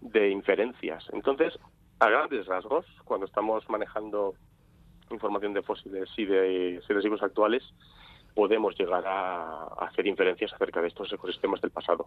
de 0.00 0.30
inferencias. 0.30 1.04
Entonces, 1.12 1.58
a 2.00 2.08
grandes 2.08 2.46
rasgos, 2.46 2.86
cuando 3.04 3.26
estamos 3.26 3.68
manejando 3.68 4.34
información 5.10 5.54
de 5.54 5.62
fósiles 5.62 6.08
y 6.16 6.24
de 6.24 6.80
residuos 6.88 7.22
actuales, 7.22 7.62
podemos 8.34 8.78
llegar 8.78 9.04
a 9.06 9.64
hacer 9.80 10.06
inferencias 10.06 10.52
acerca 10.52 10.80
de 10.80 10.88
estos 10.88 11.12
ecosistemas 11.12 11.60
del 11.60 11.72
pasado. 11.72 12.06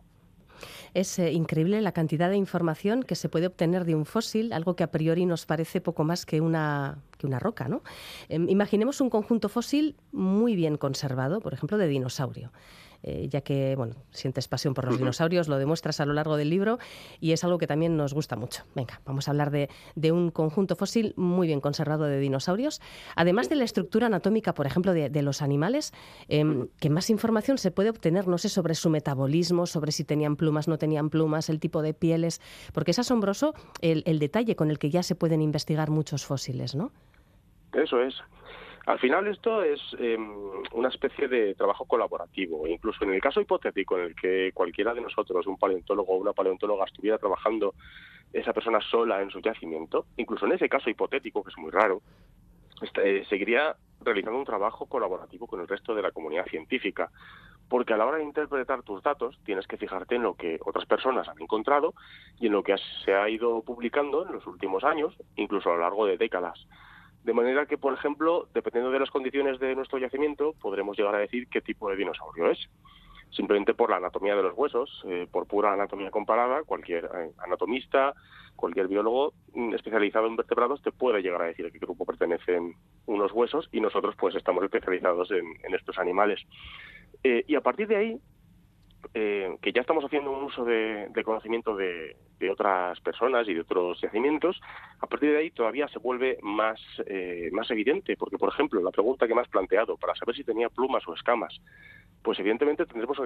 Es 0.94 1.20
eh, 1.20 1.32
increíble 1.32 1.82
la 1.82 1.92
cantidad 1.92 2.30
de 2.30 2.38
información 2.38 3.04
que 3.04 3.16
se 3.16 3.30
puede 3.30 3.48
obtener 3.48 3.86
de 3.86 3.96
un 3.96 4.06
fósil, 4.06 4.54
algo 4.54 4.76
que 4.76 4.84
a 4.84 4.92
priori 4.92 5.26
nos 5.26 5.46
parece 5.46 5.82
poco 5.82 6.04
más 6.04 6.26
que 6.26 6.42
una, 6.42 7.00
que 7.18 7.28
una 7.28 7.40
roca. 7.40 7.68
¿no? 7.68 7.84
Em, 8.30 8.50
imaginemos 8.50 9.02
un 9.02 9.10
conjunto 9.10 9.50
fósil 9.50 9.96
muy 10.12 10.56
bien 10.56 10.78
conservado, 10.78 11.40
por 11.42 11.54
ejemplo, 11.54 11.78
de 11.78 11.88
dinosaurio. 11.88 12.52
Eh, 13.04 13.28
ya 13.30 13.42
que 13.42 13.76
bueno, 13.76 13.96
sientes 14.12 14.48
pasión 14.48 14.74
por 14.74 14.86
los 14.86 14.98
dinosaurios, 14.98 15.48
lo 15.48 15.58
demuestras 15.58 16.00
a 16.00 16.06
lo 16.06 16.14
largo 16.14 16.38
del 16.38 16.50
libro 16.50 16.78
y 17.20 17.32
es 17.32 17.44
algo 17.44 17.58
que 17.58 17.68
también 17.68 17.98
nos 17.98 18.14
gusta 18.14 18.36
mucho. 18.36 18.64
Venga, 18.76 19.02
vamos 19.06 19.28
a 19.28 19.32
hablar 19.32 19.52
de, 19.52 19.70
un 20.12 20.30
conjunto 20.30 20.76
fósil 20.76 21.14
muy 21.16 21.48
bien 21.48 21.62
conservado 21.62 22.04
de 22.04 22.20
dinosaurios. 22.20 22.82
Además 23.16 23.50
de 23.50 23.56
la 23.56 23.64
estructura 23.64 24.08
anatómica, 24.08 24.54
por 24.54 24.66
ejemplo, 24.66 24.94
de, 24.94 25.22
los 25.22 25.42
animales, 25.42 25.94
eh, 26.28 26.44
¿qué 26.80 26.90
más 26.90 27.10
información 27.10 27.58
se 27.58 27.72
puede 27.72 27.90
obtener, 27.90 28.28
no 28.28 28.38
sé, 28.38 28.50
sobre 28.50 28.76
su 28.76 28.90
metabolismo, 28.90 29.68
sobre 29.68 29.92
si 29.92 30.04
tenían 30.04 30.36
plumas, 30.36 30.68
no 30.68 30.78
tenían 30.78 31.10
plumas, 31.10 31.50
el 31.50 31.60
tipo 31.60 31.82
de 31.82 31.94
pieles? 31.94 32.42
Porque 32.74 32.92
es 32.92 33.00
asombroso 33.00 33.54
el, 33.82 34.04
el 34.06 34.20
detalle 34.20 34.56
con 34.56 34.72
el 34.72 34.80
que 34.80 34.90
ya 34.90 35.04
se 35.04 35.16
pueden 35.16 35.42
investigar 35.42 35.90
muchos 35.90 36.26
fósiles, 36.26 36.76
¿no? 36.76 36.92
Eso 37.74 38.02
es. 38.02 38.16
Al 38.86 39.00
final 39.00 39.28
esto 39.28 39.64
es 39.64 39.80
em, 40.00 40.34
una 40.74 40.90
especie 40.90 41.28
de 41.28 41.54
trabajo 41.56 41.86
colaborativo. 41.86 42.68
Incluso 42.68 43.04
en 43.04 43.14
el 43.14 43.22
caso 43.22 43.40
hipotético 43.40 43.98
en 43.98 44.06
el 44.06 44.16
que 44.16 44.52
cualquiera 44.54 44.94
de 44.94 45.02
nosotros, 45.02 45.46
un 45.46 45.58
paleontólogo 45.58 46.14
o 46.14 46.18
una 46.18 46.34
paleontóloga, 46.34 46.86
estuviera 46.86 47.18
trabajando 47.18 47.76
esa 48.34 48.54
persona 48.54 48.80
sola 48.82 49.22
en 49.22 49.30
su 49.30 49.40
yacimiento, 49.40 50.06
incluso 50.18 50.46
en 50.46 50.54
ese 50.54 50.70
caso 50.70 50.90
hipotético, 50.90 51.44
que 51.44 51.52
es 51.52 51.58
muy 51.58 51.70
raro, 51.70 52.02
este, 52.82 53.26
seguiría 53.26 53.76
realizando 54.04 54.40
un 54.40 54.46
trabajo 54.46 54.88
colaborativo 54.88 55.46
con 55.46 55.62
el 55.62 55.68
resto 55.68 55.94
de 55.94 56.02
la 56.02 56.12
comunidad 56.12 56.46
científica. 56.46 57.12
Porque 57.70 57.94
a 57.94 57.98
la 57.98 58.06
hora 58.06 58.18
de 58.18 58.24
interpretar 58.24 58.84
tus 58.84 59.02
datos 59.02 59.40
tienes 59.46 59.66
que 59.66 59.78
fijarte 59.78 60.16
en 60.16 60.24
lo 60.24 60.34
que 60.34 60.60
otras 60.66 60.86
personas 60.86 61.30
han 61.30 61.42
encontrado 61.42 61.94
y 62.40 62.48
en 62.48 62.54
lo 62.54 62.64
que 62.64 62.76
se 63.06 63.14
ha 63.14 63.30
ido 63.30 63.62
publicando 63.62 64.26
en 64.26 64.34
los 64.34 64.46
últimos 64.46 64.84
años, 64.84 65.16
incluso 65.36 65.70
a 65.70 65.76
lo 65.76 65.82
largo 65.82 66.06
de 66.06 66.18
décadas. 66.18 66.68
De 67.24 67.34
manera 67.34 67.66
que, 67.68 67.78
por 67.78 67.94
ejemplo, 67.94 68.48
dependiendo 68.54 68.92
de 68.92 69.00
las 69.00 69.12
condiciones 69.12 69.60
de 69.60 69.76
nuestro 69.76 70.00
yacimiento, 70.00 70.54
podremos 70.60 70.98
llegar 70.98 71.16
a 71.16 71.20
decir 71.20 71.48
qué 71.48 71.62
tipo 71.62 71.90
de 71.90 71.96
dinosaurio 71.96 72.50
es. 72.50 72.60
Simplemente 73.30 73.74
por 73.74 73.90
la 73.90 73.98
anatomía 73.98 74.36
de 74.36 74.44
los 74.44 74.58
huesos, 74.58 75.04
eh, 75.08 75.28
por 75.32 75.48
pura 75.48 75.74
anatomía 75.74 76.12
comparada, 76.12 76.64
cualquier 76.64 77.06
eh, 77.06 77.32
anatomista, 77.38 78.14
cualquier 78.56 78.88
biólogo 78.88 79.34
mm, 79.54 79.74
especializado 79.74 80.28
en 80.28 80.36
vertebrados 80.36 80.82
te 80.82 80.92
puede 80.92 81.22
llegar 81.22 81.42
a 81.42 81.46
decir 81.46 81.66
a 81.66 81.72
qué 81.72 81.80
grupo 81.80 82.06
pertenecen 82.06 82.76
unos 83.06 83.32
huesos 83.32 83.70
y 83.72 83.80
nosotros 83.80 84.16
pues 84.18 84.36
estamos 84.36 84.64
especializados 84.64 85.32
en, 85.32 85.74
estos 85.74 85.98
animales. 85.98 86.42
Eh, 87.24 87.44
y 87.48 87.56
a 87.56 87.62
partir 87.62 87.88
de 87.88 87.96
ahí, 87.96 88.20
eh, 89.14 89.58
que 89.62 89.72
ya 89.72 89.82
estamos 89.82 90.04
haciendo 90.04 90.32
un 90.32 90.44
uso 90.44 90.64
de, 90.64 91.10
conocimiento 91.24 91.76
de, 91.76 92.16
otras 92.52 93.00
personas 93.02 93.48
y 93.48 93.54
de 93.54 93.62
otros 93.62 94.02
yacimientos, 94.02 94.60
a 95.00 95.08
partir 95.08 95.32
de 95.32 95.38
ahí 95.38 95.52
todavía 95.52 95.88
se 95.90 96.00
vuelve 96.00 96.40
más, 96.42 96.80
eh, 97.06 97.50
más 97.52 97.70
evidente, 97.70 98.18
porque, 98.18 98.38
por 98.38 98.50
ejemplo, 98.50 98.82
la 98.82 98.90
pregunta 98.92 99.28
que 99.28 99.36
me 99.36 99.42
has 99.42 99.48
planteado, 99.48 99.98
para 99.98 100.16
saber 100.16 100.36
si 100.36 100.44
tenía 100.44 100.70
plumas 100.70 101.08
o 101.08 101.14
escamas, 101.14 101.62
pues 102.24 102.40
evidentemente 102.40 102.86
tendremos 102.86 103.20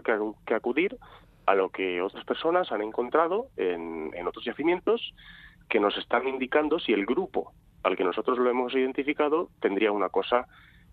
que, 0.46 0.54
acudir 0.54 0.98
a 1.46 1.56
lo 1.56 1.70
que 1.70 2.02
otras 2.02 2.26
personas 2.26 2.72
han 2.72 2.82
encontrado 2.82 3.48
en, 3.56 4.12
en 4.14 4.28
otros 4.28 4.44
yacimientos 4.44 5.14
que 5.70 5.80
nos 5.80 5.98
están 5.98 6.28
indicando 6.28 6.80
si 6.80 6.94
el 6.94 7.06
grupo 7.06 7.54
al 7.84 7.96
que 7.96 8.04
nosotros 8.04 8.38
lo 8.38 8.50
hemos 8.50 8.74
identificado 8.74 9.50
tendría 9.60 9.92
una 9.92 10.10
cosa 10.10 10.48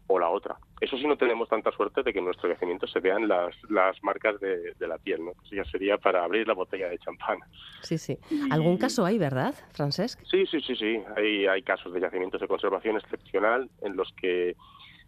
o 0.06 0.18
la 0.18 0.28
otra. 0.28 0.56
Eso 0.80 0.96
sí 0.96 1.06
no 1.06 1.16
tenemos 1.16 1.48
tanta 1.48 1.70
suerte 1.72 2.02
de 2.02 2.12
que 2.12 2.18
en 2.18 2.24
nuestro 2.24 2.48
yacimiento 2.48 2.86
se 2.86 3.00
vean 3.00 3.28
las, 3.28 3.54
las 3.70 4.02
marcas 4.02 4.38
de, 4.40 4.74
la 4.80 4.98
piel, 4.98 5.24
¿no? 5.24 5.32
Eso 5.44 5.54
ya 5.54 5.64
sería 5.64 5.98
para 5.98 6.24
abrir 6.24 6.46
la 6.46 6.54
botella 6.54 6.88
de 6.88 6.98
champán. 6.98 7.38
Sí, 7.82 7.98
sí. 7.98 8.18
¿Algún 8.50 8.78
caso 8.78 9.04
hay, 9.04 9.18
verdad, 9.18 9.54
Francesc? 9.72 10.20
Sí, 10.24 10.44
sí, 10.46 10.60
sí, 10.60 10.74
sí. 10.76 11.02
Hay, 11.16 11.46
hay 11.46 11.62
casos 11.62 11.92
de 11.92 12.00
yacimientos 12.00 12.40
de 12.40 12.48
conservación 12.48 12.96
excepcional 12.96 13.70
en 13.80 13.96
los 13.96 14.12
que 14.20 14.56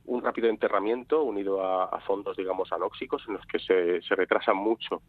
un 0.06 0.22
rápido 0.22 0.48
enterramiento 0.48 1.22
unido 1.22 1.64
a, 1.64 1.98
fondos, 2.00 2.36
digamos, 2.36 2.72
anóxicos, 2.72 3.22
en 3.26 3.34
los 3.34 3.46
que 3.46 3.58
se, 3.58 4.02
se 4.02 4.14
retrasa 4.14 4.52
mucho 4.52 5.02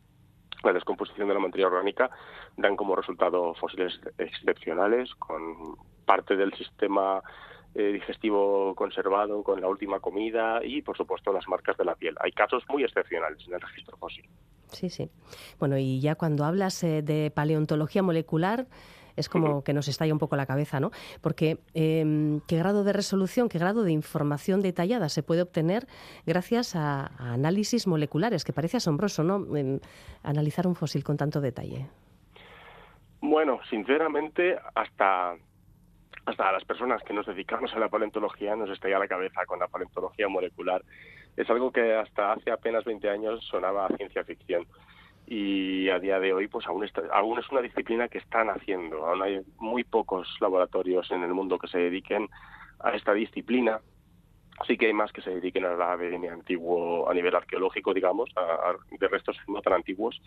la 0.64 0.74
descomposición 0.74 1.28
de 1.28 1.34
la 1.34 1.40
materia 1.40 1.68
orgánica, 1.68 2.10
dan 2.58 2.76
como 2.76 2.96
resultado 2.96 3.54
fósiles 3.56 4.00
excepcionales 4.18 5.14
con 5.16 5.76
parte 6.06 6.36
del 6.36 6.54
sistema 6.54 7.22
eh, 7.76 7.92
digestivo 7.92 8.74
conservado 8.74 9.44
con 9.44 9.60
la 9.60 9.68
última 9.68 10.00
comida 10.00 10.64
y, 10.64 10.82
por 10.82 10.96
supuesto, 10.96 11.34
las 11.34 11.46
marcas 11.48 11.76
de 11.76 11.84
la 11.84 11.96
piel. 11.96 12.16
Hay 12.22 12.32
casos 12.32 12.64
muy 12.70 12.84
excepcionales 12.84 13.46
en 13.46 13.54
el 13.54 13.60
registro 13.60 13.98
fósil. 13.98 14.26
Sí, 14.72 14.90
sí. 14.90 15.10
Bueno, 15.60 15.78
y 15.78 16.00
ya 16.00 16.16
cuando 16.16 16.46
hablas 16.46 16.82
eh, 16.84 17.02
de 17.02 17.32
paleontología 17.32 18.02
molecular, 18.02 18.66
es 19.18 19.28
como 19.28 19.64
que 19.64 19.74
nos 19.74 19.90
estalla 19.90 20.14
un 20.14 20.20
poco 20.20 20.36
la 20.36 20.46
cabeza, 20.46 20.80
¿no? 20.80 20.92
Porque 21.22 21.60
em, 21.74 22.40
qué 22.48 22.58
grado 22.58 22.84
de 22.84 22.94
resolución, 22.94 23.50
qué 23.50 23.60
grado 23.60 23.84
de 23.84 23.92
información 23.92 24.62
detallada 24.62 25.10
se 25.10 25.24
puede 25.24 25.42
obtener 25.42 25.88
gracias 26.26 26.76
a, 26.76 27.08
análisis 27.18 27.88
moleculares, 27.88 28.44
que 28.44 28.54
parece 28.54 28.78
asombroso, 28.78 29.24
¿no? 29.24 29.46
analizar 30.24 30.68
un 30.68 30.76
fósil 30.76 31.04
con 31.04 31.18
tanto 31.18 31.42
detalle. 31.42 31.88
Bueno, 33.22 33.60
sinceramente, 33.70 34.58
hasta 34.76 35.36
hasta 36.26 36.52
las 36.52 36.66
personas 36.66 37.04
que 37.04 37.14
nos 37.14 37.26
dedicamos 37.26 37.74
a 37.74 37.80
la 37.80 37.90
paleontología 37.90 38.56
nos 38.56 38.70
estalla 38.70 39.00
la 39.00 39.08
cabeza 39.08 39.46
con 39.46 39.60
la 39.60 39.68
paleontología 39.68 40.28
molecular. 40.28 40.84
Es 41.38 41.50
algo 41.50 41.72
que 41.72 41.94
hasta 41.94 42.34
hace 42.34 42.52
apenas 42.52 42.84
20 42.84 43.10
años 43.10 43.46
sonaba 43.46 43.86
a 43.86 43.96
ciencia 43.96 44.24
ficción 44.24 44.66
y 45.28 45.90
a 45.90 46.00
día 46.00 46.20
de 46.20 46.34
hoy 46.34 46.48
pues 46.48 46.66
aún, 46.68 46.88
aún 47.12 47.40
es 47.40 47.50
una 47.52 47.62
disciplina 47.62 48.08
que 48.08 48.18
están 48.18 48.50
haciendo. 48.50 49.06
Aún 49.06 49.22
hay 49.22 49.42
muy 49.58 49.84
pocos 49.84 50.28
laboratorios 50.40 51.12
en 51.12 51.24
el 51.24 51.34
mundo 51.34 51.60
que 51.60 51.68
se 51.68 51.78
dediquen 51.78 52.28
a 52.80 52.92
esta 52.92 53.14
disciplina. 53.14 53.82
Sí 54.66 54.78
que 54.78 54.88
hay 54.88 54.94
más 54.94 55.12
que 55.12 55.22
se 55.22 55.32
dediquen 55.32 55.66
al 55.66 55.82
ADN 55.82 56.30
antiguo 56.30 57.10
a 57.10 57.14
nivel 57.14 57.36
arqueológico, 57.36 57.94
digamos, 57.94 58.30
de 58.90 59.08
restos 59.10 59.38
no 59.48 59.62
tan 59.62 59.74
antiguos, 59.74 60.22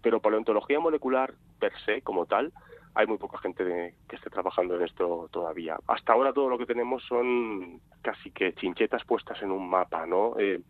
pero 0.00 0.20
paleontología 0.20 0.78
molecular 0.78 1.34
per 1.58 1.72
se, 1.84 2.00
como 2.00 2.24
tal, 2.26 2.52
hay 2.94 3.06
muy 3.06 3.18
poca 3.18 3.38
gente 3.38 3.94
que 4.08 4.16
esté 4.16 4.30
trabajando 4.30 4.76
en 4.76 4.82
esto 4.82 5.28
todavía. 5.32 5.76
Hasta 5.86 6.12
ahora 6.12 6.32
todo 6.32 6.48
lo 6.48 6.58
que 6.58 6.66
tenemos 6.66 7.02
son 7.04 7.80
casi 8.02 8.30
que 8.30 8.54
chinchetas 8.54 9.04
puestas 9.04 9.42
en 9.42 9.50
un 9.50 9.68
mapa, 9.68 10.06
¿no? 10.06 10.38
Eh, 10.38 10.60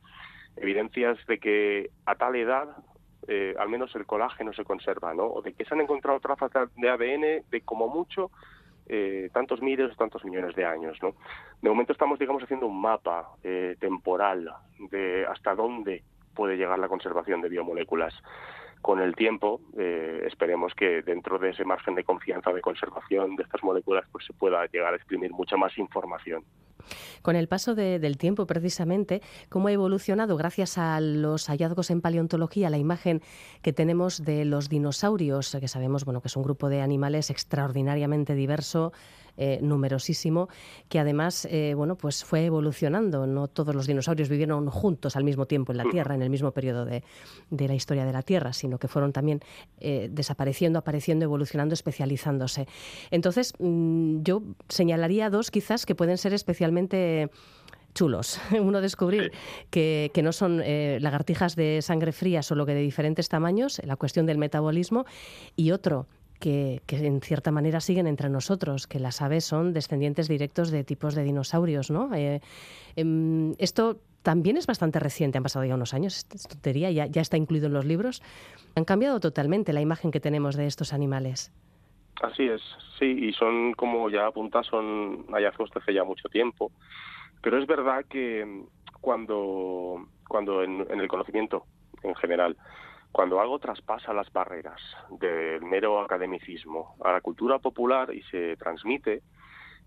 evidencias 0.57 1.19
de 1.27 1.39
que 1.39 1.91
a 2.07 2.15
tal 2.15 2.37
edad 2.37 2.77
eh, 3.27 3.55
al 3.59 3.69
menos 3.69 3.95
el 3.97 4.07
colágeno 4.07 4.53
se 4.53 4.65
conserva, 4.65 5.15
¿no? 5.15 5.25
O 5.25 5.43
de 5.43 5.55
que 5.55 5.65
se 5.65 5.75
han 5.75 5.81
encontrado 5.81 6.21
trazas 6.21 6.51
de 6.77 6.91
ADN 6.91 7.51
de 7.51 7.61
como 7.65 7.89
mucho 7.89 8.31
eh, 8.87 9.31
tantos 9.33 9.63
miles 9.63 9.93
o 9.93 9.97
tantos 9.97 10.25
millones 10.25 10.55
de 10.55 10.67
años, 10.67 10.99
¿no? 11.03 11.15
De 11.63 11.71
momento 11.71 11.93
estamos, 11.93 12.19
digamos, 12.19 12.43
haciendo 12.43 12.67
un 12.67 12.81
mapa 12.81 13.31
eh, 13.43 13.77
temporal 13.81 14.51
de 14.91 15.27
hasta 15.27 15.55
dónde 15.55 16.03
puede 16.35 16.57
llegar 16.57 16.79
la 16.79 16.89
conservación 16.89 17.41
de 17.41 17.49
biomoléculas 17.49 18.15
con 18.85 19.01
el 19.01 19.17
tiempo 19.17 19.63
eh, 19.79 20.25
esperemos 20.27 20.75
que 20.75 21.01
dentro 21.01 21.39
de 21.39 21.49
ese 21.49 21.65
margen 21.65 21.95
de 21.95 22.05
confianza 22.05 22.53
de 22.53 22.61
conservación 22.61 23.35
de 23.35 23.43
estas 23.43 23.63
moléculas 23.63 24.05
pues 24.13 24.27
se 24.27 24.35
pueda 24.35 24.67
llegar 24.67 24.93
a 24.93 24.97
exprimir 24.97 25.33
mucha 25.33 25.57
más 25.57 25.79
información. 25.79 26.45
Con 27.23 27.35
el 27.35 27.49
paso 27.49 27.75
del 27.75 28.19
tiempo, 28.19 28.47
precisamente, 28.47 29.23
¿cómo 29.49 29.69
ha 29.69 29.73
evolucionado, 29.73 30.37
gracias 30.37 30.77
a 30.77 31.01
los 31.01 31.47
hallazgos 31.47 31.91
en 31.91 32.03
paleontología, 32.03 32.69
la 32.69 32.77
imagen 32.77 33.23
que 33.63 33.73
tenemos 33.73 34.23
de 34.23 34.45
los 34.45 34.69
dinosaurios, 34.69 35.57
que 35.59 35.67
sabemos 35.67 36.05
bueno, 36.05 36.21
que 36.21 36.29
es 36.29 36.37
un 36.37 36.43
grupo 36.43 36.69
de 36.69 36.83
animales 36.83 37.31
extraordinariamente 37.31 38.35
diverso, 38.35 38.93
eh, 39.37 39.59
numerosísimo, 39.61 40.49
que 40.89 41.01
además 41.01 41.49
eh, 41.51 41.75
bueno, 41.77 41.97
pues 41.97 42.25
fue 42.25 42.45
evolucionando. 42.45 43.27
No 43.27 43.49
todos 43.49 43.75
los 43.75 43.89
dinosaurios 43.89 44.29
vivieron 44.29 44.71
juntos 44.71 45.17
al 45.17 45.25
mismo 45.25 45.47
tiempo 45.47 45.73
en 45.73 45.79
la 45.79 45.85
Tierra, 45.91 46.15
en 46.15 46.23
el 46.23 46.31
mismo 46.31 46.53
periodo 46.53 46.85
de, 46.85 47.03
la 47.51 47.75
historia 47.75 48.05
de 48.05 48.13
la 48.13 48.23
Tierra, 48.23 48.53
sino 48.53 48.79
que 48.79 48.87
fueron 48.87 49.13
también 49.13 49.41
eh, 49.81 50.09
desapareciendo, 50.09 50.79
apareciendo, 50.79 51.25
evolucionando, 51.25 51.75
especializándose. 51.75 52.69
Entonces, 53.11 53.55
mm, 53.59 54.23
yo 54.23 54.43
señalaría 54.69 55.31
dos 55.31 55.51
quizás 55.51 55.85
que 55.85 55.97
pueden 55.97 56.17
ser 56.17 56.33
especialmente 56.33 57.29
chulos. 57.93 58.41
Uno 58.53 58.81
descubrir 58.81 59.33
que, 59.71 60.13
no 60.23 60.33
son 60.33 60.59
lagartijas 60.59 61.57
de 61.57 61.83
sangre 61.83 62.13
fría, 62.13 62.45
solo 62.45 62.67
que 62.67 62.75
de 62.75 62.83
diferentes 62.83 63.29
tamaños, 63.29 63.81
la 63.85 63.97
cuestión 63.97 64.27
del 64.27 64.39
metabolismo, 64.39 65.07
y 65.57 65.73
otro 65.73 66.07
que, 66.45 67.07
en 67.07 67.23
cierta 67.23 67.51
manera 67.51 67.81
siguen 67.81 68.07
entre 68.07 68.29
nosotros, 68.29 68.87
que 68.87 69.01
las 69.01 69.23
aves 69.23 69.47
son 69.47 69.73
descendientes 69.73 70.29
directos 70.29 70.71
de 70.71 70.85
tipos 70.85 71.15
de 71.15 71.23
dinosaurios, 71.23 71.91
¿no? 71.91 72.15
Eh, 72.15 72.43
em, 72.97 73.55
esto 73.59 73.97
también 74.23 74.59
es 74.59 74.67
bastante 74.67 75.01
reciente, 75.01 75.39
han 75.39 75.43
pasado 75.43 75.65
ya 75.65 75.75
unos 75.75 75.95
años, 75.95 76.27
es 76.35 76.47
tontería, 76.47 76.91
ya, 76.91 77.07
ya 77.07 77.23
está 77.23 77.39
incluido 77.39 77.69
en 77.69 77.73
los 77.73 77.87
libros. 77.87 78.23
Han 78.77 78.85
cambiado 78.85 79.21
totalmente 79.21 79.73
la 79.73 79.81
imagen 79.81 80.11
que 80.11 80.21
tenemos 80.21 80.55
de 80.55 80.67
estos 80.67 80.93
animales. 80.93 81.51
Así 82.23 82.47
es, 82.47 82.61
sí, 82.99 83.07
y 83.07 83.33
son, 83.33 83.73
como 83.73 84.11
ya 84.11 84.27
apuntas, 84.27 84.67
son 84.67 85.25
hallazgos 85.33 85.71
de 85.71 85.81
hace 85.81 85.95
ya 85.95 86.05
mucho 86.05 86.29
tiempo. 86.29 86.73
Pero 87.41 87.59
es 87.59 87.67
verdad 87.67 88.05
que 88.05 88.65
cuando, 89.01 90.09
cuando 90.29 90.63
en 90.63 91.01
el 91.01 91.09
conocimiento 91.09 91.65
en 92.03 92.15
general 92.17 92.57
cuando 93.15 93.41
algo 93.41 93.61
traspasa 93.61 94.13
las 94.13 94.33
barreras 94.33 94.81
del 95.09 95.63
mero 95.63 96.01
academicismo 96.01 96.97
a 97.05 97.13
la 97.13 97.21
cultura 97.21 97.61
popular 97.61 98.13
y 98.13 98.23
se 98.25 98.57
transmite, 98.57 99.23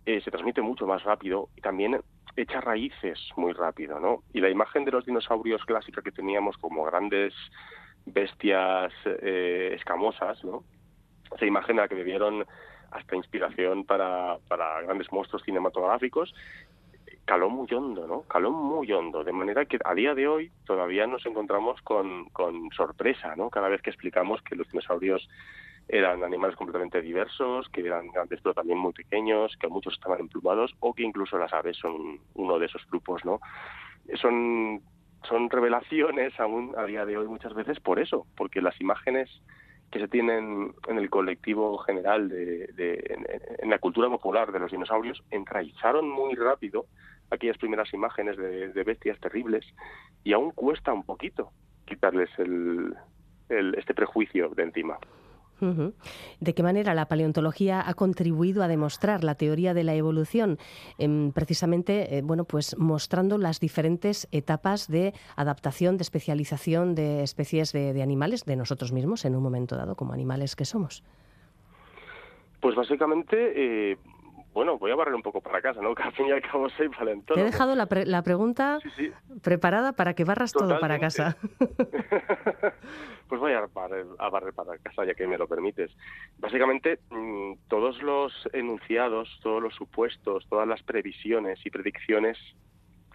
eh, 0.05 0.21
se 0.21 0.31
transmite 0.31 0.61
mucho 0.61 0.87
más 0.87 1.03
rápido 1.03 1.49
y 1.57 1.59
también 1.59 1.99
echa 2.37 2.61
raíces 2.61 3.19
muy 3.35 3.51
rápido, 3.51 3.99
¿no? 3.99 4.23
Y 4.31 4.39
la 4.39 4.49
imagen 4.49 4.85
de 4.85 4.91
los 4.91 5.05
dinosaurios 5.05 5.65
clásica 5.65 6.01
que 6.01 6.13
teníamos 6.13 6.57
como 6.57 6.85
grandes 6.85 7.33
bestias 8.05 8.93
eh, 9.05 9.73
escamosas, 9.75 10.41
¿no? 10.45 10.63
Esa 11.35 11.45
imagen 11.45 11.79
a 11.79 11.81
la 11.81 11.87
que 11.89 11.95
debieron 11.95 12.45
hasta 12.91 13.17
inspiración 13.17 13.83
para, 13.83 14.37
para 14.47 14.83
grandes 14.83 15.11
monstruos 15.11 15.43
cinematográficos 15.43 16.33
caló 17.27 17.49
muy 17.49 17.67
hondo, 17.73 18.07
¿no? 18.07 18.21
Caló 18.21 18.51
muy 18.51 18.89
hondo, 18.93 19.21
de 19.21 19.33
manera 19.33 19.65
que 19.65 19.77
a 19.83 19.93
día 19.93 20.15
de 20.15 20.29
hoy 20.29 20.49
todavía 20.65 21.05
nos 21.07 21.25
encontramos 21.25 21.81
con, 21.81 22.29
con 22.29 22.69
sorpresa, 22.71 23.35
¿no? 23.35 23.49
Cada 23.49 23.67
vez 23.67 23.81
que 23.81 23.89
explicamos 23.89 24.41
que 24.43 24.55
los 24.55 24.67
dinosaurios 24.69 25.27
eran 25.89 26.23
animales 26.23 26.55
completamente 26.55 27.01
diversos, 27.01 27.67
que 27.67 27.81
eran 27.81 28.07
grandes 28.07 28.39
pero 28.41 28.55
también 28.55 28.79
muy 28.79 28.93
pequeños, 28.93 29.57
que 29.59 29.67
muchos 29.67 29.93
estaban 29.93 30.21
emplumados 30.21 30.73
o 30.79 30.93
que 30.93 31.03
incluso 31.03 31.37
las 31.37 31.51
aves 31.51 31.75
son 31.75 32.19
uno 32.33 32.59
de 32.59 32.65
esos 32.65 32.87
grupos, 32.89 33.25
¿no? 33.25 33.41
Son, 34.21 34.81
son 35.27 35.49
revelaciones 35.49 36.39
aún 36.39 36.75
a 36.77 36.85
día 36.85 37.05
de 37.05 37.17
hoy 37.17 37.27
muchas 37.27 37.53
veces 37.53 37.81
por 37.81 37.99
eso, 37.99 38.25
porque 38.37 38.61
las 38.61 38.79
imágenes 38.79 39.29
que 39.91 39.99
se 39.99 40.07
tienen 40.07 40.73
en 40.87 40.97
el 40.97 41.09
colectivo 41.09 41.77
general 41.79 42.29
de, 42.29 43.17
en, 43.59 43.69
la 43.69 43.79
cultura 43.79 44.09
popular 44.09 44.51
de 44.51 44.59
los 44.59 44.71
dinosaurios 44.71 45.23
enraizaron 45.31 46.09
muy 46.09 46.35
rápido 46.35 46.85
aquellas 47.31 47.57
primeras 47.57 47.93
imágenes 47.93 48.37
de, 48.37 48.83
bestias 48.83 49.19
terribles 49.19 49.65
y 50.23 50.33
aún 50.33 50.51
cuesta 50.51 50.93
un 50.93 51.03
poquito 51.03 51.51
quitarles 51.85 52.29
el, 52.37 52.95
este 53.49 53.93
prejuicio 53.93 54.49
de 54.49 54.63
encima. 54.63 54.97
¿De 56.39 56.53
qué 56.53 56.61
manera 56.61 56.93
la 56.93 57.07
paleontología 57.07 57.81
ha 57.83 57.95
contribuido 57.95 58.61
a 58.61 58.67
demostrar 58.67 59.23
la 59.23 59.33
teoría 59.33 59.73
de 59.73 59.83
la 59.83 59.95
evolución? 59.95 60.59
Em, 60.99 61.31
precisamente, 61.31 62.15
eh, 62.15 62.21
bueno, 62.21 62.43
pues 62.43 62.77
mostrando 62.77 63.39
las 63.39 63.59
diferentes 63.59 64.27
etapas 64.31 64.87
de 64.87 65.13
adaptación, 65.35 65.97
de 65.97 66.03
especialización 66.03 66.93
de 66.93 67.23
especies 67.23 67.71
de 67.73 68.03
animales, 68.03 68.45
de 68.45 68.55
nosotros 68.55 68.91
mismos 68.91 69.25
en 69.25 69.35
un 69.35 69.41
momento 69.41 69.75
dado, 69.75 69.95
como 69.95 70.13
animales 70.13 70.55
que 70.55 70.65
somos. 70.65 71.03
Pues 72.59 72.75
básicamente 72.75 73.91
eh, 73.91 73.97
bueno, 74.57 74.79
voy 74.79 74.89
a 74.89 74.95
barrer 74.95 75.13
un 75.13 75.21
poco 75.21 75.39
para 75.39 75.61
casa, 75.61 75.81
¿no? 75.83 75.93
Que 75.95 76.01
al 76.01 76.13
fin 76.13 76.25
y 76.25 76.31
al 76.31 76.41
cabo 76.41 76.67
soy 76.71 76.89
paleontólogo. 76.89 77.35
Te 77.35 77.41
he 77.47 77.51
dejado 77.51 77.75
la, 77.75 77.87
la 78.05 78.23
pregunta 78.23 78.79
preparada 79.43 79.93
para 79.93 80.15
que 80.15 80.23
barras 80.23 80.51
todo 80.51 80.79
para 80.79 80.97
casa. 80.97 81.37
pues 83.29 83.39
voy 83.39 83.53
a 83.53 83.67
barrer, 83.67 84.07
a 84.17 84.29
barrer 84.29 84.53
para 84.55 84.79
casa, 84.79 85.05
ya 85.05 85.13
que 85.13 85.27
me 85.27 85.37
lo 85.37 85.47
permites. 85.47 85.91
Básicamente, 86.39 86.97
mm, 87.11 87.67
todos 87.67 88.01
los 88.01 88.33
enunciados, 88.51 89.29
todos 89.43 89.61
los 89.61 89.75
supuestos, 89.75 90.47
todas 90.49 90.67
las 90.67 90.81
previsiones 90.81 91.63
y 91.63 91.69
predicciones 91.69 92.39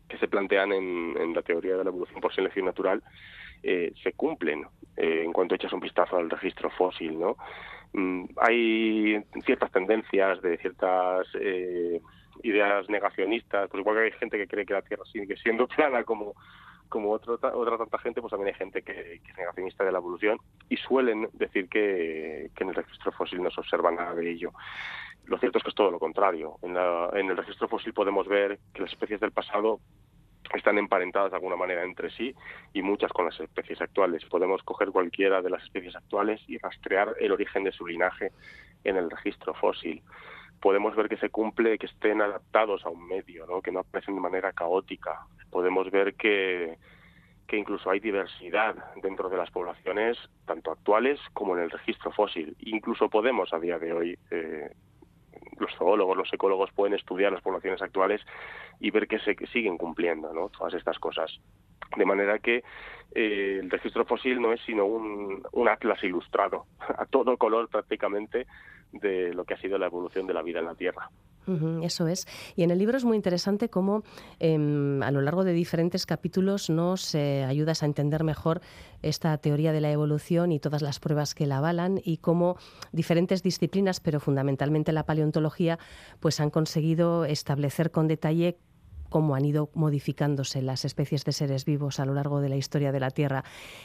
que 0.08 0.18
se 0.18 0.28
plantean 0.28 0.72
en, 0.72 1.34
la 1.34 1.42
teoría 1.42 1.76
de 1.76 1.82
la 1.82 1.90
evolución 1.90 2.20
por 2.20 2.32
selección 2.32 2.66
natural 2.66 3.02
eh, 3.64 3.92
se 4.00 4.12
cumplen 4.12 4.64
eh, 4.96 5.22
en 5.24 5.32
cuanto 5.32 5.56
echas 5.56 5.72
un 5.72 5.80
vistazo 5.80 6.18
al 6.18 6.30
registro 6.30 6.70
fósil, 6.70 7.18
¿no? 7.18 7.36
Mm, 7.92 8.24
hay 8.38 9.22
ciertas 9.44 9.70
tendencias 9.70 10.40
de 10.40 10.56
ciertas 10.58 11.26
eh, 11.38 12.00
ideas 12.42 12.88
negacionistas, 12.88 13.68
pues 13.68 13.80
igual 13.80 13.96
que 13.96 14.02
hay 14.04 14.12
gente 14.12 14.38
que 14.38 14.46
cree 14.46 14.66
que 14.66 14.74
la 14.74 14.82
Tierra 14.82 15.04
sigue 15.12 15.36
siendo 15.36 15.66
plana 15.76 16.04
como 16.04 16.34
como 16.88 17.10
otro, 17.10 17.38
otra 17.40 17.78
tanta 17.78 17.96
gente, 17.98 18.20
pues 18.20 18.30
también 18.30 18.48
hay 18.48 18.58
gente 18.58 18.82
que, 18.82 19.14
es 19.14 19.38
negacionista 19.38 19.82
de 19.82 19.92
la 19.92 19.98
evolución 19.98 20.36
y 20.68 20.76
suelen 20.76 21.26
decir 21.32 21.66
que, 21.70 22.50
en 22.54 22.68
el 22.68 22.74
registro 22.74 23.10
fósil 23.12 23.42
no 23.42 23.50
se 23.50 23.60
observa 23.60 23.90
nada 23.90 24.14
de 24.14 24.30
ello. 24.30 24.52
Lo 25.24 25.38
cierto 25.38 25.56
es 25.56 25.64
que 25.64 25.70
es 25.70 25.74
todo 25.74 25.90
lo 25.90 25.98
contrario. 25.98 26.58
En, 26.60 26.76
en 26.76 27.30
el 27.30 27.36
registro 27.36 27.66
fósil 27.66 27.94
podemos 27.94 28.28
ver 28.28 28.58
que 28.74 28.82
las 28.82 28.92
especies 28.92 29.20
del 29.20 29.32
pasado 29.32 29.80
están 30.54 30.78
emparentadas 30.78 31.30
de 31.30 31.36
alguna 31.36 31.56
manera 31.56 31.82
entre 31.82 32.10
sí 32.10 32.34
y 32.72 32.82
muchas 32.82 33.12
con 33.12 33.24
las 33.24 33.38
especies 33.40 33.80
actuales. 33.80 34.24
Podemos 34.26 34.62
coger 34.62 34.90
cualquiera 34.90 35.40
de 35.40 35.50
las 35.50 35.62
especies 35.62 35.96
actuales 35.96 36.40
y 36.46 36.58
rastrear 36.58 37.14
el 37.20 37.32
origen 37.32 37.64
de 37.64 37.72
su 37.72 37.86
linaje 37.86 38.32
en 38.84 38.96
el 38.96 39.10
registro 39.10 39.54
fósil. 39.54 40.02
Podemos 40.60 40.94
ver 40.94 41.08
que 41.08 41.16
se 41.16 41.30
cumple, 41.30 41.78
que 41.78 41.86
estén 41.86 42.20
adaptados 42.20 42.84
a 42.84 42.90
un 42.90 43.06
medio, 43.06 43.46
¿no? 43.46 43.60
que 43.62 43.72
no 43.72 43.80
aparecen 43.80 44.14
de 44.14 44.20
manera 44.20 44.52
caótica. 44.52 45.26
Podemos 45.50 45.90
ver 45.90 46.14
que, 46.14 46.78
que 47.46 47.56
incluso 47.56 47.90
hay 47.90 48.00
diversidad 48.00 48.76
dentro 49.02 49.28
de 49.28 49.36
las 49.36 49.50
poblaciones, 49.50 50.16
tanto 50.46 50.70
actuales 50.70 51.18
como 51.32 51.56
en 51.56 51.64
el 51.64 51.70
registro 51.70 52.12
fósil. 52.12 52.56
Incluso 52.60 53.08
podemos 53.08 53.52
a 53.52 53.58
día 53.58 53.78
de 53.78 53.92
hoy, 53.92 54.18
eh, 54.30 54.70
los 55.58 55.74
zoólogos, 55.76 56.16
los 56.16 56.32
ecólogos 56.32 56.70
pueden 56.72 56.94
estudiar 56.94 57.32
las 57.32 57.42
poblaciones 57.42 57.82
actuales 57.82 58.20
y 58.80 58.90
ver 58.90 59.06
que 59.06 59.18
se 59.20 59.34
siguen 59.52 59.78
cumpliendo 59.78 60.32
¿no? 60.32 60.48
todas 60.48 60.74
estas 60.74 60.98
cosas. 60.98 61.40
De 61.96 62.04
manera 62.04 62.38
que 62.38 62.62
eh, 63.14 63.58
el 63.60 63.70
registro 63.70 64.04
fósil 64.04 64.40
no 64.40 64.52
es 64.52 64.60
sino 64.62 64.86
un, 64.86 65.42
un 65.52 65.68
atlas 65.68 66.02
ilustrado, 66.02 66.66
a 66.78 67.06
todo 67.06 67.36
color 67.36 67.68
prácticamente, 67.68 68.46
de 68.92 69.32
lo 69.32 69.44
que 69.44 69.54
ha 69.54 69.60
sido 69.60 69.78
la 69.78 69.86
evolución 69.86 70.26
de 70.26 70.34
la 70.34 70.42
vida 70.42 70.58
en 70.58 70.66
la 70.66 70.74
Tierra 70.74 71.08
eso 71.82 72.06
es. 72.06 72.26
Y 72.56 72.62
en 72.62 72.70
el 72.70 72.78
libro 72.78 72.96
es 72.96 73.04
muy 73.04 73.16
interesante 73.16 73.68
cómo 73.68 74.02
em, 74.38 75.02
a 75.02 75.10
lo 75.10 75.20
largo 75.20 75.44
de 75.44 75.52
diferentes 75.52 76.06
capítulos 76.06 76.70
nos 76.70 77.14
eh, 77.14 77.44
ayudas 77.44 77.82
a 77.82 77.86
entender 77.86 78.24
mejor 78.24 78.60
esta 79.02 79.36
teoría 79.38 79.72
de 79.72 79.80
la 79.80 79.90
evolución 79.90 80.52
y 80.52 80.60
todas 80.60 80.82
las 80.82 81.00
pruebas 81.00 81.34
que 81.34 81.46
la 81.46 81.58
avalan 81.58 82.00
y 82.04 82.18
cómo 82.18 82.56
diferentes 82.92 83.42
disciplinas, 83.42 84.00
pero 84.00 84.20
fundamentalmente 84.20 84.92
la 84.92 85.04
paleontología, 85.04 85.78
pues 86.20 86.40
han 86.40 86.50
conseguido 86.50 87.24
establecer 87.24 87.90
con 87.90 88.08
detalle 88.08 88.58
cómo 89.12 89.34
han 89.34 89.44
ido 89.44 89.68
modificándose 89.74 90.62
las 90.62 90.86
especies 90.86 91.26
de 91.26 91.32
seres 91.32 91.66
vivos 91.66 92.00
a 92.00 92.06
lo 92.06 92.14
largo 92.14 92.40
de 92.40 92.48
la 92.48 92.56
historia 92.56 92.92
de 92.92 92.98
la 92.98 93.10
Tierra. 93.10 93.44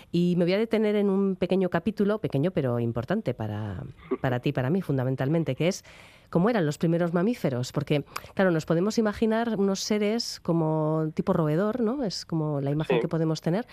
Y 0.10 0.36
me 0.38 0.46
voy 0.46 0.54
a 0.54 0.58
detener 0.58 0.96
en 0.96 1.10
un 1.10 1.36
pequeño 1.36 1.70
capítulo, 1.70 2.20
pequeño 2.20 2.52
pero 2.52 2.80
importante 2.80 3.34
para, 3.34 3.84
para 4.22 4.40
ti 4.40 4.50
y 4.50 4.54
para 4.54 4.70
mí 4.70 4.82
fundamentalmente, 4.82 5.56
que 5.56 5.68
es 5.68 5.84
cómo 6.30 6.50
eran 6.50 6.66
los 6.66 6.78
primeros 6.78 7.14
mamíferos, 7.14 7.74
porque 7.74 8.06
claro, 8.36 8.52
nos 8.52 8.66
podemos 8.66 8.98
imaginar 8.98 9.56
unos 9.58 9.82
seres 9.82 10.40
como 10.40 11.12
tipo 11.14 11.34
roedor, 11.34 11.82
¿no? 11.82 12.06
Es 12.06 12.26
como 12.26 12.62
la 12.62 12.72
imagen 12.72 13.02
que 13.02 13.10
podemos 13.10 13.42
tener. 13.42 13.68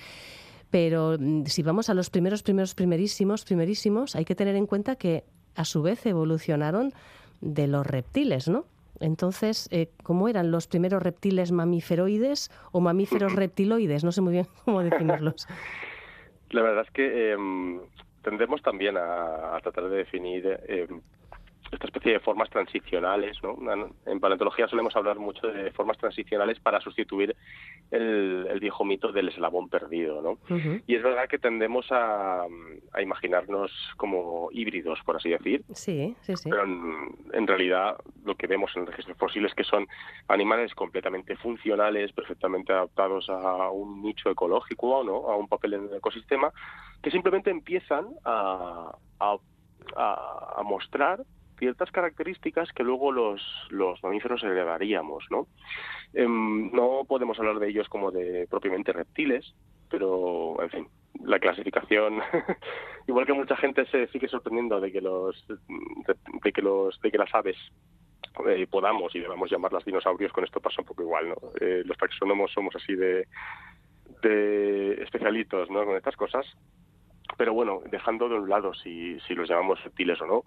Pero 0.71 1.17
mm, 1.17 1.45
si 1.47 1.63
vamos 1.63 1.89
a 1.89 1.95
los 1.95 2.11
primeros, 2.11 2.43
primeros, 2.43 2.75
primerísimos, 2.75 3.45
primerísimos, 3.45 4.17
hay 4.17 4.25
que 4.25 4.35
tener 4.35 4.57
en 4.57 4.67
cuenta 4.67 4.97
que 4.97 5.23
a 5.55 5.65
su 5.65 5.83
vez 5.83 6.05
evolucionaron 6.05 6.93
de 7.41 7.69
los 7.69 7.87
reptiles, 7.87 8.49
¿no? 8.49 8.67
Entonces, 9.01 9.69
eh, 9.73 9.89
¿cómo 10.03 10.29
eran 10.29 10.51
los 10.51 10.67
primeros 10.67 11.03
reptiles 11.03 11.53
mamíferoides 11.53 12.51
o 12.73 12.81
mamíferos 12.81 13.33
reptiloides? 13.37 14.05
No 14.05 14.13
sé 14.13 14.21
muy 14.21 14.33
bien 14.33 14.47
cómo 14.65 14.83
definirlos. 14.83 15.47
La 16.51 16.63
verdad 16.63 16.85
es 16.87 16.91
que 16.93 17.33
em, 17.33 17.81
tendemos 18.23 18.63
también 18.63 18.97
a, 18.97 19.59
tratar 19.63 19.89
de 19.89 19.97
definir 19.97 20.61
em, 20.69 21.01
esta 21.75 21.87
especie 21.87 22.13
de 22.13 22.21
formas 22.21 22.49
transicionales. 22.51 23.37
¿no? 23.43 23.57
En 24.07 24.21
paleontología 24.21 24.69
solemos 24.69 24.95
hablar 24.97 25.19
mucho 25.19 25.47
de 25.49 25.71
formas 25.73 25.99
transicionales 25.99 26.59
para 26.61 26.81
sustituir 26.81 27.37
el, 27.91 28.59
viejo 28.61 28.85
mito 28.85 29.13
del 29.13 29.29
eslabón 29.29 29.69
perdido. 29.69 30.23
¿no? 30.23 30.39
Y 30.87 30.95
es 30.95 31.03
verdad 31.03 31.29
que 31.29 31.39
tendemos 31.39 31.87
a, 31.91 32.47
imaginarnos 33.01 33.71
como 33.97 34.49
híbridos, 34.53 35.01
por 35.05 35.17
así 35.17 35.31
decir. 35.31 35.65
Sí, 35.73 36.15
sí, 36.23 36.37
sí. 36.37 36.49
Pero 36.49 36.65
en, 36.65 37.47
realidad 37.47 37.97
lo 38.25 38.35
que 38.37 38.47
vemos 38.47 38.71
en 38.75 38.83
el 38.83 38.89
registro 38.89 39.15
fósil 39.17 39.45
es 39.45 39.55
que 39.55 39.65
son 39.65 39.87
animales 40.29 40.75
completamente 40.75 41.37
funcionales, 41.37 42.13
perfectamente 42.13 42.73
adaptados 42.73 43.29
a 43.29 43.71
un 43.71 44.03
nicho 44.03 44.31
ecológico, 44.31 45.05
¿no? 45.05 45.31
a 45.31 45.37
un 45.37 45.49
papel 45.49 45.75
en 45.75 45.89
el 45.89 45.97
ecosistema, 45.97 46.51
que 47.03 47.11
simplemente 47.11 47.51
empiezan 47.51 48.07
a, 48.25 48.97
a, 49.21 49.37
a 49.97 50.63
mostrar 50.63 51.25
ciertas 51.59 51.91
características 51.91 52.73
que 52.73 52.83
luego 52.83 53.13
los, 53.13 53.43
los 53.71 54.03
mamíferos 54.03 54.43
heredaríamos, 54.43 55.25
¿no? 55.31 55.47
Em, 56.13 56.71
no 56.73 57.05
podemos 57.09 57.39
hablar 57.39 57.59
de 57.59 57.69
ellos 57.69 57.89
como 57.89 58.11
de 58.11 58.47
propiamente 58.49 58.93
reptiles, 58.93 59.55
pero, 59.91 60.61
en 60.63 60.71
fin, 60.71 60.89
la 61.25 61.39
clasificación, 61.39 62.21
igual 63.07 63.27
que 63.27 63.33
mucha 63.33 63.57
gente 63.57 63.87
se 63.87 64.07
sigue 64.09 64.29
sorprendiendo 64.29 64.81
de 64.81 64.93
que 64.93 65.01
los, 65.01 65.47
de, 65.47 66.53
que 66.53 66.63
los, 66.63 67.01
de 67.01 67.11
que 67.11 67.19
las 67.19 67.35
aves 67.35 67.57
eh, 68.47 68.67
podamos 68.69 69.15
y 69.15 69.21
debamos 69.21 69.51
llamarlas 69.51 69.85
dinosaurios, 69.85 70.33
con 70.33 70.45
esto 70.45 70.61
pasa 70.61 70.83
un 70.83 70.87
poco 70.87 71.03
igual, 71.03 71.29
¿no? 71.29 71.37
Eh, 71.61 71.83
los 71.85 71.97
taxónomos 71.97 72.53
somos 72.53 72.75
así 72.77 72.95
de, 72.95 73.29
de 74.23 75.03
especialitos, 75.03 75.71
¿no? 75.71 75.85
Con 75.85 75.97
estas 75.97 76.17
cosas, 76.17 76.47
pero 77.37 77.53
bueno, 77.53 77.81
dejando 77.91 78.29
de 78.29 78.37
un 78.37 78.49
lado 78.49 78.75
si, 78.75 79.19
si 79.21 79.35
los 79.35 79.49
llamamos 79.49 79.83
reptiles 79.83 80.21
o 80.21 80.27
no, 80.27 80.45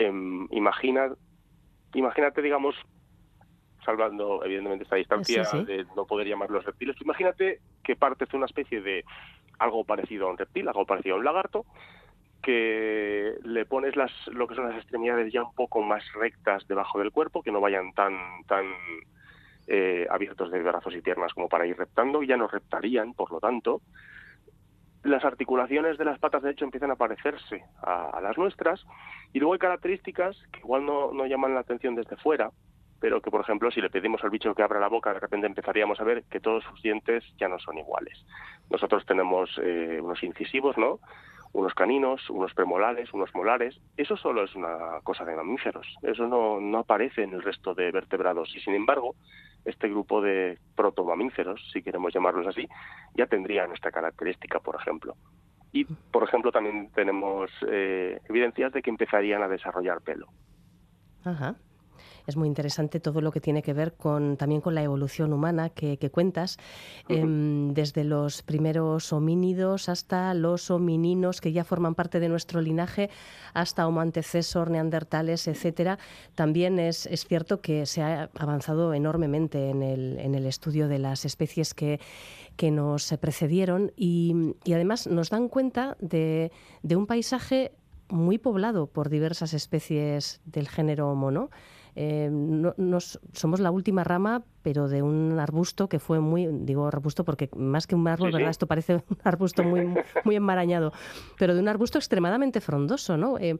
Em, 0.00 0.46
imagina, 0.50 1.12
imagínate, 1.92 2.40
digamos, 2.40 2.74
salvando 3.84 4.42
evidentemente 4.42 4.84
esta 4.84 4.96
distancia 4.96 5.42
de 5.42 5.84
no 5.94 6.06
poder 6.06 6.26
llamarlos 6.26 6.64
reptiles, 6.64 6.96
imagínate 7.02 7.60
que 7.84 7.96
partes 7.96 8.30
de 8.30 8.36
una 8.38 8.46
especie 8.46 8.80
de 8.80 9.04
algo 9.58 9.84
parecido 9.84 10.26
a 10.26 10.30
un 10.30 10.38
reptil, 10.38 10.68
algo 10.68 10.86
parecido 10.86 11.16
a 11.16 11.18
un 11.18 11.24
lagarto, 11.24 11.66
que 12.42 13.34
le 13.44 13.66
pones 13.66 13.94
las, 13.94 14.10
lo 14.28 14.48
que 14.48 14.54
son 14.54 14.70
las 14.70 14.78
extremidades 14.78 15.30
ya 15.30 15.42
un 15.42 15.54
poco 15.54 15.82
más 15.82 16.02
rectas 16.14 16.66
debajo 16.66 16.98
del 16.98 17.12
cuerpo, 17.12 17.42
que 17.42 17.52
no 17.52 17.60
vayan 17.60 17.92
tan, 17.92 18.16
tan 18.46 18.64
eh, 19.66 20.06
abiertos 20.08 20.50
de 20.50 20.62
brazos 20.62 20.94
y 20.94 21.02
piernas 21.02 21.34
como 21.34 21.50
para 21.50 21.66
ir 21.66 21.76
reptando, 21.76 22.22
y 22.22 22.26
ya 22.26 22.38
no 22.38 22.48
reptarían, 22.48 23.12
por 23.12 23.30
lo 23.30 23.38
tanto, 23.38 23.82
las 25.02 25.24
articulaciones 25.24 25.98
de 25.98 26.04
las 26.04 26.18
patas 26.18 26.42
de 26.42 26.50
hecho 26.50 26.64
empiezan 26.64 26.90
a 26.90 26.96
parecerse 26.96 27.64
a, 27.82 28.20
las 28.22 28.36
nuestras 28.36 28.84
y 29.32 29.38
luego 29.38 29.54
hay 29.54 29.58
características 29.58 30.36
que 30.52 30.60
igual 30.60 30.84
no, 30.84 31.12
no, 31.12 31.26
llaman 31.26 31.54
la 31.54 31.60
atención 31.60 31.94
desde 31.94 32.16
fuera, 32.16 32.50
pero 33.00 33.22
que 33.22 33.30
por 33.30 33.40
ejemplo 33.40 33.70
si 33.70 33.80
le 33.80 33.90
pedimos 33.90 34.22
al 34.22 34.30
bicho 34.30 34.54
que 34.54 34.62
abra 34.62 34.78
la 34.78 34.88
boca 34.88 35.14
de 35.14 35.20
repente 35.20 35.46
empezaríamos 35.46 36.00
a 36.00 36.04
ver 36.04 36.24
que 36.24 36.40
todos 36.40 36.64
sus 36.64 36.82
dientes 36.82 37.24
ya 37.38 37.48
no 37.48 37.58
son 37.58 37.78
iguales. 37.78 38.24
Nosotros 38.68 39.06
tenemos 39.06 39.50
eh, 39.62 39.98
unos 40.02 40.22
incisivos, 40.22 40.76
¿no? 40.76 41.00
unos 41.52 41.74
caninos, 41.74 42.30
unos 42.30 42.54
premolares, 42.54 43.12
unos 43.12 43.34
molares. 43.34 43.80
Eso 43.96 44.16
solo 44.16 44.44
es 44.44 44.54
una 44.54 45.00
cosa 45.02 45.24
de 45.24 45.34
mamíferos. 45.34 45.86
Eso 46.02 46.28
no, 46.28 46.60
no 46.60 46.78
aparece 46.78 47.22
en 47.22 47.32
el 47.32 47.42
resto 47.42 47.74
de 47.74 47.90
vertebrados. 47.90 48.54
Y 48.54 48.60
sin 48.60 48.74
embargo, 48.74 49.16
este 49.64 49.88
grupo 49.88 50.20
de 50.20 50.58
protomamíferos, 50.74 51.60
si 51.72 51.82
queremos 51.82 52.12
llamarlos 52.12 52.46
así, 52.46 52.68
ya 53.14 53.26
tendrían 53.26 53.72
esta 53.72 53.90
característica, 53.90 54.60
por 54.60 54.76
ejemplo. 54.76 55.16
Y, 55.72 55.84
por 55.84 56.24
ejemplo, 56.24 56.50
también 56.50 56.90
tenemos 56.94 57.50
eh, 57.68 58.20
evidencias 58.28 58.72
de 58.72 58.82
que 58.82 58.90
empezarían 58.90 59.42
a 59.42 59.48
desarrollar 59.48 60.00
pelo. 60.00 60.26
Ajá 61.24 61.54
es 62.30 62.36
muy 62.36 62.48
interesante 62.48 62.98
todo 62.98 63.20
lo 63.20 63.30
que 63.30 63.40
tiene 63.40 63.62
que 63.62 63.74
ver 63.74 63.92
con 63.92 64.38
también 64.38 64.62
con 64.62 64.74
la 64.74 64.82
evolución 64.82 65.32
humana 65.32 65.68
que, 65.68 65.98
cuentas, 66.10 66.56
em, 67.08 67.74
desde 67.74 68.04
los 68.04 68.42
primeros 68.42 69.12
homínidos 69.12 69.88
hasta 69.88 70.32
los 70.34 70.70
homininos 70.70 71.40
que 71.40 71.52
ya 71.52 71.64
forman 71.64 71.94
parte 71.94 72.20
de 72.20 72.28
nuestro 72.28 72.62
linaje, 72.62 73.10
hasta 73.52 73.86
Homo 73.86 74.00
antecesor, 74.00 74.70
neandertales, 74.70 75.46
etcétera. 75.46 75.98
También 76.34 76.78
es, 76.78 77.06
es 77.06 77.26
cierto 77.26 77.60
que 77.60 77.84
se 77.84 78.02
ha 78.02 78.30
avanzado 78.38 78.94
enormemente 78.94 79.68
en 79.68 79.82
el, 79.82 80.18
en 80.18 80.34
el 80.34 80.46
estudio 80.46 80.88
de 80.88 80.98
las 80.98 81.24
especies 81.24 81.74
que, 81.74 82.00
que 82.56 82.70
nos 82.70 83.12
precedieron 83.20 83.92
y, 83.96 84.54
y 84.64 84.72
además 84.72 85.06
nos 85.06 85.30
dan 85.30 85.48
cuenta 85.48 85.96
de, 86.00 86.52
de 86.82 86.96
un 86.96 87.06
paisaje 87.06 87.72
muy 88.10 88.38
poblado 88.38 88.86
por 88.86 89.08
diversas 89.08 89.54
especies 89.54 90.40
del 90.44 90.68
género 90.68 91.10
Homo, 91.10 91.30
¿no? 91.30 91.50
Eh, 91.96 92.30
somos 93.32 93.60
la 93.60 93.70
última 93.70 94.04
rama, 94.04 94.42
pero 94.62 94.88
de 94.88 95.02
un 95.02 95.38
arbusto 95.38 95.88
que 95.88 95.98
fue 95.98 96.20
muy, 96.20 96.46
digo 96.46 96.86
arbusto 96.86 97.24
porque 97.24 97.48
más 97.56 97.86
que 97.86 97.94
un 97.94 98.06
árbol, 98.08 98.32
¿verdad? 98.32 98.50
Esto 98.50 98.66
parece 98.66 98.94
un 99.08 99.18
arbusto 99.24 99.62
muy, 99.62 99.88
muy 100.24 100.36
enmarañado, 100.36 100.92
pero 101.38 101.54
de 101.54 101.60
un 101.60 101.68
arbusto 101.68 101.98
extremadamente 101.98 102.60
frondoso, 102.60 103.16
¿no? 103.16 103.38
Eh, 103.38 103.58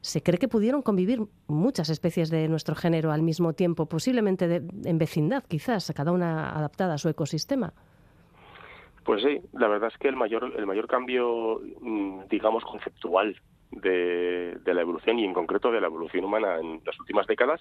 se 0.00 0.22
cree 0.22 0.38
que 0.38 0.48
pudieron 0.48 0.80
convivir 0.82 1.20
muchas 1.46 1.90
especies 1.90 2.30
de 2.30 2.48
nuestro 2.48 2.74
género 2.74 3.12
al 3.12 3.22
mismo 3.22 3.52
tiempo, 3.52 3.86
posiblemente 3.86 4.62
en 4.84 4.98
vecindad, 4.98 5.44
quizás, 5.44 5.92
cada 5.94 6.12
una 6.12 6.56
adaptada 6.56 6.94
a 6.94 6.98
su 6.98 7.08
ecosistema. 7.10 7.74
Pues 9.04 9.22
sí, 9.22 9.40
la 9.52 9.68
verdad 9.68 9.90
es 9.92 9.98
que 9.98 10.08
el 10.08 10.16
mayor, 10.16 10.52
el 10.56 10.66
mayor 10.66 10.86
cambio, 10.86 11.60
mm, 11.80 12.28
digamos, 12.30 12.64
conceptual 12.64 13.36
de, 13.70 14.58
la 14.64 14.80
evolución 14.80 15.18
y 15.18 15.24
en 15.24 15.34
concreto 15.34 15.70
de 15.70 15.80
la 15.80 15.86
evolución 15.86 16.24
humana 16.24 16.58
en 16.58 16.80
las 16.84 16.98
últimas 16.98 17.26
décadas 17.26 17.60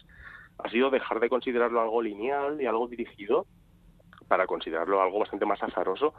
ha 0.58 0.70
sido 0.70 0.90
dejar 0.90 1.20
de 1.20 1.30
considerarlo 1.30 1.82
algo 1.82 2.02
lineal 2.02 2.62
y 2.62 2.66
algo 2.66 2.88
dirigido 2.88 3.46
para 4.28 4.46
considerarlo 4.46 5.02
algo 5.02 5.20
bastante 5.20 5.46
más 5.46 5.62
azaroso 5.64 6.14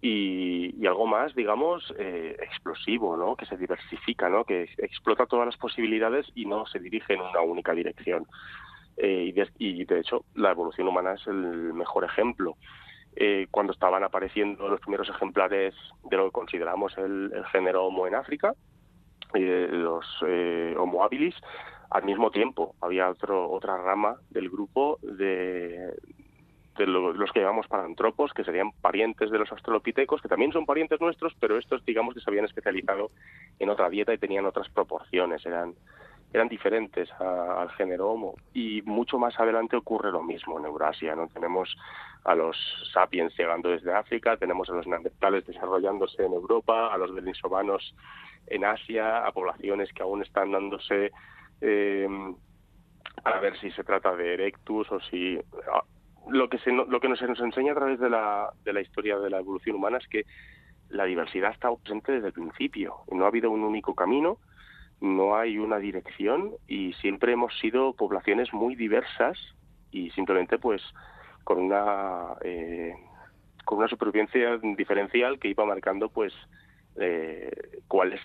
y, 0.00 0.86
algo 0.86 1.06
más, 1.06 1.34
digamos, 1.34 1.94
eh, 1.98 2.36
explosivo, 2.38 3.16
¿no? 3.16 3.36
Que 3.36 3.46
se 3.46 3.56
diversifica, 3.56 4.28
¿no? 4.28 4.44
Que 4.44 4.68
explota 4.76 5.24
todas 5.24 5.46
las 5.46 5.56
posibilidades 5.56 6.26
y 6.34 6.44
no 6.44 6.66
se 6.66 6.78
dirige 6.78 7.14
en 7.14 7.22
una 7.22 7.40
única 7.40 7.72
dirección. 7.72 8.26
Eh, 8.98 9.32
y, 9.58 9.84
de, 9.84 10.00
hecho, 10.00 10.26
la 10.34 10.50
evolución 10.50 10.88
humana 10.88 11.14
es 11.14 11.26
el 11.26 11.72
mejor 11.72 12.04
ejemplo. 12.04 12.56
Eh, 13.16 13.46
cuando 13.50 13.72
estaban 13.72 14.04
apareciendo 14.04 14.68
los 14.68 14.80
primeros 14.80 15.08
ejemplares 15.08 15.74
de 16.02 16.16
lo 16.18 16.26
que 16.26 16.32
consideramos 16.32 16.96
el 16.98 17.32
género 17.50 17.86
Homo 17.86 18.06
en 18.06 18.16
África, 18.16 18.54
los 19.40 20.04
eh, 20.26 20.74
Homo 20.78 21.04
habilis, 21.04 21.34
al 21.90 22.04
mismo 22.04 22.30
tiempo. 22.30 22.74
Había 22.80 23.10
otro, 23.10 23.50
otra 23.50 23.76
rama 23.76 24.16
del 24.30 24.50
grupo 24.50 24.98
de, 25.02 25.94
de 26.76 26.86
los 26.86 27.32
que 27.32 27.40
llamamos 27.40 27.68
parantropos, 27.68 28.32
que 28.32 28.44
serían 28.44 28.72
parientes 28.72 29.30
de 29.30 29.38
los 29.38 29.50
australopitecos, 29.52 30.20
que 30.20 30.28
también 30.28 30.52
son 30.52 30.66
parientes 30.66 31.00
nuestros, 31.00 31.34
pero 31.38 31.58
estos 31.58 31.84
digamos 31.84 32.14
que 32.14 32.20
se 32.20 32.30
habían 32.30 32.44
especializado 32.44 33.10
en 33.58 33.70
otra 33.70 33.88
dieta 33.88 34.12
y 34.12 34.18
tenían 34.18 34.46
otras 34.46 34.68
proporciones, 34.68 35.44
eran 35.46 35.74
eran 36.34 36.48
diferentes 36.48 37.08
al 37.20 37.70
género 37.70 38.10
Homo. 38.10 38.34
Y 38.52 38.82
mucho 38.82 39.18
más 39.18 39.38
adelante 39.38 39.76
ocurre 39.76 40.10
lo 40.10 40.22
mismo 40.22 40.58
en 40.58 40.64
Eurasia, 40.64 41.14
¿no? 41.14 41.28
Tenemos 41.28 41.76
a 42.24 42.34
los 42.34 42.56
sapiens 42.92 43.32
llegando 43.38 43.68
desde 43.68 43.94
África, 43.94 44.36
tenemos 44.36 44.68
a 44.68 44.72
los 44.72 44.86
neandertales 44.86 45.46
desarrollándose 45.46 46.24
en 46.24 46.32
Europa, 46.32 46.92
a 46.92 46.98
los 46.98 47.14
denisovanos 47.14 47.94
en 48.48 48.64
Asia, 48.64 49.24
a 49.24 49.30
poblaciones 49.30 49.92
que 49.92 50.02
aún 50.02 50.22
están 50.22 50.50
dándose 50.50 51.12
eh, 51.60 52.08
a 53.22 53.38
ver 53.38 53.56
si 53.60 53.70
se 53.70 53.84
trata 53.84 54.16
de 54.16 54.34
Erectus 54.34 54.90
o 54.90 54.98
si 55.00 55.38
ah, 55.72 55.84
lo 56.28 56.48
que 56.48 56.58
se, 56.58 56.72
lo 56.72 56.98
que 56.98 57.08
nos, 57.08 57.22
nos 57.22 57.40
enseña 57.40 57.72
a 57.72 57.76
través 57.76 58.00
de 58.00 58.10
la, 58.10 58.50
de 58.64 58.72
la 58.72 58.80
historia 58.80 59.18
de 59.20 59.30
la 59.30 59.38
evolución 59.38 59.76
humana 59.76 59.98
es 59.98 60.08
que 60.08 60.24
la 60.88 61.04
diversidad 61.04 61.52
estado 61.52 61.76
presente 61.76 62.10
desde 62.10 62.28
el 62.28 62.32
principio 62.32 62.96
no 63.12 63.24
ha 63.24 63.28
habido 63.28 63.52
un 63.52 63.62
único 63.62 63.94
camino 63.94 64.38
no 65.00 65.36
hay 65.36 65.58
una 65.58 65.78
dirección 65.78 66.52
y 66.66 66.92
siempre 66.94 67.32
hemos 67.32 67.58
sido 67.58 67.92
poblaciones 67.94 68.52
muy 68.52 68.74
diversas 68.74 69.38
y 69.90 70.10
simplemente 70.10 70.58
pues 70.58 70.82
con 71.44 71.58
una 71.58 72.34
eh, 72.42 72.94
con 73.64 73.78
una 73.78 73.88
supervivencia 73.88 74.58
diferencial 74.76 75.38
que 75.38 75.48
iba 75.48 75.64
marcando 75.64 76.08
pues 76.08 76.32
eh, 76.96 77.50
cuáles 77.88 78.20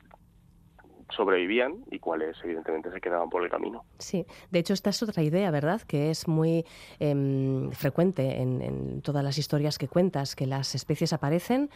sobrevivían 1.16 1.84
y 1.92 2.00
cuáles 2.00 2.38
evidentemente 2.44 2.92
se 2.92 3.02
quedaban 3.02 3.30
por 3.30 3.44
el 3.44 3.50
camino. 3.50 3.84
Sí, 3.98 4.26
de 4.52 4.60
hecho 4.60 4.74
esta 4.74 4.92
es 4.92 5.02
otra 5.02 5.24
idea, 5.24 5.50
¿verdad? 5.52 5.82
Que 5.82 6.12
es 6.12 6.28
muy 6.28 6.66
em, 7.00 7.72
frecuente 7.72 8.42
en, 8.42 9.02
todas 9.02 9.24
las 9.24 9.38
historias 9.38 9.78
que 9.78 9.88
cuentas, 9.88 10.36
que 10.36 10.46
las 10.46 10.76
especies 10.76 11.14
aparecen 11.14 11.70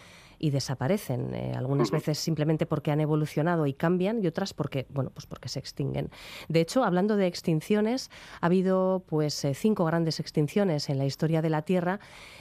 y 0.44 0.52
desaparecen, 0.52 1.34
eh, 1.34 1.54
algunas 1.56 1.92
veces 1.92 2.18
simplemente 2.18 2.66
porque 2.66 2.92
han 2.92 3.00
evolucionado 3.00 3.66
y 3.66 3.74
cambian 3.74 4.24
y 4.24 4.28
otras 4.28 4.54
porque, 4.54 4.86
bueno, 4.90 5.10
pues 5.14 5.26
porque 5.26 5.50
se 5.50 5.60
extinguen. 5.60 6.10
De 6.50 6.62
hecho, 6.62 6.84
hablando 6.84 7.16
de 7.16 7.28
extinciones, 7.28 8.10
ha 8.42 8.48
habido 8.48 9.04
pues 9.08 9.46
eh, 9.46 9.54
cinco 9.54 9.86
grandes 9.86 10.20
extinciones 10.20 10.90
en 10.90 10.98
la 10.98 11.06
historia 11.06 11.42
de 11.42 11.50
la 11.50 11.62
Tierra. 11.62 12.00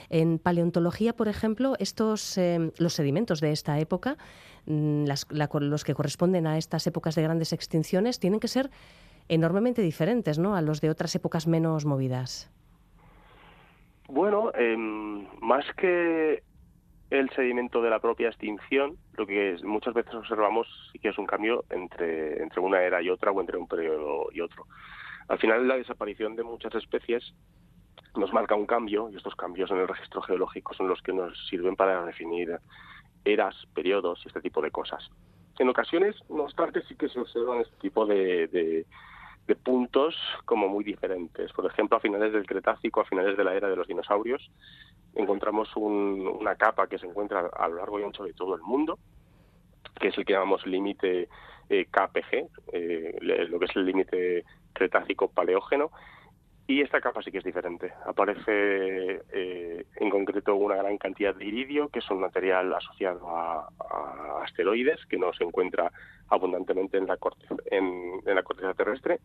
En 0.09 0.39
paleontología, 0.39 1.15
por 1.15 1.27
ejemplo, 1.27 1.75
estos 1.79 2.37
em, 2.37 2.71
los 2.77 2.93
sedimentos 2.93 3.39
de 3.39 3.51
esta 3.51 3.79
época 3.79 4.17
Mm, 4.65 5.05
los 5.05 5.83
que 5.83 5.93
corresponden 5.93 6.47
a 6.47 6.57
estas 6.57 6.87
épocas 6.87 7.15
de 7.15 7.23
grandes 7.23 7.51
extinciones 7.51 8.19
tienen 8.19 8.39
que 8.39 8.47
ser 8.47 8.69
enormemente 9.27 9.81
diferentes 9.81 10.39
¿no? 10.39 10.55
a 10.55 10.61
los 10.61 10.79
de 10.79 10.89
otras 10.89 11.15
épocas 11.15 11.47
menos 11.47 11.85
movidas. 11.85 12.49
Bueno, 14.07 14.53
em, 14.53 15.25
más 15.41 15.65
que 15.75 16.43
el 17.13 17.29
sedimento 17.29 17.79
de 17.83 17.91
la 17.91 17.99
propia 17.99 18.29
extinción, 18.29 18.97
lo 19.15 19.27
que 19.27 19.55
muchas 19.63 19.93
veces 19.93 20.15
observamos 20.15 20.67
que 20.99 21.09
es 21.09 21.17
un 21.19 21.27
cambio 21.27 21.63
entre, 21.69 22.41
entre 22.41 22.59
una 22.59 22.81
era 22.81 23.03
y 23.03 23.09
otra 23.09 23.29
o 23.29 23.39
entre 23.39 23.55
un 23.55 23.67
periodo 23.67 24.29
y 24.31 24.41
otro. 24.41 24.65
Al 25.27 25.37
final, 25.37 25.67
la 25.67 25.77
desaparición 25.77 26.35
de 26.35 26.41
muchas 26.41 26.73
especies 26.73 27.35
nos 28.15 28.33
marca 28.33 28.55
un 28.55 28.65
cambio 28.65 29.11
y 29.11 29.15
estos 29.15 29.35
cambios 29.35 29.69
en 29.69 29.77
el 29.77 29.87
registro 29.87 30.23
geológico 30.23 30.73
son 30.73 30.87
los 30.87 31.03
que 31.03 31.13
nos 31.13 31.37
sirven 31.47 31.75
para 31.75 32.03
definir 32.03 32.57
eras, 33.23 33.55
periodos 33.75 34.19
y 34.25 34.29
este 34.29 34.41
tipo 34.41 34.59
de 34.63 34.71
cosas. 34.71 35.07
En 35.59 35.69
ocasiones, 35.69 36.15
no 36.29 36.43
obstante, 36.45 36.81
sí 36.87 36.95
que 36.95 37.09
se 37.09 37.19
observan 37.19 37.61
este 37.61 37.75
tipo 37.77 38.07
de, 38.07 38.87
puntos 39.63 40.15
como 40.45 40.67
muy 40.69 40.83
diferentes. 40.83 41.51
Por 41.53 41.65
ejemplo, 41.65 41.97
a 41.97 41.99
finales 41.99 42.33
del 42.33 42.45
Cretácico, 42.45 43.01
a 43.01 43.05
finales 43.05 43.37
de 43.37 43.43
la 43.43 43.53
era 43.53 43.69
de 43.69 43.75
los 43.75 43.87
dinosaurios, 43.87 44.49
encontramos 45.15 45.69
una 45.75 46.55
capa 46.55 46.87
que 46.87 46.97
se 46.97 47.07
encuentra 47.07 47.49
a 47.53 47.67
lo 47.67 47.75
largo 47.75 47.99
y 47.99 48.03
ancho 48.03 48.23
de 48.23 48.33
todo 48.33 48.55
el 48.55 48.61
mundo, 48.61 48.97
que 49.99 50.07
es 50.07 50.17
el 50.17 50.25
que 50.25 50.33
llamamos 50.33 50.65
límite 50.65 51.29
eh, 51.69 51.85
KPG, 51.85 52.49
eh, 52.73 53.17
lo 53.21 53.59
que 53.59 53.65
es 53.65 53.75
el 53.75 53.85
límite 53.85 54.45
Cretácico 54.73 55.29
Paleógeno, 55.29 55.91
y 56.65 56.81
esta 56.81 57.01
capa 57.01 57.21
sí 57.21 57.31
que 57.31 57.39
es 57.39 57.43
diferente. 57.43 57.93
Aparece 58.05 59.21
eh, 59.31 59.85
en 59.95 60.09
concreto 60.09 60.55
una 60.55 60.75
gran 60.75 60.97
cantidad 60.97 61.35
de 61.35 61.45
iridio, 61.45 61.89
que 61.89 61.99
es 61.99 62.09
un 62.09 62.21
material 62.21 62.73
asociado 62.73 63.27
a, 63.29 63.67
asteroides 64.43 65.05
que 65.07 65.17
no 65.17 65.33
se 65.33 65.43
encuentra 65.43 65.91
abundantemente 66.29 66.97
en 66.97 67.07
la, 67.07 67.17
corteza, 67.17 67.55
en, 67.69 68.21
la 68.25 68.43
corteza 68.43 68.73
terrestre, 68.73 69.19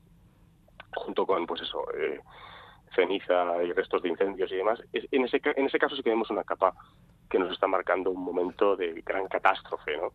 junto 0.94 1.26
con, 1.26 1.46
pues 1.46 1.62
eso, 1.62 1.84
eh, 1.94 2.20
ceniza 2.94 3.62
y 3.62 3.72
restos 3.72 4.02
de 4.02 4.08
incendios 4.08 4.50
y 4.50 4.56
demás. 4.56 4.82
En 4.92 5.24
ese, 5.24 5.40
en 5.44 5.66
ese 5.66 5.78
caso 5.78 5.94
sí 5.94 6.02
que 6.02 6.10
vemos 6.10 6.30
una 6.30 6.44
capa 6.44 6.74
que 7.30 7.38
nos 7.38 7.52
está 7.52 7.68
marcando 7.68 8.10
un 8.10 8.24
momento 8.24 8.74
de 8.74 9.00
gran 9.02 9.28
catástrofe, 9.28 9.96
¿no? 9.96 10.12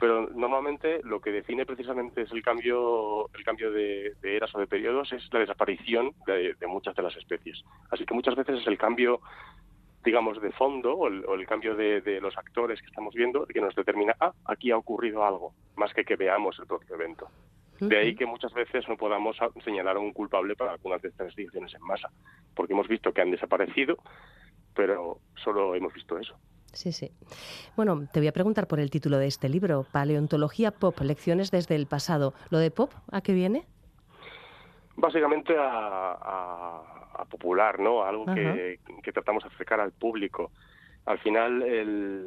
Pero 0.00 0.30
normalmente 0.34 1.00
lo 1.04 1.20
que 1.20 1.30
define 1.30 1.66
precisamente 1.66 2.22
es 2.22 2.32
el 2.32 2.42
cambio 2.42 3.28
el 3.34 3.44
cambio 3.44 3.70
de, 3.70 4.16
eras 4.22 4.52
o 4.54 4.58
de 4.58 4.66
periodos 4.66 5.12
es 5.12 5.30
la 5.32 5.40
desaparición 5.40 6.14
de, 6.26 6.56
muchas 6.66 6.96
de 6.96 7.02
las 7.02 7.14
especies. 7.16 7.62
Así 7.90 8.06
que 8.06 8.14
muchas 8.14 8.34
veces 8.34 8.60
es 8.60 8.66
el 8.66 8.78
cambio 8.78 9.20
digamos 10.02 10.40
de 10.40 10.50
fondo 10.52 10.94
o 10.94 11.06
el, 11.06 11.46
cambio 11.46 11.76
de, 11.76 12.18
los 12.22 12.36
actores 12.38 12.80
que 12.80 12.86
estamos 12.86 13.14
viendo 13.14 13.44
que 13.46 13.60
nos 13.60 13.74
determina 13.74 14.16
ah 14.18 14.32
aquí 14.46 14.70
ha 14.70 14.78
ocurrido 14.78 15.22
algo 15.22 15.52
más 15.76 15.92
que 15.92 16.04
que 16.04 16.16
veamos 16.16 16.58
el 16.58 16.66
propio 16.66 16.94
evento. 16.94 17.28
De 17.78 17.96
ahí 17.98 18.14
que 18.14 18.26
muchas 18.26 18.52
veces 18.52 18.86
no 18.88 18.96
podamos 18.96 19.38
señalar 19.64 19.96
a 19.96 20.00
un 20.00 20.12
culpable 20.12 20.54
para 20.54 20.72
algunas 20.72 21.00
de 21.02 21.08
estas 21.08 21.28
extinciones 21.28 21.74
en 21.74 21.82
masa 21.82 22.10
porque 22.54 22.72
hemos 22.72 22.88
visto 22.88 23.12
que 23.12 23.20
han 23.20 23.30
desaparecido 23.30 23.98
pero 24.74 25.18
solo 25.34 25.74
hemos 25.74 25.92
visto 25.92 26.18
eso 26.18 26.38
Sí, 26.72 26.92
sí. 26.92 27.10
Bueno, 27.76 28.06
te 28.12 28.20
voy 28.20 28.28
a 28.28 28.32
preguntar 28.32 28.66
por 28.66 28.80
el 28.80 28.90
título 28.90 29.18
de 29.18 29.26
este 29.26 29.48
libro, 29.48 29.84
Paleontología 29.90 30.70
Pop, 30.70 30.98
Lecciones 31.00 31.50
desde 31.50 31.74
el 31.74 31.86
pasado. 31.86 32.34
¿Lo 32.50 32.58
de 32.58 32.70
pop 32.70 32.92
a 33.10 33.20
qué 33.20 33.32
viene? 33.32 33.66
Básicamente 34.96 35.54
a, 35.58 37.26
popular, 37.28 37.78
¿no? 37.78 38.02
Algo 38.02 38.24
que, 38.26 38.78
tratamos 39.12 39.42
de 39.44 39.50
acercar 39.50 39.80
al 39.80 39.92
público. 39.92 40.50
Al 41.06 41.18
final, 41.18 41.60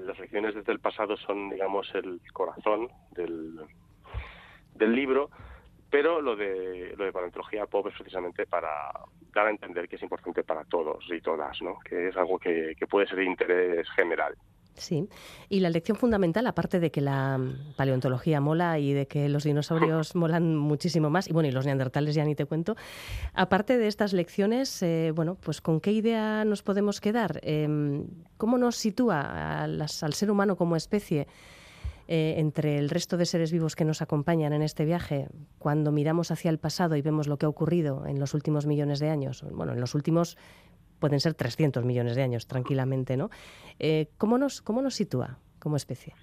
las 0.06 0.20
lecciones 0.20 0.56
desde 0.56 0.72
el 0.72 0.80
pasado 0.80 1.18
son, 1.18 1.50
digamos, 1.50 1.94
el 1.96 2.22
corazón 2.32 2.90
del, 3.12 3.60
del 4.76 4.96
libro, 4.96 5.30
pero 5.94 6.22
lo 6.22 6.36
de, 6.36 6.96
lo 6.98 7.06
de 7.06 7.12
paleontología 7.12 7.68
pop 7.68 7.86
es 7.86 7.94
precisamente 7.94 8.48
para 8.48 8.68
dar 9.32 9.46
a 9.46 9.52
entender 9.52 9.88
que 9.88 9.98
es 9.98 10.02
importante 10.02 10.44
para 10.44 10.64
todos 10.66 11.06
y 11.08 11.22
todas, 11.22 11.62
¿no? 11.62 11.78
que 11.88 12.08
es 12.08 12.18
algo 12.18 12.40
que, 12.40 12.76
puede 12.90 13.06
ser 13.06 13.18
de 13.18 13.26
interés 13.26 13.88
general. 13.92 14.34
Sí, 14.74 15.08
y 15.50 15.60
la 15.60 15.70
lección 15.70 15.96
fundamental, 15.96 16.48
aparte 16.48 16.80
de 16.80 16.90
que 16.90 17.00
la 17.00 17.40
paleontología 17.78 18.42
mola 18.42 18.80
y 18.80 18.92
de 18.94 19.06
que 19.06 19.30
los 19.30 19.44
dinosaurios 19.44 20.16
molan 20.16 20.56
muchísimo 20.56 21.12
más, 21.12 21.30
y 21.30 21.34
bueno, 21.34 21.50
y 21.50 21.52
los 21.52 21.68
neandertales 21.68 22.16
ya 22.16 22.26
ni 22.26 22.34
te 22.34 22.48
cuento, 22.48 22.76
aparte 23.36 23.78
de 23.78 23.86
estas 23.86 24.14
lecciones, 24.14 24.82
eh, 24.82 25.12
bueno, 25.14 25.38
pues 25.40 25.62
¿con 25.62 25.80
qué 25.80 25.92
idea 25.92 26.44
nos 26.44 26.64
podemos 26.64 27.02
quedar? 27.02 27.40
Em, 27.44 28.08
¿Cómo 28.38 28.58
nos 28.58 28.78
sitúa 28.78 29.62
al 29.62 29.88
ser 29.88 30.32
humano 30.32 30.56
como 30.56 30.76
especie? 30.76 31.28
Eh, 32.08 32.36
entre 32.38 32.78
el 32.78 32.90
resto 32.90 33.16
de 33.16 33.26
seres 33.26 33.52
vivos 33.52 33.76
que 33.76 33.86
nos 33.86 34.02
acompañan 34.02 34.52
en 34.52 34.62
este 34.62 34.84
viaje, 34.84 35.28
cuando 35.58 35.92
miramos 35.92 36.32
hacia 36.32 36.50
el 36.50 36.60
pasado 36.60 36.98
y 36.98 37.02
vemos 37.02 37.28
lo 37.28 37.38
que 37.38 37.46
ha 37.46 37.50
ocurrido 37.50 38.06
en 38.06 38.20
los 38.20 38.34
últimos 38.34 38.66
millones 38.66 39.00
de 39.00 39.10
años, 39.10 39.46
bueno, 39.52 39.72
en 39.72 39.80
los 39.80 39.96
últimos 39.96 40.38
pueden 41.00 41.20
ser 41.20 41.34
300 41.34 41.84
millones 41.84 42.16
de 42.16 42.24
años 42.24 42.48
tranquilamente, 42.48 43.18
¿no? 43.18 43.30
Eh, 43.80 44.08
¿cómo, 44.18 44.38
nos, 44.38 44.62
¿Cómo 44.62 44.82
nos 44.82 44.96
sitúa 44.96 45.38
como 45.60 45.76
especie? 45.76 46.14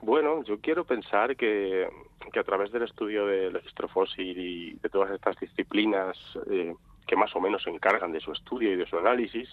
Bueno, 0.00 0.42
yo 0.44 0.60
quiero 0.60 0.84
pensar 0.84 1.36
que, 1.36 1.86
a 1.86 2.44
través 2.44 2.70
del 2.72 2.84
estudio 2.84 3.26
del 3.26 3.52
registro 3.52 3.88
fósil 3.88 4.38
y 4.38 4.72
de 4.74 4.88
todas 4.88 5.10
estas 5.10 5.38
disciplinas 5.40 6.16
eh, 6.50 6.74
que 7.06 7.16
más 7.16 7.34
o 7.34 7.40
menos 7.40 7.62
se 7.62 7.70
encargan 7.70 8.12
de 8.12 8.20
su 8.20 8.32
estudio 8.32 8.72
y 8.72 8.76
de 8.76 8.86
su 8.86 8.96
análisis, 8.96 9.48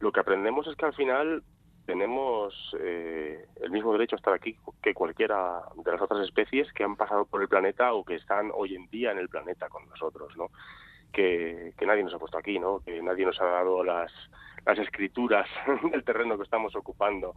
lo 0.00 0.12
que 0.12 0.20
aprendemos 0.20 0.66
es 0.66 0.76
que 0.76 0.86
al 0.86 0.94
final 0.94 1.42
tenemos 1.86 2.54
eh, 2.80 3.46
el 3.60 3.70
mismo 3.70 3.92
derecho 3.92 4.16
a 4.16 4.18
estar 4.18 4.34
aquí 4.34 4.56
que 4.82 4.94
cualquiera 4.94 5.62
de 5.76 5.92
las 5.92 6.00
otras 6.00 6.20
especies 6.22 6.72
que 6.72 6.84
han 6.84 6.96
pasado 6.96 7.24
por 7.24 7.42
el 7.42 7.48
planeta 7.48 7.92
o 7.92 8.04
que 8.04 8.14
están 8.14 8.50
hoy 8.54 8.74
en 8.74 8.88
día 8.90 9.10
en 9.12 9.18
el 9.18 9.28
planeta 9.28 9.68
con 9.68 9.88
nosotros, 9.88 10.36
¿no? 10.36 10.50
Que, 11.12 11.74
nadie 11.86 12.04
nos 12.04 12.14
ha 12.14 12.18
puesto 12.18 12.38
aquí, 12.38 12.58
¿no? 12.58 12.80
Que 12.80 13.02
nadie 13.02 13.26
nos 13.26 13.40
ha 13.40 13.44
dado 13.44 13.82
las, 13.84 14.12
las 14.64 14.78
escrituras 14.78 15.48
del 15.90 16.04
terreno 16.04 16.36
que 16.36 16.44
estamos 16.44 16.74
ocupando, 16.76 17.34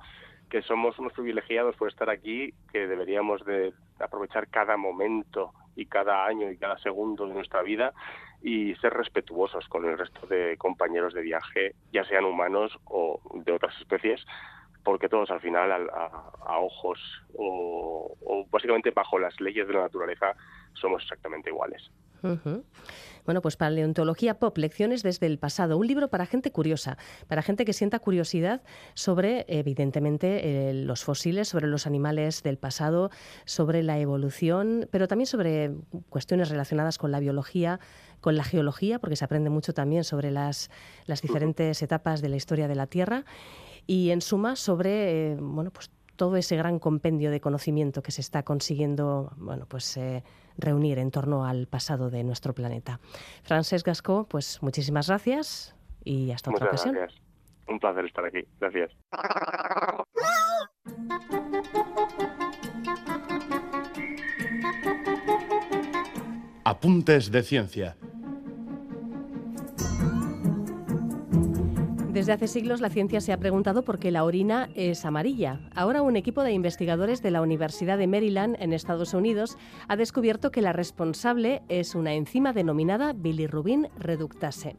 que 0.49 0.61
somos 0.61 0.97
unos 0.99 1.13
privilegiados 1.13 1.75
por 1.75 1.89
estar 1.89 2.09
aquí, 2.09 2.53
que 2.71 2.87
deberíamos 2.87 3.43
de 3.45 3.73
aprovechar 3.99 4.47
cada 4.47 4.77
momento 4.77 5.51
y 5.75 5.87
cada 5.87 6.25
año 6.25 6.49
y 6.51 6.57
cada 6.57 6.77
segundo 6.77 7.27
de 7.27 7.33
nuestra 7.33 7.63
vida 7.63 7.93
y 8.41 8.75
ser 8.75 8.93
respetuosos 8.93 9.67
con 9.67 9.85
el 9.85 9.97
resto 9.97 10.27
de 10.27 10.57
compañeros 10.57 11.13
de 11.13 11.21
viaje, 11.21 11.75
ya 11.91 12.03
sean 12.05 12.25
humanos 12.25 12.77
o 12.85 13.19
de 13.33 13.51
otras 13.51 13.75
especies, 13.79 14.25
porque 14.83 15.09
todos 15.09 15.31
al 15.31 15.41
final 15.41 15.71
a, 15.71 16.59
ojos 16.59 16.99
o, 17.37 18.45
básicamente 18.51 18.91
bajo 18.91 19.17
las 19.17 19.39
leyes 19.41 19.67
de 19.67 19.73
la 19.73 19.81
naturaleza 19.81 20.35
somos 20.73 21.01
exactamente 21.01 21.49
iguales. 21.49 21.91
Bueno, 23.25 23.41
pues 23.41 23.57
Paleontología 23.57 24.39
Pop, 24.39 24.57
Lecciones 24.57 25.01
desde 25.01 25.25
el 25.25 25.39
pasado. 25.39 25.77
Un 25.77 25.87
libro 25.87 26.09
para 26.09 26.25
gente 26.25 26.51
curiosa, 26.51 26.97
para 27.27 27.41
gente 27.41 27.65
que 27.65 27.73
sienta 27.73 27.99
curiosidad 27.99 28.61
sobre, 28.93 29.45
evidentemente, 29.47 30.69
eh, 30.69 30.73
los 30.73 31.03
fósiles, 31.03 31.47
sobre 31.47 31.67
los 31.67 31.87
animales 31.87 32.43
del 32.43 32.57
pasado, 32.57 33.09
sobre 33.45 33.81
la 33.81 33.97
evolución, 33.99 34.87
pero 34.91 35.07
también 35.07 35.25
sobre 35.25 35.73
cuestiones 36.09 36.49
relacionadas 36.49 36.97
con 36.99 37.11
la 37.11 37.19
biología, 37.19 37.79
con 38.21 38.35
la 38.35 38.43
geología, 38.43 38.99
porque 38.99 39.15
se 39.15 39.25
aprende 39.25 39.49
mucho 39.49 39.73
también 39.73 40.03
sobre 40.03 40.29
las, 40.29 40.69
las 41.05 41.21
diferentes 41.21 41.81
etapas 41.81 42.21
de 42.21 42.29
la 42.29 42.35
historia 42.35 42.67
de 42.67 42.75
la 42.75 42.85
Tierra. 42.85 43.25
Y 43.87 44.11
en 44.11 44.21
suma, 44.21 44.55
sobre 44.55 45.31
eh, 45.31 45.37
bueno, 45.39 45.71
pues 45.71 45.89
todo 46.15 46.37
ese 46.37 46.55
gran 46.55 46.79
compendio 46.79 47.31
de 47.31 47.41
conocimiento 47.41 48.01
que 48.01 48.11
se 48.11 48.21
está 48.21 48.43
consiguiendo 48.43 49.33
bueno, 49.37 49.65
pues, 49.67 49.97
eh, 49.97 50.23
reunir 50.57 50.99
en 50.99 51.11
torno 51.11 51.45
al 51.45 51.67
pasado 51.67 52.09
de 52.09 52.23
nuestro 52.23 52.53
planeta. 52.53 52.99
Frances 53.43 53.83
Gasco, 53.83 54.27
pues 54.27 54.61
muchísimas 54.61 55.07
gracias 55.07 55.75
y 56.03 56.31
hasta 56.31 56.51
otra 56.51 56.67
ocasión. 56.67 56.95
Gracias. 56.95 57.21
Un 57.67 57.79
placer 57.79 58.05
estar 58.05 58.25
aquí. 58.25 58.45
Gracias. 58.59 58.91
Apuntes 66.63 67.31
de 67.31 67.43
ciencia 67.43 67.95
Desde 72.15 72.31
hace 72.31 72.47
siglos 72.47 72.79
la 72.79 72.89
ciencia 72.89 73.19
se 73.19 73.33
ha 73.33 73.37
preguntado 73.37 73.83
por 73.83 73.99
qué 73.99 74.09
la 74.09 74.23
orina 74.23 74.69
es 74.73 75.03
amarilla. 75.03 75.59
Ahora 75.75 76.01
un 76.01 76.15
equipo 76.15 76.43
de 76.43 76.53
investigadores 76.53 77.21
de 77.21 77.29
la 77.29 77.41
Universidad 77.41 77.97
de 77.97 78.07
Maryland 78.07 78.55
en 78.61 78.71
Estados 78.71 79.13
Unidos 79.13 79.57
ha 79.89 79.97
descubierto 79.97 80.49
que 80.49 80.61
la 80.61 80.71
responsable 80.71 81.61
es 81.67 81.93
una 81.93 82.13
enzima 82.13 82.53
denominada 82.53 83.11
bilirrubin 83.11 83.89
reductase. 83.99 84.77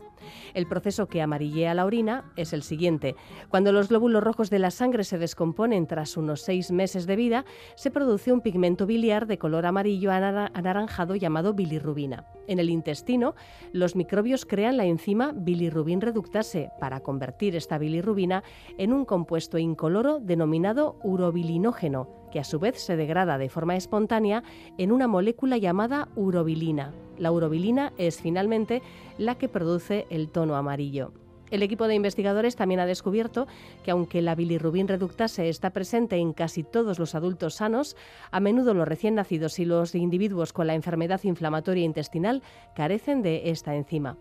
El 0.55 0.67
proceso 0.67 1.09
que 1.09 1.21
amarillea 1.21 1.75
la 1.75 1.85
orina 1.85 2.25
es 2.37 2.55
el 2.55 2.63
siguiente. 2.63 3.17
Cuando 3.51 3.71
los 3.71 3.91
glóbulos 3.91 4.25
rojos 4.25 4.49
de 4.49 4.59
la 4.59 4.71
sangre 4.71 5.05
se 5.05 5.19
descomponen 5.19 5.87
tras 5.87 6.17
unos 6.17 6.41
seis 6.41 6.73
meses 6.73 7.07
de 7.07 7.17
vida, 7.17 7.45
se 7.75 7.91
produce 7.91 8.33
un 8.33 8.41
pigmento 8.41 8.87
biliar 8.87 9.27
de 9.27 9.37
color 9.37 9.67
amarillo 9.67 10.11
anaranjado 10.11 11.15
llamado 11.15 11.53
bilirrubina. 11.53 12.25
En 12.49 12.61
el 12.61 12.71
intestino, 12.71 13.35
los 13.73 13.95
microbios 13.95 14.47
crean 14.47 14.79
la 14.79 14.87
enzima 14.87 15.33
bilirrubin 15.35 16.01
reductase 16.01 16.71
para 16.81 17.01
convertir 17.01 17.26
esta 17.39 17.79
bilirrubina 17.79 18.43
en 18.79 18.93
un 18.93 19.05
compuesto 19.05 19.59
incoloro 19.59 20.21
denominado 20.21 20.99
urobilinógeno, 21.03 22.09
que 22.31 22.41
a 22.41 22.45
su 22.45 22.59
vez 22.59 22.79
se 22.81 22.97
degrada 22.97 23.39
de 23.39 23.49
forma 23.49 23.77
espontánea 23.77 24.43
en 24.79 24.93
una 24.93 25.09
molécula 25.09 25.57
llamada 25.57 26.09
urobilina. 26.17 26.93
La 27.19 27.33
urobilina 27.33 27.93
es 27.99 28.21
finalmente 28.21 28.83
la 29.19 29.37
que 29.37 29.49
produce 29.49 30.07
el 30.11 30.29
tono 30.29 30.57
amarillo. 30.57 31.13
El 31.51 31.63
equipo 31.63 31.87
de 31.87 31.95
investigadores 31.95 32.57
también 32.57 32.81
ha 32.81 32.87
descubierto 32.87 33.47
que 33.85 33.93
aunque 33.93 34.21
la 34.21 34.35
bilirrubin 34.35 34.89
reductase 34.89 35.49
está 35.49 35.71
presente 35.71 36.17
en 36.17 36.33
casi 36.33 36.65
todos 36.65 36.99
los 36.99 37.15
adultos 37.15 37.55
sanos, 37.55 37.97
a 38.33 38.41
menudo 38.41 38.75
los 38.75 38.89
recién 38.89 39.15
nacidos 39.15 39.61
y 39.61 39.65
los 39.65 39.95
individuos 39.95 40.53
con 40.53 40.67
la 40.67 40.75
enfermedad 40.75 41.21
inflamatoria 41.23 41.85
intestinal 41.85 42.43
carecen 42.75 43.23
de 43.23 43.51
esta 43.51 43.77
enzima. 43.77 44.19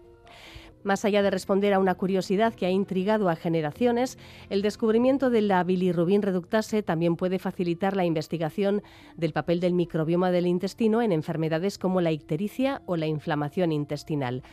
Más 0.86 1.04
allá 1.04 1.24
de 1.24 1.32
responder 1.32 1.74
a 1.74 1.80
una 1.80 1.96
curiosidad 1.96 2.54
que 2.54 2.68
ha 2.68 2.70
intrigado 2.70 3.28
a 3.30 3.36
generaciones, 3.36 4.20
el 4.52 4.62
descubrimiento 4.62 5.32
de 5.32 5.42
la 5.42 5.64
bilirrubin 5.64 6.22
reductase 6.22 6.84
también 6.84 7.16
puede 7.16 7.40
facilitar 7.40 7.96
la 7.96 8.06
investigación 8.06 8.84
del 9.18 9.34
papel 9.34 9.60
del 9.60 9.74
microbioma 9.74 10.30
del 10.30 10.46
intestino 10.46 11.02
en 11.02 11.12
enfermedades 11.12 11.80
como 11.80 12.02
la 12.02 12.12
ictericia 12.12 12.84
o 12.86 12.98
la 12.98 13.08
inflamación 13.08 13.72
intestinal. 13.72 14.44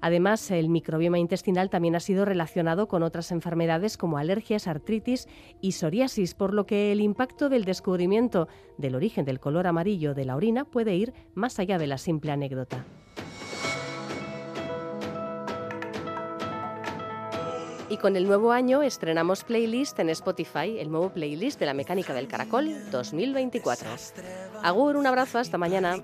Además, 0.00 0.52
el 0.52 0.68
microbioma 0.68 1.18
intestinal 1.18 1.70
también 1.70 1.96
ha 1.96 2.00
sido 2.00 2.24
relacionado 2.24 2.86
con 2.86 3.02
otras 3.02 3.32
enfermedades 3.32 3.96
como 3.96 4.16
alergias, 4.16 4.68
artritis 4.68 5.26
y 5.60 5.72
psoriasis, 5.72 6.34
por 6.34 6.54
lo 6.54 6.66
que 6.66 6.92
el 6.92 7.00
impacto 7.00 7.48
del 7.48 7.64
descubrimiento 7.64 8.46
del 8.78 8.94
origen 8.94 9.24
del 9.24 9.40
color 9.40 9.66
amarillo 9.66 10.14
de 10.14 10.24
la 10.24 10.36
orina 10.36 10.64
puede 10.64 10.94
ir 10.94 11.12
más 11.34 11.58
allá 11.58 11.78
de 11.78 11.88
la 11.88 11.98
simple 11.98 12.30
anécdota. 12.30 12.86
Y 17.90 17.96
con 17.96 18.14
el 18.14 18.24
nuevo 18.24 18.52
año 18.52 18.82
estrenamos 18.82 19.42
playlist 19.42 19.98
en 19.98 20.10
Spotify, 20.10 20.78
el 20.78 20.92
nuevo 20.92 21.10
playlist 21.10 21.58
de 21.58 21.66
la 21.66 21.74
mecánica 21.74 22.14
del 22.14 22.28
caracol 22.28 22.70
2024. 22.92 23.88
Agur, 24.62 24.96
un 24.96 25.08
abrazo, 25.08 25.38
hasta 25.38 25.58
mañana. 25.58 25.96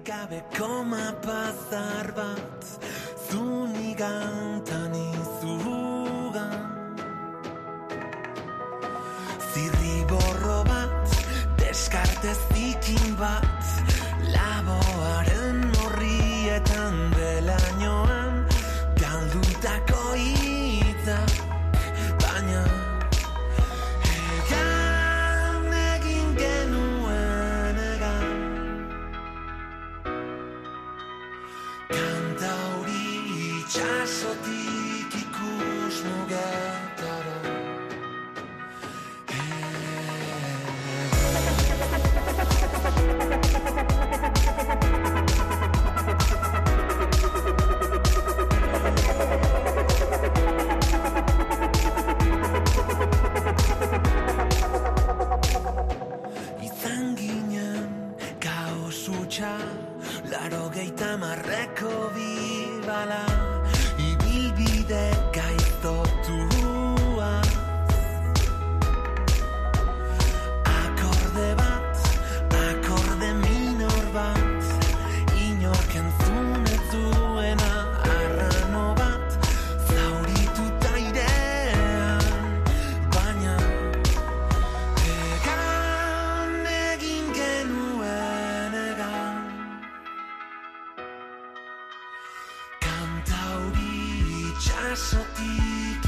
So 94.97 95.19
y 95.39 96.06